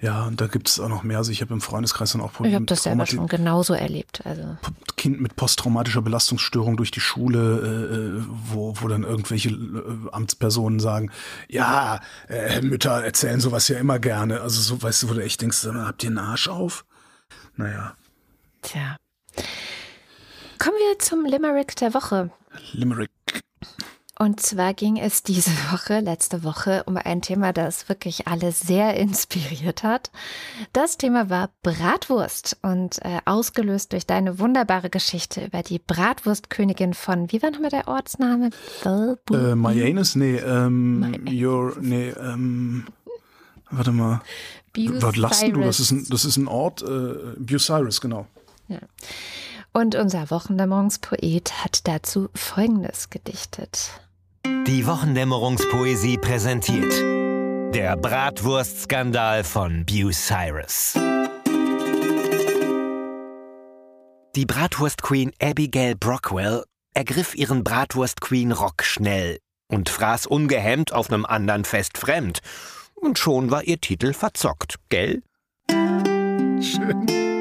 [0.01, 1.19] Ja, und da gibt es auch noch mehr.
[1.19, 4.27] Also ich habe im Freundeskreis dann auch Ich Probleme habe das selber schon genauso erlebt.
[4.27, 4.57] Also
[4.97, 11.13] Kind mit posttraumatischer Belastungsstörung durch die Schule, äh, wo, wo dann irgendwelche äh, Amtspersonen sagen,
[11.49, 14.41] ja, äh, Mütter erzählen sowas ja immer gerne.
[14.41, 16.85] Also so, weißt du, wo du echt denkst, habt ihr einen Arsch auf?
[17.57, 17.95] Naja,
[18.63, 18.97] Tja.
[20.63, 22.31] Kommen wir zum Limerick der Woche.
[22.73, 23.11] Limerick.
[24.17, 28.95] Und zwar ging es diese Woche, letzte Woche, um ein Thema, das wirklich alle sehr
[28.95, 30.13] inspiriert hat.
[30.73, 37.33] Das Thema war Bratwurst und äh, ausgelöst durch deine wunderbare Geschichte über die Bratwurstkönigin von,
[37.33, 38.51] wie war nochmal der Ortsname?
[38.85, 40.15] Äh, Mayanes?
[40.15, 41.45] Nee, ähm, Mayonnaise.
[41.45, 42.87] your, nee, ähm,
[43.69, 44.23] warte mal.
[44.73, 45.03] Bucyrus.
[45.03, 45.61] Was lachst du?
[45.61, 48.29] Das ist ein, das ist ein Ort, äh, Bucyrus, genau.
[49.73, 53.91] Und unser Wochendämmerungspoet hat dazu Folgendes gedichtet.
[54.67, 56.93] Die Wochendämmerungspoesie präsentiert.
[57.75, 60.99] Der Bratwurstskandal von Bucyrus.
[64.37, 71.97] Die Bratwurst-Queen Abigail Brockwell ergriff ihren Bratwurst-Queen-Rock schnell und fraß ungehemmt auf einem anderen Fest
[71.97, 72.41] fremd.
[72.95, 75.23] Und schon war ihr Titel verzockt, gell?
[76.61, 77.32] Schön.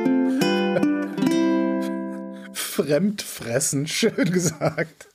[2.71, 5.09] Fremdfressen, schön gesagt.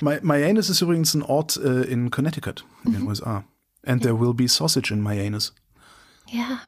[0.00, 3.44] My Mayanes ist übrigens ein Ort äh, in Connecticut, in den USA.
[3.84, 5.54] And there will be sausage in Mayanes.
[6.28, 6.60] Ja.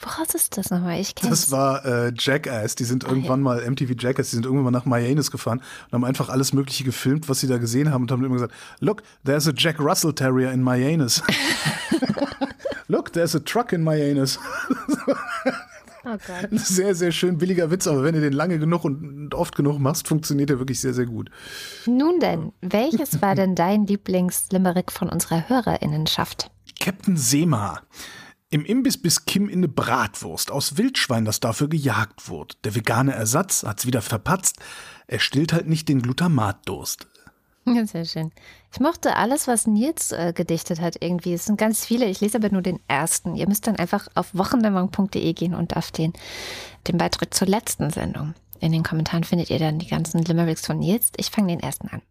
[0.00, 1.00] Woraus ist das nochmal?
[1.00, 2.74] Ich kenne Das war äh, Jackass.
[2.74, 6.04] Die sind irgendwann mal, MTV Jackass, die sind irgendwann mal nach Mayanes gefahren und haben
[6.04, 9.46] einfach alles Mögliche gefilmt, was sie da gesehen haben und haben immer gesagt, look, there's
[9.46, 11.22] a Jack Russell Terrier in Mayanes.
[12.88, 14.38] look, there's a truck in Mayanes.
[16.04, 16.48] Oh Gott.
[16.52, 20.08] Sehr, sehr schön billiger Witz, aber wenn du den lange genug und oft genug machst,
[20.08, 21.30] funktioniert er wirklich sehr, sehr gut.
[21.86, 26.50] Nun denn, welches war denn dein Lieblingslimerick von unserer Hörerinnenschaft?
[26.78, 27.82] Captain Sema.
[28.52, 32.56] Im Imbiss bis Kim in eine Bratwurst aus Wildschwein, das dafür gejagt wurde.
[32.64, 34.58] Der vegane Ersatz hat's wieder verpatzt.
[35.06, 37.06] Er stillt halt nicht den Glutamatdurst.
[37.66, 38.32] Ja, sehr schön.
[38.72, 41.34] Ich mochte alles, was Nils äh, gedichtet hat irgendwie.
[41.34, 42.06] Es sind ganz viele.
[42.06, 43.36] Ich lese aber nur den ersten.
[43.36, 46.12] Ihr müsst dann einfach auf wochendämmerung.de gehen und auf den,
[46.88, 48.34] den Beitrag zur letzten Sendung.
[48.60, 51.12] In den Kommentaren findet ihr dann die ganzen Limericks von Nils.
[51.16, 52.02] Ich fange den ersten an.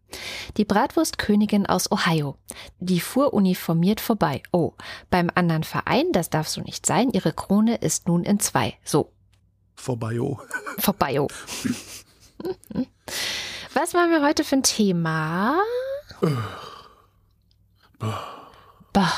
[0.56, 2.36] Die Bratwurstkönigin aus Ohio.
[2.80, 4.42] Die fuhr uniformiert vorbei.
[4.52, 4.72] Oh,
[5.10, 7.10] beim anderen Verein, das darf so nicht sein.
[7.10, 8.74] Ihre Krone ist nun in zwei.
[8.84, 9.12] So.
[9.76, 10.40] Vorbei, oh.
[10.78, 11.28] Vorbei, oh.
[13.72, 15.62] Was machen wir heute für ein Thema?
[18.92, 19.12] Bah.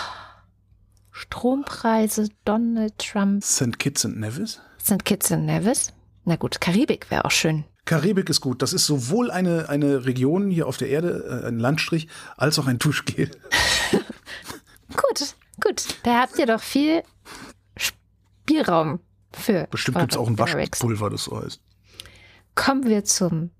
[1.11, 3.43] Strompreise, Donald Trump.
[3.43, 3.79] St.
[3.79, 4.61] Kitts and Nevis?
[4.79, 5.05] St.
[5.05, 5.93] Kitts and Nevis?
[6.25, 7.65] Na gut, Karibik wäre auch schön.
[7.87, 8.61] Karibik ist gut.
[8.61, 12.67] Das ist sowohl eine, eine Region hier auf der Erde, äh, ein Landstrich, als auch
[12.67, 13.31] ein Duschgel.
[14.89, 15.87] gut, gut.
[16.03, 17.03] Da habt ihr doch viel
[17.77, 19.01] Spielraum
[19.33, 19.67] für.
[19.71, 21.61] Bestimmt gibt es auch ein Waschpulver, das so heißt.
[22.55, 23.51] Kommen wir zum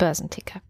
[0.00, 0.62] Börsenticker.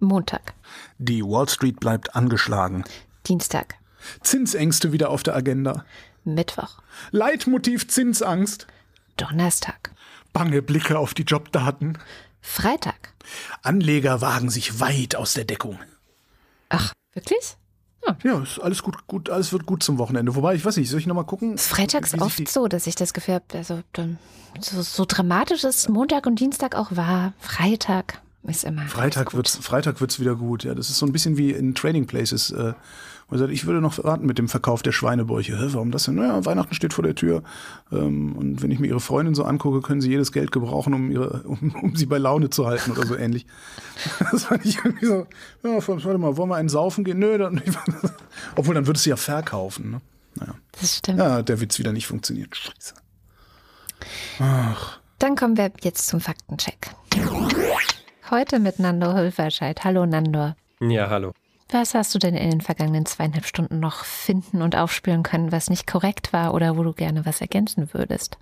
[0.00, 0.52] Montag.
[0.98, 2.82] Die Wall Street bleibt angeschlagen.
[3.24, 3.76] Dienstag.
[4.20, 5.84] Zinsängste wieder auf der Agenda.
[6.24, 6.82] Mittwoch.
[7.12, 8.66] Leitmotiv Zinsangst.
[9.16, 9.92] Donnerstag.
[10.32, 11.98] Bange Blicke auf die Jobdaten.
[12.40, 13.14] Freitag.
[13.62, 15.78] Anleger wagen sich weit aus der Deckung.
[16.68, 17.56] Ach, wirklich?
[18.08, 20.34] Ja, ja ist alles gut, gut, alles wird gut zum Wochenende.
[20.34, 21.58] Wobei, ich weiß nicht, soll ich nochmal gucken?
[21.58, 23.82] Freitags oft so, dass ich das Gefühl habe, also
[24.58, 27.34] so, so dramatisch ist Montag und Dienstag auch war.
[27.38, 28.82] Freitag ist immer.
[28.82, 30.64] Freitag wird's, Freitag wird's wieder gut.
[30.64, 32.50] Ja, das ist so ein bisschen wie in Trading Places.
[32.50, 32.74] Äh,
[33.50, 35.58] ich würde noch warten mit dem Verkauf der Schweinebäuche.
[35.58, 36.14] Hä, warum das denn?
[36.14, 37.42] Naja, Weihnachten steht vor der Tür.
[37.92, 41.10] Ähm, und wenn ich mir ihre Freundin so angucke, können sie jedes Geld gebrauchen, um
[41.10, 43.46] ihre, um, um sie bei Laune zu halten oder so ähnlich.
[44.30, 45.26] Das fand ich irgendwie so.
[45.62, 47.18] Ja, warte mal, wollen wir einen saufen gehen?
[47.18, 47.60] Nö, dann,
[48.56, 49.90] obwohl dann würdest du ja verkaufen.
[49.90, 50.00] Ne?
[50.36, 50.54] Naja.
[50.80, 51.18] Das stimmt.
[51.18, 52.56] Ja, der Witz wieder nicht funktioniert.
[52.56, 52.94] Scheiße.
[54.38, 55.00] Ach.
[55.18, 56.90] Dann kommen wir jetzt zum Faktencheck.
[58.30, 59.84] Heute mit Nando Hülferscheid.
[59.84, 60.52] Hallo Nando.
[60.82, 61.32] Ja, hallo.
[61.70, 65.70] Was hast du denn in den vergangenen zweieinhalb Stunden noch finden und aufspüren können, was
[65.70, 68.36] nicht korrekt war oder wo du gerne was ergänzen würdest?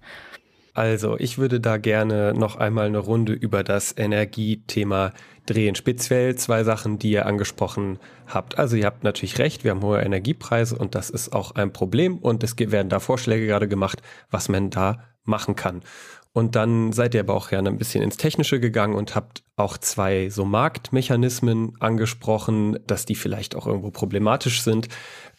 [0.75, 5.13] Also, ich würde da gerne noch einmal eine Runde über das Energiethema
[5.47, 5.77] drehen.
[5.77, 8.59] Speziell zwei Sachen, die ihr angesprochen habt.
[8.59, 12.19] Also, ihr habt natürlich recht, wir haben hohe Energiepreise und das ist auch ein Problem
[12.19, 15.83] und es werden da Vorschläge gerade gemacht, was man da machen kann.
[16.37, 19.79] Und dann seid ihr aber auch gerne ein bisschen ins Technische gegangen und habt auch
[19.79, 24.89] zwei so Marktmechanismen angesprochen, dass die vielleicht auch irgendwo problematisch sind.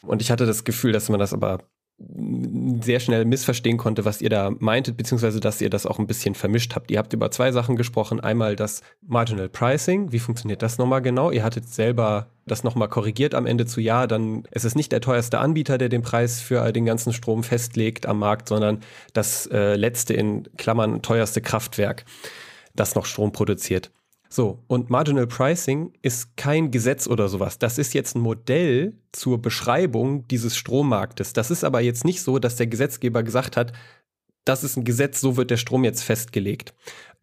[0.01, 1.59] Und ich hatte das Gefühl, dass man das aber
[1.99, 6.35] sehr schnell missverstehen konnte, was ihr da meintet, beziehungsweise dass ihr das auch ein bisschen
[6.35, 6.91] vermischt habt.
[6.91, 8.19] Ihr habt über zwei Sachen gesprochen.
[8.19, 10.11] Einmal das Marginal Pricing.
[10.11, 11.31] Wie funktioniert das nochmal genau?
[11.31, 15.01] Ihr hattet selber das nochmal korrigiert am Ende zu ja, dann ist es nicht der
[15.01, 18.81] teuerste Anbieter, der den Preis für den ganzen Strom festlegt am Markt, sondern
[19.13, 22.05] das äh, letzte in Klammern teuerste Kraftwerk,
[22.75, 23.91] das noch Strom produziert.
[24.37, 27.57] So, und Marginal Pricing ist kein Gesetz oder sowas.
[27.57, 31.33] Das ist jetzt ein Modell zur Beschreibung dieses Strommarktes.
[31.33, 33.73] Das ist aber jetzt nicht so, dass der Gesetzgeber gesagt hat,
[34.45, 36.75] das ist ein Gesetz, so wird der Strom jetzt festgelegt.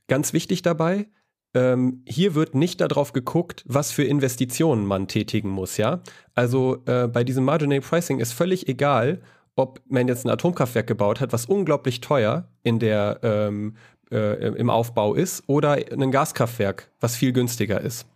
[0.08, 1.06] Ganz wichtig dabei,
[1.54, 6.02] ähm, hier wird nicht darauf geguckt, was für Investitionen man tätigen muss, ja.
[6.34, 9.22] Also äh, bei diesem Marginal Pricing ist völlig egal,
[9.54, 13.76] ob man jetzt ein Atomkraftwerk gebaut hat, was unglaublich teuer in der ähm,
[14.14, 18.06] äh, im Aufbau ist, oder ein Gaskraftwerk, was viel günstiger ist.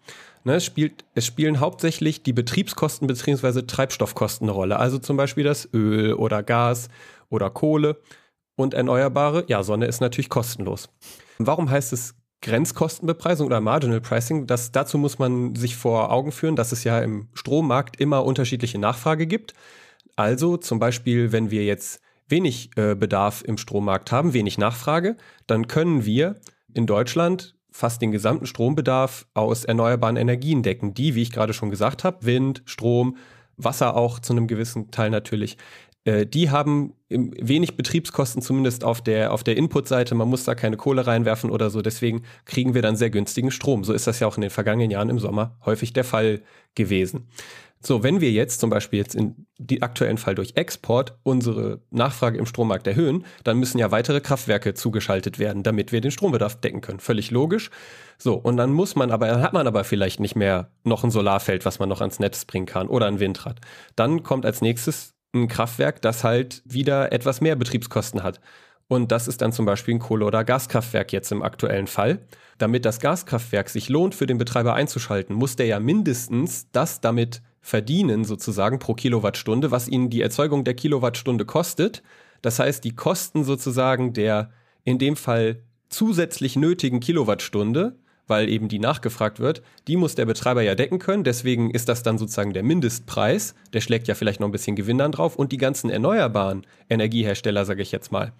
[0.44, 3.62] Ne, es, spielt, es spielen hauptsächlich die Betriebskosten bzw.
[3.62, 4.78] Treibstoffkosten eine Rolle.
[4.78, 6.88] Also zum Beispiel das Öl oder Gas
[7.28, 8.00] oder Kohle
[8.56, 9.44] und Erneuerbare.
[9.48, 10.88] Ja, Sonne ist natürlich kostenlos.
[11.38, 14.46] Warum heißt es Grenzkostenbepreisung oder Marginal Pricing?
[14.46, 18.78] Das, dazu muss man sich vor Augen führen, dass es ja im Strommarkt immer unterschiedliche
[18.78, 19.54] Nachfrage gibt.
[20.16, 25.66] Also zum Beispiel, wenn wir jetzt wenig äh, Bedarf im Strommarkt haben, wenig Nachfrage, dann
[25.66, 26.36] können wir
[26.74, 31.70] in Deutschland fast den gesamten Strombedarf aus erneuerbaren Energien decken, die, wie ich gerade schon
[31.70, 33.16] gesagt habe, Wind, Strom,
[33.56, 35.56] Wasser auch zu einem gewissen Teil natürlich,
[36.04, 40.14] äh, die haben wenig Betriebskosten, zumindest auf der, auf der Input-Seite.
[40.14, 41.82] Man muss da keine Kohle reinwerfen oder so.
[41.82, 43.84] Deswegen kriegen wir dann sehr günstigen Strom.
[43.84, 46.42] So ist das ja auch in den vergangenen Jahren im Sommer häufig der Fall
[46.74, 47.28] gewesen.
[47.80, 52.38] So, wenn wir jetzt zum Beispiel jetzt in die aktuellen Fall durch Export unsere Nachfrage
[52.38, 56.80] im Strommarkt erhöhen, dann müssen ja weitere Kraftwerke zugeschaltet werden, damit wir den Strombedarf decken
[56.80, 57.00] können.
[57.00, 57.70] Völlig logisch.
[58.18, 61.10] So, und dann muss man aber, dann hat man aber vielleicht nicht mehr noch ein
[61.10, 63.60] Solarfeld, was man noch ans Netz bringen kann oder ein Windrad.
[63.94, 68.40] Dann kommt als nächstes ein Kraftwerk, das halt wieder etwas mehr Betriebskosten hat.
[68.88, 72.26] Und das ist dann zum Beispiel ein Kohle- oder Gaskraftwerk jetzt im aktuellen Fall.
[72.56, 77.42] Damit das Gaskraftwerk sich lohnt, für den Betreiber einzuschalten, muss der ja mindestens das damit
[77.68, 82.02] verdienen, sozusagen pro Kilowattstunde, was ihnen die Erzeugung der Kilowattstunde kostet.
[82.40, 84.50] Das heißt, die Kosten sozusagen der
[84.84, 87.96] in dem Fall zusätzlich nötigen Kilowattstunde,
[88.26, 91.24] weil eben die nachgefragt wird, die muss der Betreiber ja decken können.
[91.24, 93.54] Deswegen ist das dann sozusagen der Mindestpreis.
[93.74, 95.36] Der schlägt ja vielleicht noch ein bisschen Gewinn dann drauf.
[95.36, 98.32] Und die ganzen erneuerbaren Energiehersteller, sage ich jetzt mal,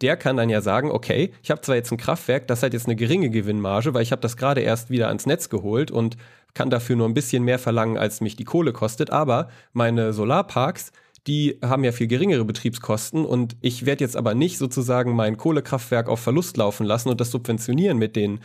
[0.00, 2.86] der kann dann ja sagen, okay, ich habe zwar jetzt ein Kraftwerk, das hat jetzt
[2.86, 6.16] eine geringe Gewinnmarge, weil ich habe das gerade erst wieder ans Netz geholt und
[6.54, 10.92] kann dafür nur ein bisschen mehr verlangen, als mich die Kohle kostet, aber meine Solarparks,
[11.26, 16.08] die haben ja viel geringere Betriebskosten und ich werde jetzt aber nicht sozusagen mein Kohlekraftwerk
[16.08, 18.40] auf Verlust laufen lassen und das subventionieren mit den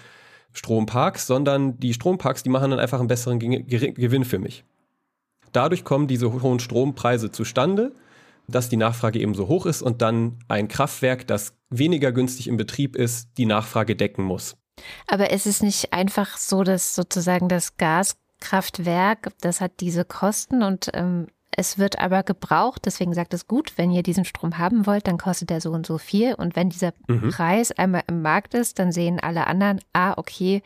[0.51, 4.65] Stromparks, sondern die Stromparks, die machen dann einfach einen besseren Gewinn für mich.
[5.51, 7.93] Dadurch kommen diese hohen Strompreise zustande
[8.47, 12.57] dass die Nachfrage eben so hoch ist und dann ein Kraftwerk, das weniger günstig im
[12.57, 14.55] Betrieb ist, die Nachfrage decken muss.
[15.07, 20.89] Aber ist es nicht einfach so, dass sozusagen das Gaskraftwerk, das hat diese Kosten und
[20.93, 21.27] ähm,
[21.57, 25.17] es wird aber gebraucht, deswegen sagt es gut, wenn ihr diesen Strom haben wollt, dann
[25.17, 26.33] kostet der so und so viel.
[26.33, 27.29] Und wenn dieser mhm.
[27.29, 30.63] Preis einmal im Markt ist, dann sehen alle anderen, ah, okay,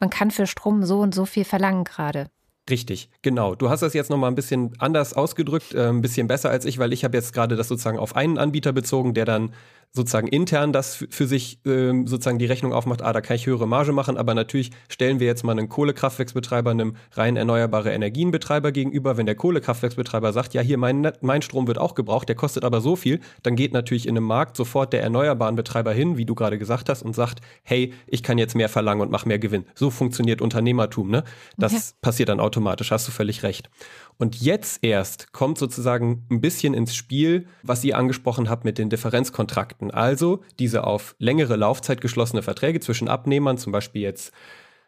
[0.00, 2.28] man kann für Strom so und so viel verlangen gerade.
[2.70, 3.54] Richtig, genau.
[3.54, 6.78] Du hast das jetzt nochmal ein bisschen anders ausgedrückt, äh, ein bisschen besser als ich,
[6.78, 9.52] weil ich habe jetzt gerade das sozusagen auf einen Anbieter bezogen, der dann
[9.92, 13.66] sozusagen intern das für sich ähm, sozusagen die Rechnung aufmacht, ah, da kann ich höhere
[13.68, 19.16] Marge machen, aber natürlich stellen wir jetzt mal einen Kohlekraftwerksbetreiber einem rein erneuerbare Energienbetreiber gegenüber.
[19.16, 22.80] Wenn der Kohlekraftwerksbetreiber sagt, ja, hier mein, mein Strom wird auch gebraucht, der kostet aber
[22.80, 26.34] so viel, dann geht natürlich in einem Markt sofort der erneuerbaren Betreiber hin, wie du
[26.34, 29.64] gerade gesagt hast, und sagt, hey, ich kann jetzt mehr verlangen und mache mehr Gewinn.
[29.74, 31.24] So funktioniert Unternehmertum, ne?
[31.56, 31.80] Das ja.
[32.00, 33.70] passiert dann automatisch, hast du völlig recht.
[34.16, 38.88] Und jetzt erst kommt sozusagen ein bisschen ins Spiel, was ihr angesprochen habt mit den
[38.88, 39.73] Differenzkontrakten.
[39.90, 44.32] Also diese auf längere Laufzeit geschlossene Verträge zwischen Abnehmern, zum Beispiel jetzt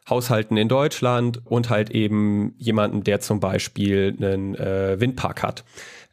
[0.08, 5.64] Haushalten in Deutschland und halt eben jemanden, der zum Beispiel einen äh, Windpark hat.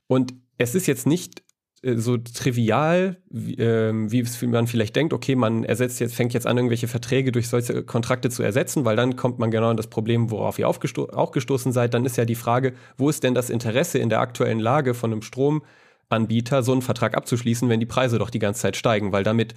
[0.08, 1.44] Und es ist jetzt nicht
[1.84, 6.48] äh, so trivial, wie, äh, wie man vielleicht denkt, okay, man ersetzt jetzt, fängt jetzt
[6.48, 9.88] an, irgendwelche Verträge durch solche Kontrakte zu ersetzen, weil dann kommt man genau an das
[9.88, 11.94] Problem, worauf ihr auch gestoßen seid.
[11.94, 15.12] Dann ist ja die Frage, wo ist denn das Interesse in der aktuellen Lage von
[15.12, 15.22] einem
[16.14, 19.56] Stromanbieter, so einen Vertrag abzuschließen, wenn die Preise doch die ganze Zeit steigen, weil damit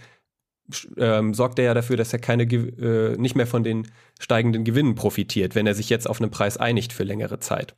[0.97, 3.87] ähm, sorgt er ja dafür, dass er keine äh, nicht mehr von den
[4.19, 7.77] steigenden Gewinnen profitiert, wenn er sich jetzt auf einen Preis einigt für längere Zeit.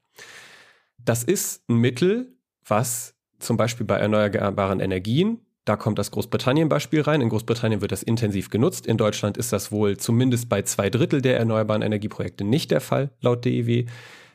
[0.98, 2.34] Das ist ein Mittel,
[2.66, 5.40] was zum Beispiel bei erneuerbaren Energien.
[5.64, 7.20] Da kommt das Großbritannien-Beispiel rein.
[7.20, 8.86] In Großbritannien wird das intensiv genutzt.
[8.86, 13.10] In Deutschland ist das wohl zumindest bei zwei Drittel der erneuerbaren Energieprojekte nicht der Fall,
[13.20, 13.84] laut DEW.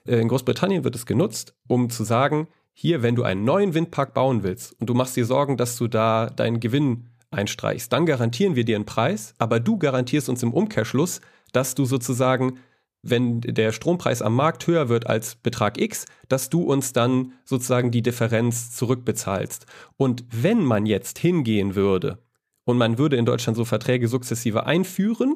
[0.06, 4.14] Äh, in Großbritannien wird es genutzt, um zu sagen, hier, wenn du einen neuen Windpark
[4.14, 8.56] bauen willst und du machst dir Sorgen, dass du da deinen Gewinn einstreichst, dann garantieren
[8.56, 11.22] wir dir einen Preis, aber du garantierst uns im Umkehrschluss,
[11.52, 12.60] dass du sozusagen
[13.04, 17.92] wenn der Strompreis am Markt höher wird als Betrag X, dass du uns dann sozusagen
[17.92, 19.66] die Differenz zurückbezahlst.
[19.98, 22.20] Und wenn man jetzt hingehen würde
[22.64, 25.36] und man würde in Deutschland so Verträge sukzessive einführen,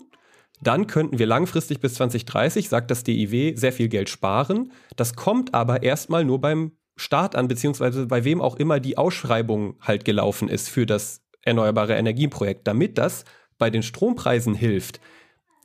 [0.62, 4.72] dann könnten wir langfristig bis 2030, sagt das DIW, sehr viel Geld sparen.
[4.96, 9.76] Das kommt aber erstmal nur beim Staat an, beziehungsweise bei wem auch immer die Ausschreibung
[9.80, 13.24] halt gelaufen ist für das erneuerbare Energieprojekt, damit das
[13.57, 14.99] bei den Strompreisen hilft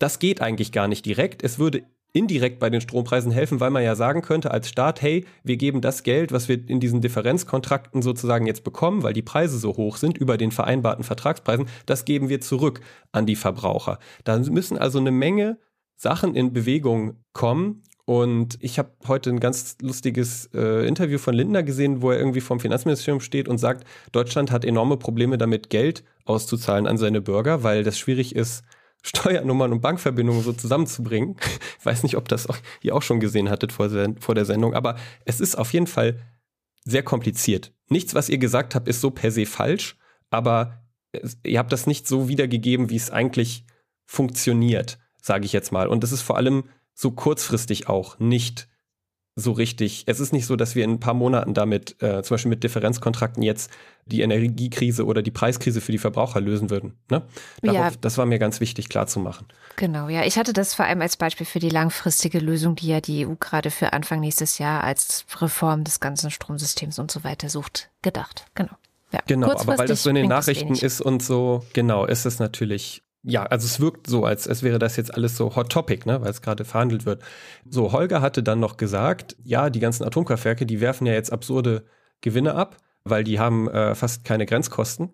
[0.02, 1.44] das geht eigentlich gar nicht direkt.
[1.44, 5.24] Es würde indirekt bei den Strompreisen helfen, weil man ja sagen könnte als Staat, hey,
[5.44, 9.58] wir geben das Geld, was wir in diesen Differenzkontrakten sozusagen jetzt bekommen, weil die Preise
[9.58, 12.80] so hoch sind über den vereinbarten Vertragspreisen, das geben wir zurück
[13.12, 13.98] an die Verbraucher.
[14.24, 15.58] Da müssen also eine Menge
[15.94, 17.84] Sachen in Bewegung kommen.
[18.04, 22.40] Und ich habe heute ein ganz lustiges äh, Interview von Lindner gesehen, wo er irgendwie
[22.40, 27.62] vom Finanzministerium steht und sagt, Deutschland hat enorme Probleme damit, Geld auszuzahlen an seine Bürger,
[27.62, 28.64] weil das schwierig ist,
[29.04, 31.36] Steuernummern und Bankverbindungen so zusammenzubringen.
[31.78, 34.74] Ich weiß nicht, ob das auch, ihr auch schon gesehen hattet vor, vor der Sendung,
[34.74, 36.20] aber es ist auf jeden Fall
[36.84, 37.72] sehr kompliziert.
[37.88, 39.96] Nichts, was ihr gesagt habt, ist so per se falsch,
[40.30, 43.64] aber es, ihr habt das nicht so wiedergegeben, wie es eigentlich
[44.06, 45.88] funktioniert, sage ich jetzt mal.
[45.88, 46.64] Und es ist vor allem
[46.94, 48.68] so kurzfristig auch nicht
[49.34, 50.04] so richtig.
[50.06, 52.64] Es ist nicht so, dass wir in ein paar Monaten damit, äh, zum Beispiel mit
[52.64, 53.70] Differenzkontrakten jetzt
[54.04, 56.98] die Energiekrise oder die Preiskrise für die Verbraucher lösen würden.
[57.10, 57.22] Ne?
[57.62, 57.90] Darauf, ja.
[58.00, 59.46] Das war mir ganz wichtig klarzumachen.
[59.76, 60.24] Genau, ja.
[60.24, 63.34] Ich hatte das vor allem als Beispiel für die langfristige Lösung, die ja die EU
[63.40, 68.44] gerade für Anfang nächstes Jahr als Reform des ganzen Stromsystems und so weiter sucht, gedacht.
[68.54, 68.72] Genau.
[69.12, 69.20] Ja.
[69.26, 73.02] Genau, aber weil das so in den Nachrichten ist und so, genau, ist es natürlich
[73.24, 76.20] ja, also es wirkt so, als, als wäre das jetzt alles so Hot Topic, ne,
[76.20, 77.22] weil es gerade verhandelt wird.
[77.68, 81.84] So, Holger hatte dann noch gesagt, ja, die ganzen Atomkraftwerke, die werfen ja jetzt absurde
[82.20, 85.10] Gewinne ab, weil die haben äh, fast keine Grenzkosten.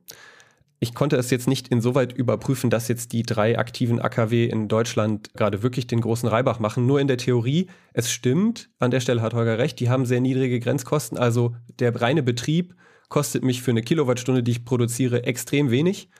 [0.80, 5.34] ich konnte es jetzt nicht insoweit überprüfen, dass jetzt die drei aktiven AKW in Deutschland
[5.34, 6.86] gerade wirklich den großen Reibach machen.
[6.86, 10.20] Nur in der Theorie, es stimmt, an der Stelle hat Holger recht, die haben sehr
[10.20, 11.18] niedrige Grenzkosten.
[11.18, 12.74] Also der reine Betrieb
[13.08, 16.10] kostet mich für eine Kilowattstunde, die ich produziere, extrem wenig.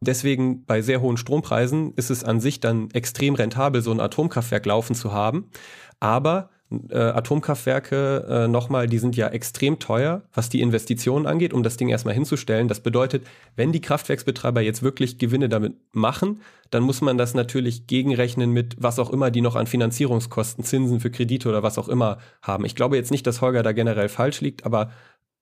[0.00, 4.64] Deswegen bei sehr hohen Strompreisen ist es an sich dann extrem rentabel, so ein Atomkraftwerk
[4.66, 5.50] laufen zu haben.
[5.98, 6.50] Aber
[6.90, 11.78] äh, Atomkraftwerke äh, nochmal, die sind ja extrem teuer, was die Investitionen angeht, um das
[11.78, 12.68] Ding erstmal hinzustellen.
[12.68, 13.26] Das bedeutet,
[13.56, 18.76] wenn die Kraftwerksbetreiber jetzt wirklich Gewinne damit machen, dann muss man das natürlich gegenrechnen mit
[18.78, 22.66] was auch immer die noch an Finanzierungskosten, Zinsen für Kredite oder was auch immer haben.
[22.66, 24.90] Ich glaube jetzt nicht, dass Holger da generell falsch liegt, aber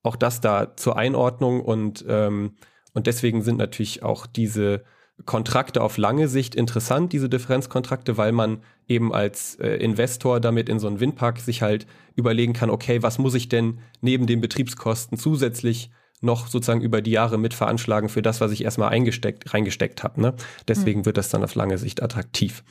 [0.04, 2.54] auch das da zur Einordnung und, ähm,
[2.96, 4.82] und deswegen sind natürlich auch diese
[5.26, 10.78] Kontrakte auf lange Sicht interessant, diese Differenzkontrakte, weil man eben als äh, Investor damit in
[10.78, 15.18] so einen Windpark sich halt überlegen kann, okay, was muss ich denn neben den Betriebskosten
[15.18, 15.90] zusätzlich
[16.22, 20.22] noch sozusagen über die Jahre mit veranschlagen für das, was ich erstmal eingesteckt, reingesteckt habe.
[20.22, 20.34] Ne?
[20.66, 21.04] Deswegen mhm.
[21.04, 22.64] wird das dann auf lange Sicht attraktiv.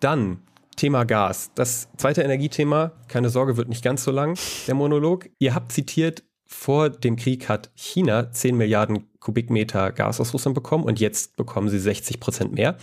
[0.00, 0.42] Dann
[0.74, 1.52] Thema Gas.
[1.54, 4.36] Das zweite Energiethema, keine Sorge, wird nicht ganz so lang,
[4.66, 5.28] der Monolog.
[5.38, 10.84] Ihr habt zitiert, vor dem Krieg hat China 10 Milliarden Kubikmeter Gas aus Russland bekommen
[10.84, 12.78] und jetzt bekommen sie 60 Prozent mehr.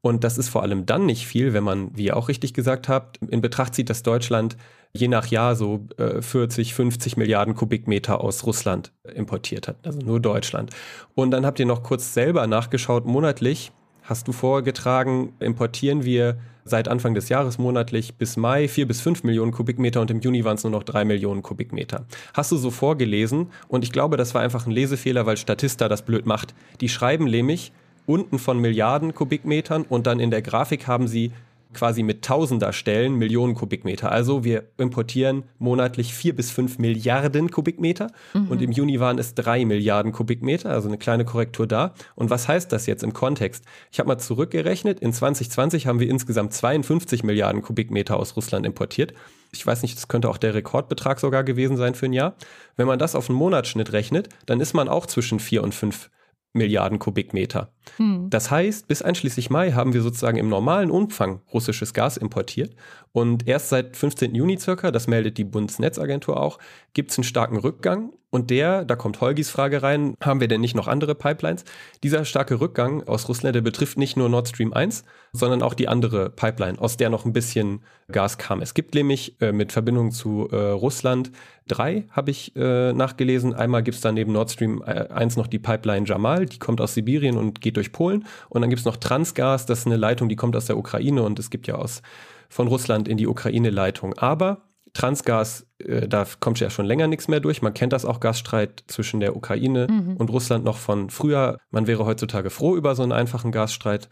[0.00, 2.88] Und das ist vor allem dann nicht viel, wenn man, wie ihr auch richtig gesagt
[2.88, 4.56] habt, in Betracht zieht, dass Deutschland
[4.92, 9.76] je nach Jahr so äh, 40, 50 Milliarden Kubikmeter aus Russland importiert hat.
[9.84, 10.70] Also nur Deutschland.
[11.16, 13.72] Und dann habt ihr noch kurz selber nachgeschaut, monatlich
[14.02, 16.38] hast du vorgetragen, importieren wir
[16.68, 20.44] seit Anfang des Jahres monatlich bis Mai vier bis fünf Millionen Kubikmeter und im Juni
[20.44, 22.06] waren es nur noch drei Millionen Kubikmeter.
[22.34, 26.02] Hast du so vorgelesen und ich glaube, das war einfach ein Lesefehler, weil Statista das
[26.02, 26.54] blöd macht.
[26.80, 27.72] Die schreiben nämlich
[28.06, 31.30] unten von Milliarden Kubikmetern und dann in der Grafik haben sie
[31.74, 34.10] quasi mit Tausender Stellen Millionen Kubikmeter.
[34.10, 38.48] Also wir importieren monatlich vier bis fünf Milliarden Kubikmeter mhm.
[38.48, 41.94] und im Juni waren es drei Milliarden Kubikmeter, also eine kleine Korrektur da.
[42.14, 43.64] Und was heißt das jetzt im Kontext?
[43.92, 49.12] Ich habe mal zurückgerechnet, in 2020 haben wir insgesamt 52 Milliarden Kubikmeter aus Russland importiert.
[49.52, 52.34] Ich weiß nicht, das könnte auch der Rekordbetrag sogar gewesen sein für ein Jahr.
[52.76, 56.10] Wenn man das auf einen Monatsschnitt rechnet, dann ist man auch zwischen vier und fünf
[56.52, 57.72] Milliarden Kubikmeter.
[57.96, 58.30] Hm.
[58.30, 62.74] Das heißt, bis einschließlich Mai haben wir sozusagen im normalen Umfang russisches Gas importiert.
[63.12, 64.34] Und erst seit 15.
[64.34, 66.58] Juni circa, das meldet die Bundesnetzagentur auch,
[66.94, 68.12] gibt es einen starken Rückgang.
[68.30, 71.64] Und der, da kommt Holgis Frage rein, haben wir denn nicht noch andere Pipelines?
[72.02, 75.88] Dieser starke Rückgang aus Russland, der betrifft nicht nur Nord Stream 1, sondern auch die
[75.88, 77.80] andere Pipeline, aus der noch ein bisschen
[78.12, 78.60] Gas kam.
[78.60, 81.30] Es gibt nämlich äh, mit Verbindung zu äh, Russland
[81.66, 83.54] drei, habe ich äh, nachgelesen.
[83.54, 86.82] Einmal gibt es dann neben Nord Stream 1 äh, noch die Pipeline Jamal, die kommt
[86.82, 88.26] aus Sibirien und geht durch Polen.
[88.50, 91.22] Und dann gibt es noch Transgas, das ist eine Leitung, die kommt aus der Ukraine
[91.22, 92.02] und es gibt ja aus
[92.50, 94.14] von Russland in die Ukraine Leitung.
[94.18, 94.67] Aber
[94.98, 97.62] Transgas, äh, da kommt ja schon länger nichts mehr durch.
[97.62, 100.16] Man kennt das auch, Gasstreit zwischen der Ukraine mhm.
[100.16, 101.58] und Russland noch von früher.
[101.70, 104.08] Man wäre heutzutage froh über so einen einfachen Gasstreit.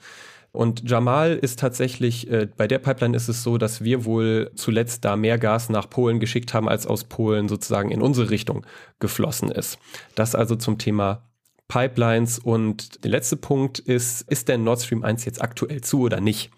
[0.52, 5.04] Und Jamal ist tatsächlich, äh, bei der Pipeline ist es so, dass wir wohl zuletzt
[5.04, 8.64] da mehr Gas nach Polen geschickt haben, als aus Polen sozusagen in unsere Richtung
[9.00, 9.78] geflossen ist.
[10.14, 11.24] Das also zum Thema
[11.66, 12.38] Pipelines.
[12.38, 16.50] Und der letzte Punkt ist, ist denn Nord Stream 1 jetzt aktuell zu oder nicht?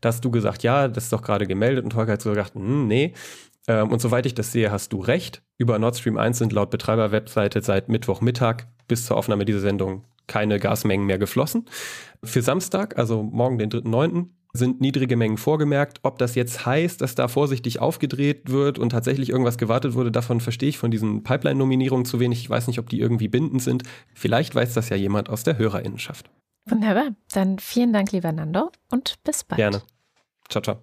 [0.00, 2.54] Da hast du gesagt, ja, das ist doch gerade gemeldet und Holger hat so gesagt,
[2.54, 3.14] hm, nee.
[3.68, 5.42] Ähm, und soweit ich das sehe, hast du recht.
[5.58, 10.60] Über Nord Stream 1 sind laut Betreiber-Webseite seit Mittwochmittag bis zur Aufnahme dieser Sendung keine
[10.60, 11.66] Gasmengen mehr geflossen.
[12.22, 16.00] Für Samstag, also morgen den 3.9., sind niedrige Mengen vorgemerkt.
[16.02, 20.40] Ob das jetzt heißt, dass da vorsichtig aufgedreht wird und tatsächlich irgendwas gewartet wurde, davon
[20.40, 22.40] verstehe ich von diesen Pipeline-Nominierungen zu wenig.
[22.40, 23.84] Ich weiß nicht, ob die irgendwie bindend sind.
[24.14, 26.30] Vielleicht weiß das ja jemand aus der Hörerinnenschaft.
[26.68, 27.10] Wunderbar.
[27.32, 29.58] Dann vielen Dank, lieber Nando, und bis bald.
[29.58, 29.82] Gerne.
[30.48, 30.82] Ciao, ciao.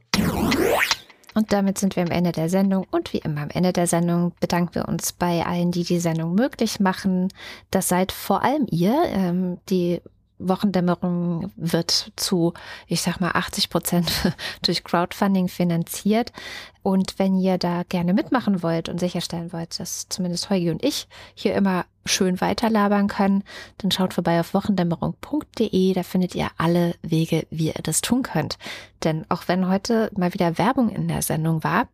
[1.37, 2.87] Und damit sind wir am Ende der Sendung.
[2.89, 6.33] Und wie immer am Ende der Sendung bedanken wir uns bei allen, die die Sendung
[6.33, 7.31] möglich machen.
[7.69, 10.01] Das seid vor allem ihr, ähm, die
[10.39, 12.53] Wochendämmerung wird zu,
[12.87, 14.11] ich sag mal, 80 Prozent
[14.61, 16.31] durch Crowdfunding finanziert.
[16.83, 21.07] Und wenn ihr da gerne mitmachen wollt und sicherstellen wollt, dass zumindest Heugi und ich
[21.35, 23.43] hier immer schön weiterlabern können,
[23.79, 25.93] dann schaut vorbei auf wochendämmerung.de.
[25.93, 28.57] Da findet ihr alle Wege, wie ihr das tun könnt.
[29.03, 31.87] Denn auch wenn heute mal wieder Werbung in der Sendung war,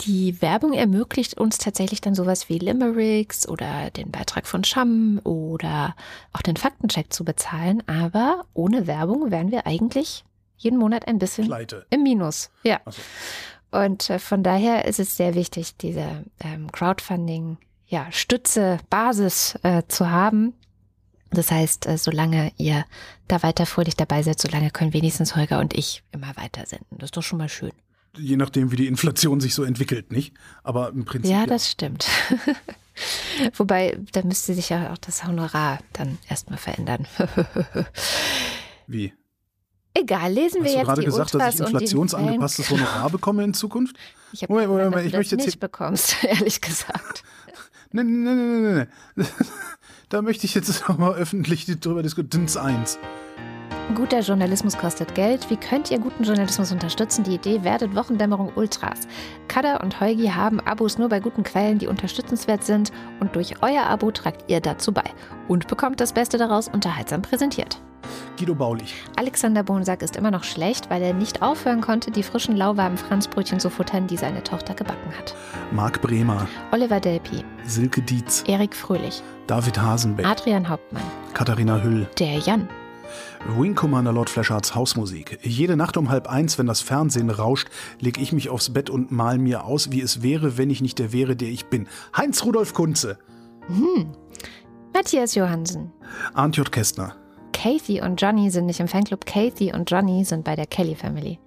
[0.00, 5.94] die Werbung ermöglicht uns tatsächlich dann sowas wie Limericks oder den Beitrag von Scham oder
[6.32, 7.82] auch den Faktencheck zu bezahlen.
[7.86, 10.24] Aber ohne Werbung wären wir eigentlich
[10.56, 11.86] jeden Monat ein bisschen Pleite.
[11.90, 12.50] im Minus.
[12.62, 12.80] Ja.
[12.86, 13.00] So.
[13.70, 19.82] Und äh, von daher ist es sehr wichtig, diese ähm, Crowdfunding, ja, Stütze, Basis äh,
[19.88, 20.54] zu haben.
[21.30, 22.84] Das heißt, äh, solange ihr
[23.28, 26.98] da weiter fröhlich dabei seid, solange können wenigstens Holger und ich immer weiter senden.
[26.98, 27.72] Das ist doch schon mal schön.
[28.16, 30.34] Je nachdem, wie die Inflation sich so entwickelt, nicht?
[30.62, 31.30] Aber im Prinzip.
[31.30, 32.06] Ja, das stimmt.
[33.56, 37.06] Wobei, da müsste sich ja auch das Honorar dann erstmal verändern.
[38.86, 39.14] Wie?
[39.94, 43.44] Egal, lesen wir Hast du jetzt gerade die gesagt, Ultras dass ich inflationsangepasstes Honorar bekomme
[43.44, 43.96] in Zukunft?
[44.32, 47.24] Ich habe Moment, Moment, Moment, du ich das möchte jetzt nicht bekommst, ehrlich gesagt.
[47.92, 49.24] Nee, nee, nee, nee, nee.
[50.08, 52.42] Da möchte ich jetzt noch mal öffentlich drüber diskutieren.
[52.42, 52.98] Dins 1.
[53.94, 55.50] Guter Journalismus kostet Geld.
[55.50, 57.24] Wie könnt ihr guten Journalismus unterstützen?
[57.24, 59.00] Die Idee werdet Wochendämmerung Ultras.
[59.48, 63.84] Kada und Heugi haben Abos nur bei guten Quellen, die unterstützenswert sind und durch euer
[63.86, 65.04] Abo tragt ihr dazu bei
[65.48, 67.80] und bekommt das Beste daraus unterhaltsam präsentiert.
[68.38, 68.94] Guido Baulich.
[69.16, 73.60] Alexander Bonsack ist immer noch schlecht, weil er nicht aufhören konnte, die frischen lauwarmen Franzbrötchen
[73.60, 75.34] zu futtern, die seine Tochter gebacken hat.
[75.72, 76.46] Marc Bremer.
[76.72, 78.44] Oliver Delpi, Silke Dietz.
[78.46, 80.26] Erik Fröhlich, David Hasenbeck.
[80.26, 81.02] Adrian Hauptmann,
[81.34, 82.08] Katharina Hüll.
[82.18, 82.68] der Jan,
[83.48, 85.38] Wing Commander Lord Flashards Hausmusik.
[85.42, 87.68] Jede Nacht um halb eins, wenn das Fernsehen rauscht,
[87.98, 90.98] leg ich mich aufs Bett und mal mir aus, wie es wäre, wenn ich nicht
[90.98, 91.88] der wäre, der ich bin.
[92.16, 93.18] Heinz Rudolf Kunze.
[94.92, 95.92] Matthias Johansen,
[96.34, 96.70] Arndt J.
[96.70, 97.16] Kästner.
[97.52, 99.26] Kathy und Johnny sind nicht im Fanclub.
[99.26, 101.38] Kathy und Johnny sind bei der Kelly Family.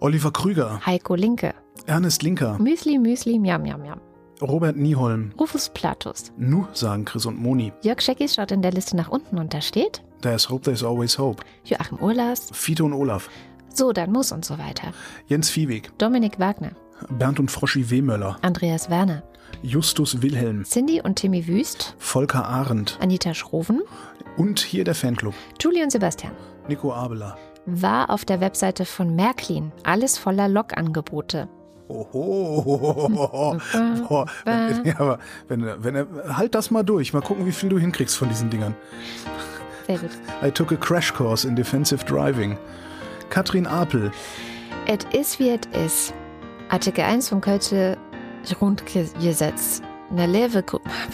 [0.00, 0.80] Oliver Krüger.
[0.84, 1.54] Heiko Linke.
[1.86, 2.58] Ernest Linker.
[2.58, 4.00] Müsli, Müsli, Miam, Miam, Miam.
[4.42, 5.32] Robert Nieholm.
[5.38, 6.32] Rufus Platus.
[6.36, 7.72] Nu, sagen Chris und Moni.
[7.82, 11.16] Jörg Scheckis schaut in der Liste nach unten und da steht There's hope, there's always
[11.16, 11.44] hope.
[11.62, 13.30] Joachim Urlas, Fiete und Olaf.
[13.72, 14.88] so, dann muss und so weiter.
[15.28, 15.96] Jens Viehweg.
[15.98, 16.72] Dominik Wagner,
[17.10, 18.36] Bernd und Froschi Wehmöller.
[18.42, 19.22] Andreas Werner,
[19.62, 20.64] Justus Wilhelm.
[20.64, 22.98] Cindy und Timmy Wüst, Volker Arendt.
[23.00, 23.82] Anita Schroven,
[24.36, 25.32] Und hier der Fanclub.
[25.60, 26.32] Julie und Sebastian.
[26.66, 27.36] Nico Abela.
[27.64, 29.70] War auf der Webseite von Märklin.
[29.84, 31.48] Alles voller Logangebote.
[31.88, 33.60] Oho.
[34.08, 34.26] Boah,
[34.84, 36.04] ja, aber wenn, wenn
[36.36, 37.12] halt das mal durch.
[37.12, 38.74] Mal gucken, wie viel du hinkriegst von diesen Dingern.
[39.86, 40.10] Sehr gut.
[40.42, 42.58] I took a crash course in defensive driving.
[43.30, 44.10] Katrin Apel.
[44.86, 46.12] Et is wie et is.
[46.68, 47.96] Artikel 1 vom Kölsche
[48.58, 49.82] Grundgesetz.
[50.10, 50.64] Ne Leve,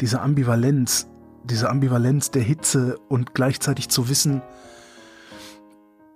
[0.00, 1.06] Diese Ambivalenz,
[1.46, 4.42] diese Ambivalenz der Hitze und gleichzeitig zu wissen,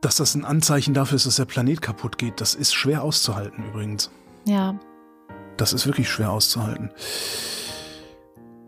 [0.01, 3.65] dass das ein Anzeichen dafür ist, dass der Planet kaputt geht, das ist schwer auszuhalten
[3.69, 4.11] übrigens.
[4.47, 4.75] Ja.
[5.57, 6.91] Das ist wirklich schwer auszuhalten.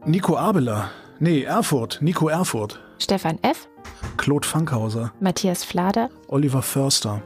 [0.05, 0.90] Nico Abela.
[1.20, 1.98] Nee, Erfurt.
[2.02, 2.80] Nico Erfurt.
[2.98, 3.68] Stefan F.,
[4.16, 5.12] Claude Fankhauser.
[5.20, 7.22] Matthias Flader, Oliver Förster.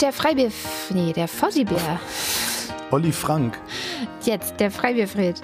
[0.00, 0.50] der Freibier.
[0.90, 2.00] Nee, der Fossibär.
[2.90, 3.58] Olli Frank.
[4.22, 5.40] Jetzt der Freibierfried.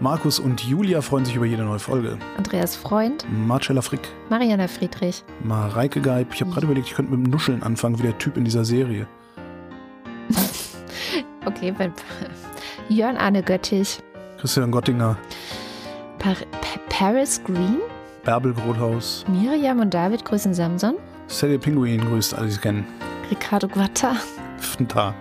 [0.00, 2.18] Markus und Julia freuen sich über jede neue Folge.
[2.36, 4.00] Andreas Freund, Marcella Frick.
[4.28, 6.34] Mariana Friedrich, Mareike Geib.
[6.34, 8.64] Ich habe gerade überlegt, ich könnte mit dem Nuscheln anfangen, wie der Typ in dieser
[8.64, 9.06] Serie.
[11.46, 11.92] okay, wenn-
[12.88, 14.00] Jörn Arne Göttich,
[14.38, 15.16] Christian Gottinger.
[16.18, 17.78] Par Pa- Paris Green,
[18.24, 19.24] Bärbel Grothaus.
[19.28, 20.94] Miriam und David grüßen Samson,
[21.28, 22.84] Sally Pinguin grüßt alle, die sie kennen.
[23.30, 24.16] Ricardo Guatta,
[24.58, 25.14] Fnta.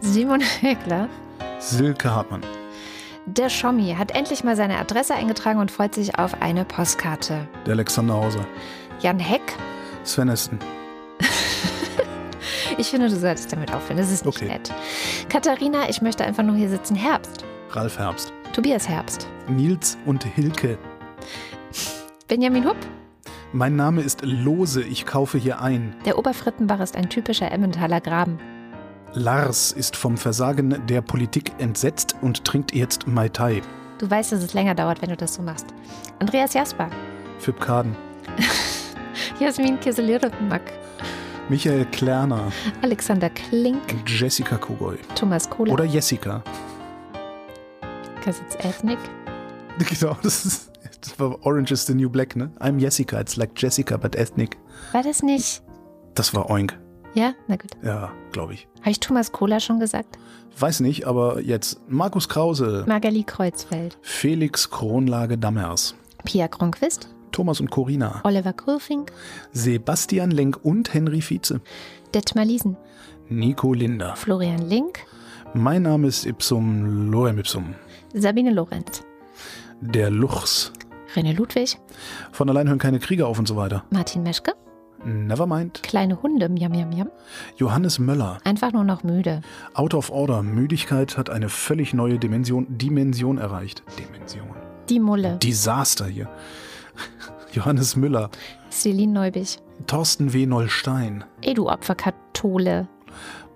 [0.00, 1.08] Simon Hegler.
[1.60, 2.42] Silke Hartmann.
[3.26, 7.48] Der Schommi hat endlich mal seine Adresse eingetragen und freut sich auf eine Postkarte.
[7.66, 8.46] Der Alexander Hauser.
[9.00, 9.40] Jan Heck,
[10.02, 10.58] Sven Esten.
[12.78, 13.96] ich finde, du solltest damit aufhören.
[13.96, 14.48] Das ist nicht Okay.
[14.48, 14.72] nett.
[15.30, 16.94] Katharina, ich möchte einfach nur hier sitzen.
[16.96, 17.44] Herbst.
[17.70, 18.32] Ralf Herbst.
[18.52, 19.26] Tobias Herbst.
[19.48, 20.78] Nils und Hilke.
[22.28, 22.76] Benjamin Hupp.
[23.52, 25.94] Mein Name ist Lose, ich kaufe hier ein.
[26.04, 28.38] Der Oberfrittenbach ist ein typischer Emmentaler Graben.
[29.16, 33.62] Lars ist vom Versagen der Politik entsetzt und trinkt jetzt Mai Tai.
[33.98, 35.66] Du weißt, dass es länger dauert, wenn du das so machst.
[36.18, 36.90] Andreas Jasper.
[37.38, 37.96] Philipp Kaden.
[39.40, 40.62] Jasmin Kiselirumak.
[41.48, 42.50] Michael Klerner.
[42.82, 43.82] Alexander Klink.
[44.04, 44.98] Jessica Kogoy.
[45.14, 45.72] Thomas Kohler.
[45.72, 46.42] Oder Jessica.
[48.16, 48.98] Because it's ethnic.
[49.78, 50.70] Genau, das, ist,
[51.00, 52.48] das war Orange is the New Black, ne?
[52.60, 54.56] I'm Jessica, it's like Jessica, but ethnic.
[54.92, 55.62] War das nicht?
[56.14, 56.78] Das war Oink.
[57.14, 57.70] Ja, na gut.
[57.82, 58.66] Ja, glaube ich.
[58.80, 60.18] Habe ich Thomas Kohler schon gesagt?
[60.58, 63.98] Weiß nicht, aber jetzt Markus Krause, Magali Kreuzfeld.
[64.02, 67.08] Felix Kronlage Dammers, Pia Kronquist.
[67.32, 69.06] Thomas und Corina, Oliver Kulfing.
[69.52, 71.60] Sebastian Lenk und Henry Vize,
[72.14, 72.76] Detmar Liesen.
[73.28, 74.14] Nico Linder.
[74.16, 75.00] Florian Link.
[75.54, 77.74] Mein Name ist Ipsum Lorem Ipsum.
[78.12, 79.02] Sabine Lorenz.
[79.80, 80.72] Der Luchs.
[81.14, 81.78] René Ludwig.
[82.32, 83.84] Von allein hören keine Krieger auf und so weiter.
[83.90, 84.52] Martin Meschke.
[85.04, 85.82] Nevermind.
[85.82, 86.48] Kleine Hunde.
[86.48, 87.10] Miam, miam, miam.
[87.56, 88.38] Johannes Möller.
[88.44, 89.42] Einfach nur noch müde.
[89.74, 90.42] Out of Order.
[90.42, 93.82] Müdigkeit hat eine völlig neue Dimension, Dimension erreicht.
[93.98, 94.48] Dimension.
[94.88, 95.38] Die Mulle.
[95.38, 96.28] Desaster hier.
[97.52, 98.30] Johannes Müller.
[98.70, 99.58] Celine Neubich.
[99.86, 100.46] Thorsten W.
[100.46, 101.24] Nollstein.
[101.42, 102.88] Edu Opferkathole.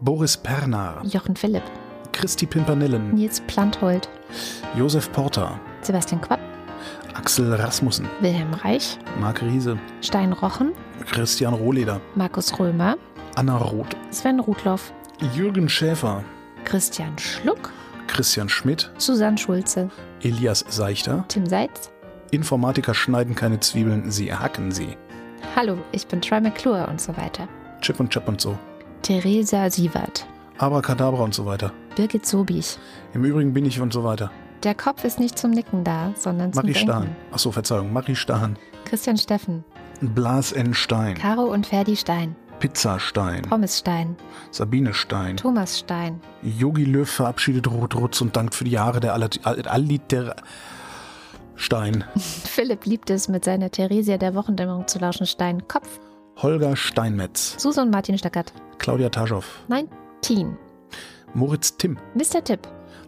[0.01, 1.05] Boris Pernar.
[1.05, 1.65] Jochen Philipp.
[2.13, 3.15] Christi Pimpernellen.
[3.15, 4.09] Nils Planthold.
[4.77, 5.59] Josef Porter.
[5.83, 6.41] Sebastian Quapp.
[7.15, 8.09] Axel Rasmussen.
[8.21, 8.99] Wilhelm Reich.
[9.21, 9.79] Marc Riese.
[10.01, 10.73] Stein Rochen.
[11.07, 12.01] Christian Rohleder.
[12.15, 12.97] Markus Römer.
[13.35, 13.97] Anna Roth.
[14.11, 14.93] Sven Rudloff.
[15.35, 16.25] Jürgen Schäfer.
[16.65, 17.73] Christian Schluck.
[18.07, 18.91] Christian Schmidt.
[18.99, 19.91] Susanne Schulze.
[20.23, 21.25] Elias Seichter.
[21.29, 21.91] Tim Seitz.
[22.31, 24.97] Informatiker schneiden keine Zwiebeln, sie hacken sie.
[25.57, 27.49] Hallo, ich bin Troy McClure und so weiter.
[27.81, 28.59] Chip und Chap und so.
[29.03, 30.27] Theresa Sievert.
[30.59, 31.73] Abracadabra und so weiter.
[31.97, 32.79] Birgit Sobich.
[33.15, 34.31] Im Übrigen bin ich und so weiter.
[34.63, 36.91] Der Kopf ist nicht zum Nicken da, sondern zum Marie Denken.
[36.91, 37.17] Stahn.
[37.33, 37.93] Achso, Verzeihung.
[37.93, 38.57] Marie Stahn.
[38.85, 39.65] Christian Steffen.
[40.01, 40.75] Blas N.
[40.75, 41.15] Stein.
[41.15, 42.35] Caro und Ferdi Stein.
[42.59, 43.43] Pizza Stein.
[43.43, 44.17] Pommes Stein.
[44.51, 45.37] Sabine Stein.
[45.37, 46.21] Thomas Stein.
[46.43, 50.35] Yogi Löw verabschiedet Rot Rutz und dankt für die Jahre der Allit- All- Alliter...
[51.55, 52.05] Stein.
[52.17, 55.27] Philipp liebt es, mit seiner Theresia der Wochendämmerung zu lauschen.
[55.27, 55.67] Stein.
[55.67, 55.99] Kopf.
[56.37, 57.57] Holger Steinmetz.
[57.59, 58.53] Susan Martin Stackert.
[58.79, 59.45] Claudia Taschow.
[59.67, 59.89] Nein,
[60.21, 60.57] Teen.
[61.35, 61.99] Moritz Timm.
[62.15, 62.43] Mr.
[62.45, 62.61] Tipp.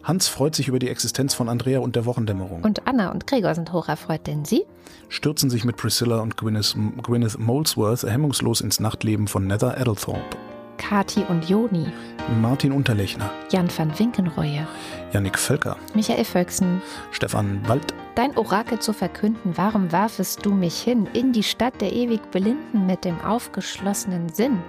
[0.03, 2.63] Hans freut sich über die Existenz von Andrea und der Wochendämmerung.
[2.63, 4.65] Und Anna und Gregor sind hocherfreut, denn sie
[5.09, 10.37] Stürzen sich mit Priscilla und Gwyneth, Gwyneth Molesworth hemmungslos ins Nachtleben von Nether Eddlethorpe.
[10.77, 11.85] Kati und Joni.
[12.41, 13.29] Martin Unterlechner.
[13.51, 14.67] Jan van Winkenreue.
[15.13, 15.77] Yannick Völker.
[15.93, 16.81] Michael Völksen.
[17.11, 17.93] Stefan Wald.
[18.15, 22.87] Dein Orakel zu verkünden, warum warfest du mich hin in die Stadt der ewig Blinden
[22.87, 24.59] mit dem aufgeschlossenen Sinn?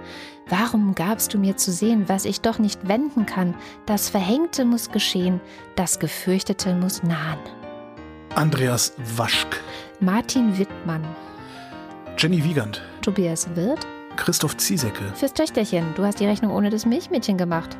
[0.49, 3.55] Warum gabst du mir zu sehen, was ich doch nicht wenden kann?
[3.85, 5.39] Das Verhängte muss geschehen,
[5.75, 7.39] das Gefürchtete muss nahen.
[8.35, 9.61] Andreas Waschk.
[9.99, 11.05] Martin Wittmann,
[12.17, 12.81] Jenny Wiegand.
[13.01, 13.85] Tobias Wirth,
[14.15, 15.03] Christoph Ziesecke.
[15.15, 17.77] fürs Töchterchen, du hast die Rechnung ohne das Milchmädchen gemacht.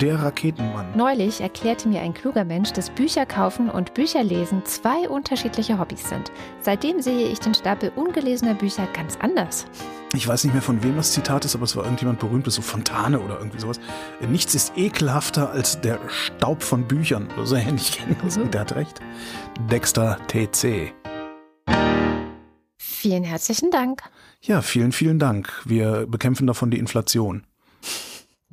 [0.00, 0.96] Der Raketenmann.
[0.96, 6.08] Neulich erklärte mir ein kluger Mensch, dass Bücher kaufen und Bücher lesen zwei unterschiedliche Hobbys
[6.08, 6.32] sind.
[6.60, 9.66] Seitdem sehe ich den Stapel ungelesener Bücher ganz anders.
[10.14, 12.62] Ich weiß nicht mehr von wem das Zitat ist, aber es war irgendjemand berühmtes, so
[12.62, 13.80] Fontane oder irgendwie sowas.
[14.20, 17.28] Nichts ist ekelhafter als der Staub von Büchern.
[17.42, 18.16] So ähnlich kennen.
[18.36, 19.00] Und der hat recht.
[19.68, 20.92] Dexter TC.
[22.76, 24.02] Vielen herzlichen Dank.
[24.46, 25.50] Ja, vielen, vielen Dank.
[25.64, 27.44] Wir bekämpfen davon die Inflation.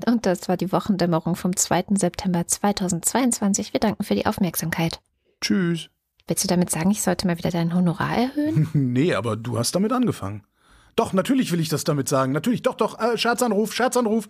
[0.08, 1.86] Und das war die Wochendämmerung vom 2.
[1.96, 3.74] September 2022.
[3.74, 5.02] Wir danken für die Aufmerksamkeit.
[5.42, 5.90] Tschüss.
[6.28, 8.70] Willst du damit sagen, ich sollte mal wieder dein Honorar erhöhen?
[8.74, 10.44] Nee, aber du hast damit angefangen.
[10.96, 12.32] Doch, natürlich will ich das damit sagen.
[12.32, 12.98] Natürlich, doch, doch.
[12.98, 14.30] Äh, Scherzanruf, Scherzanruf.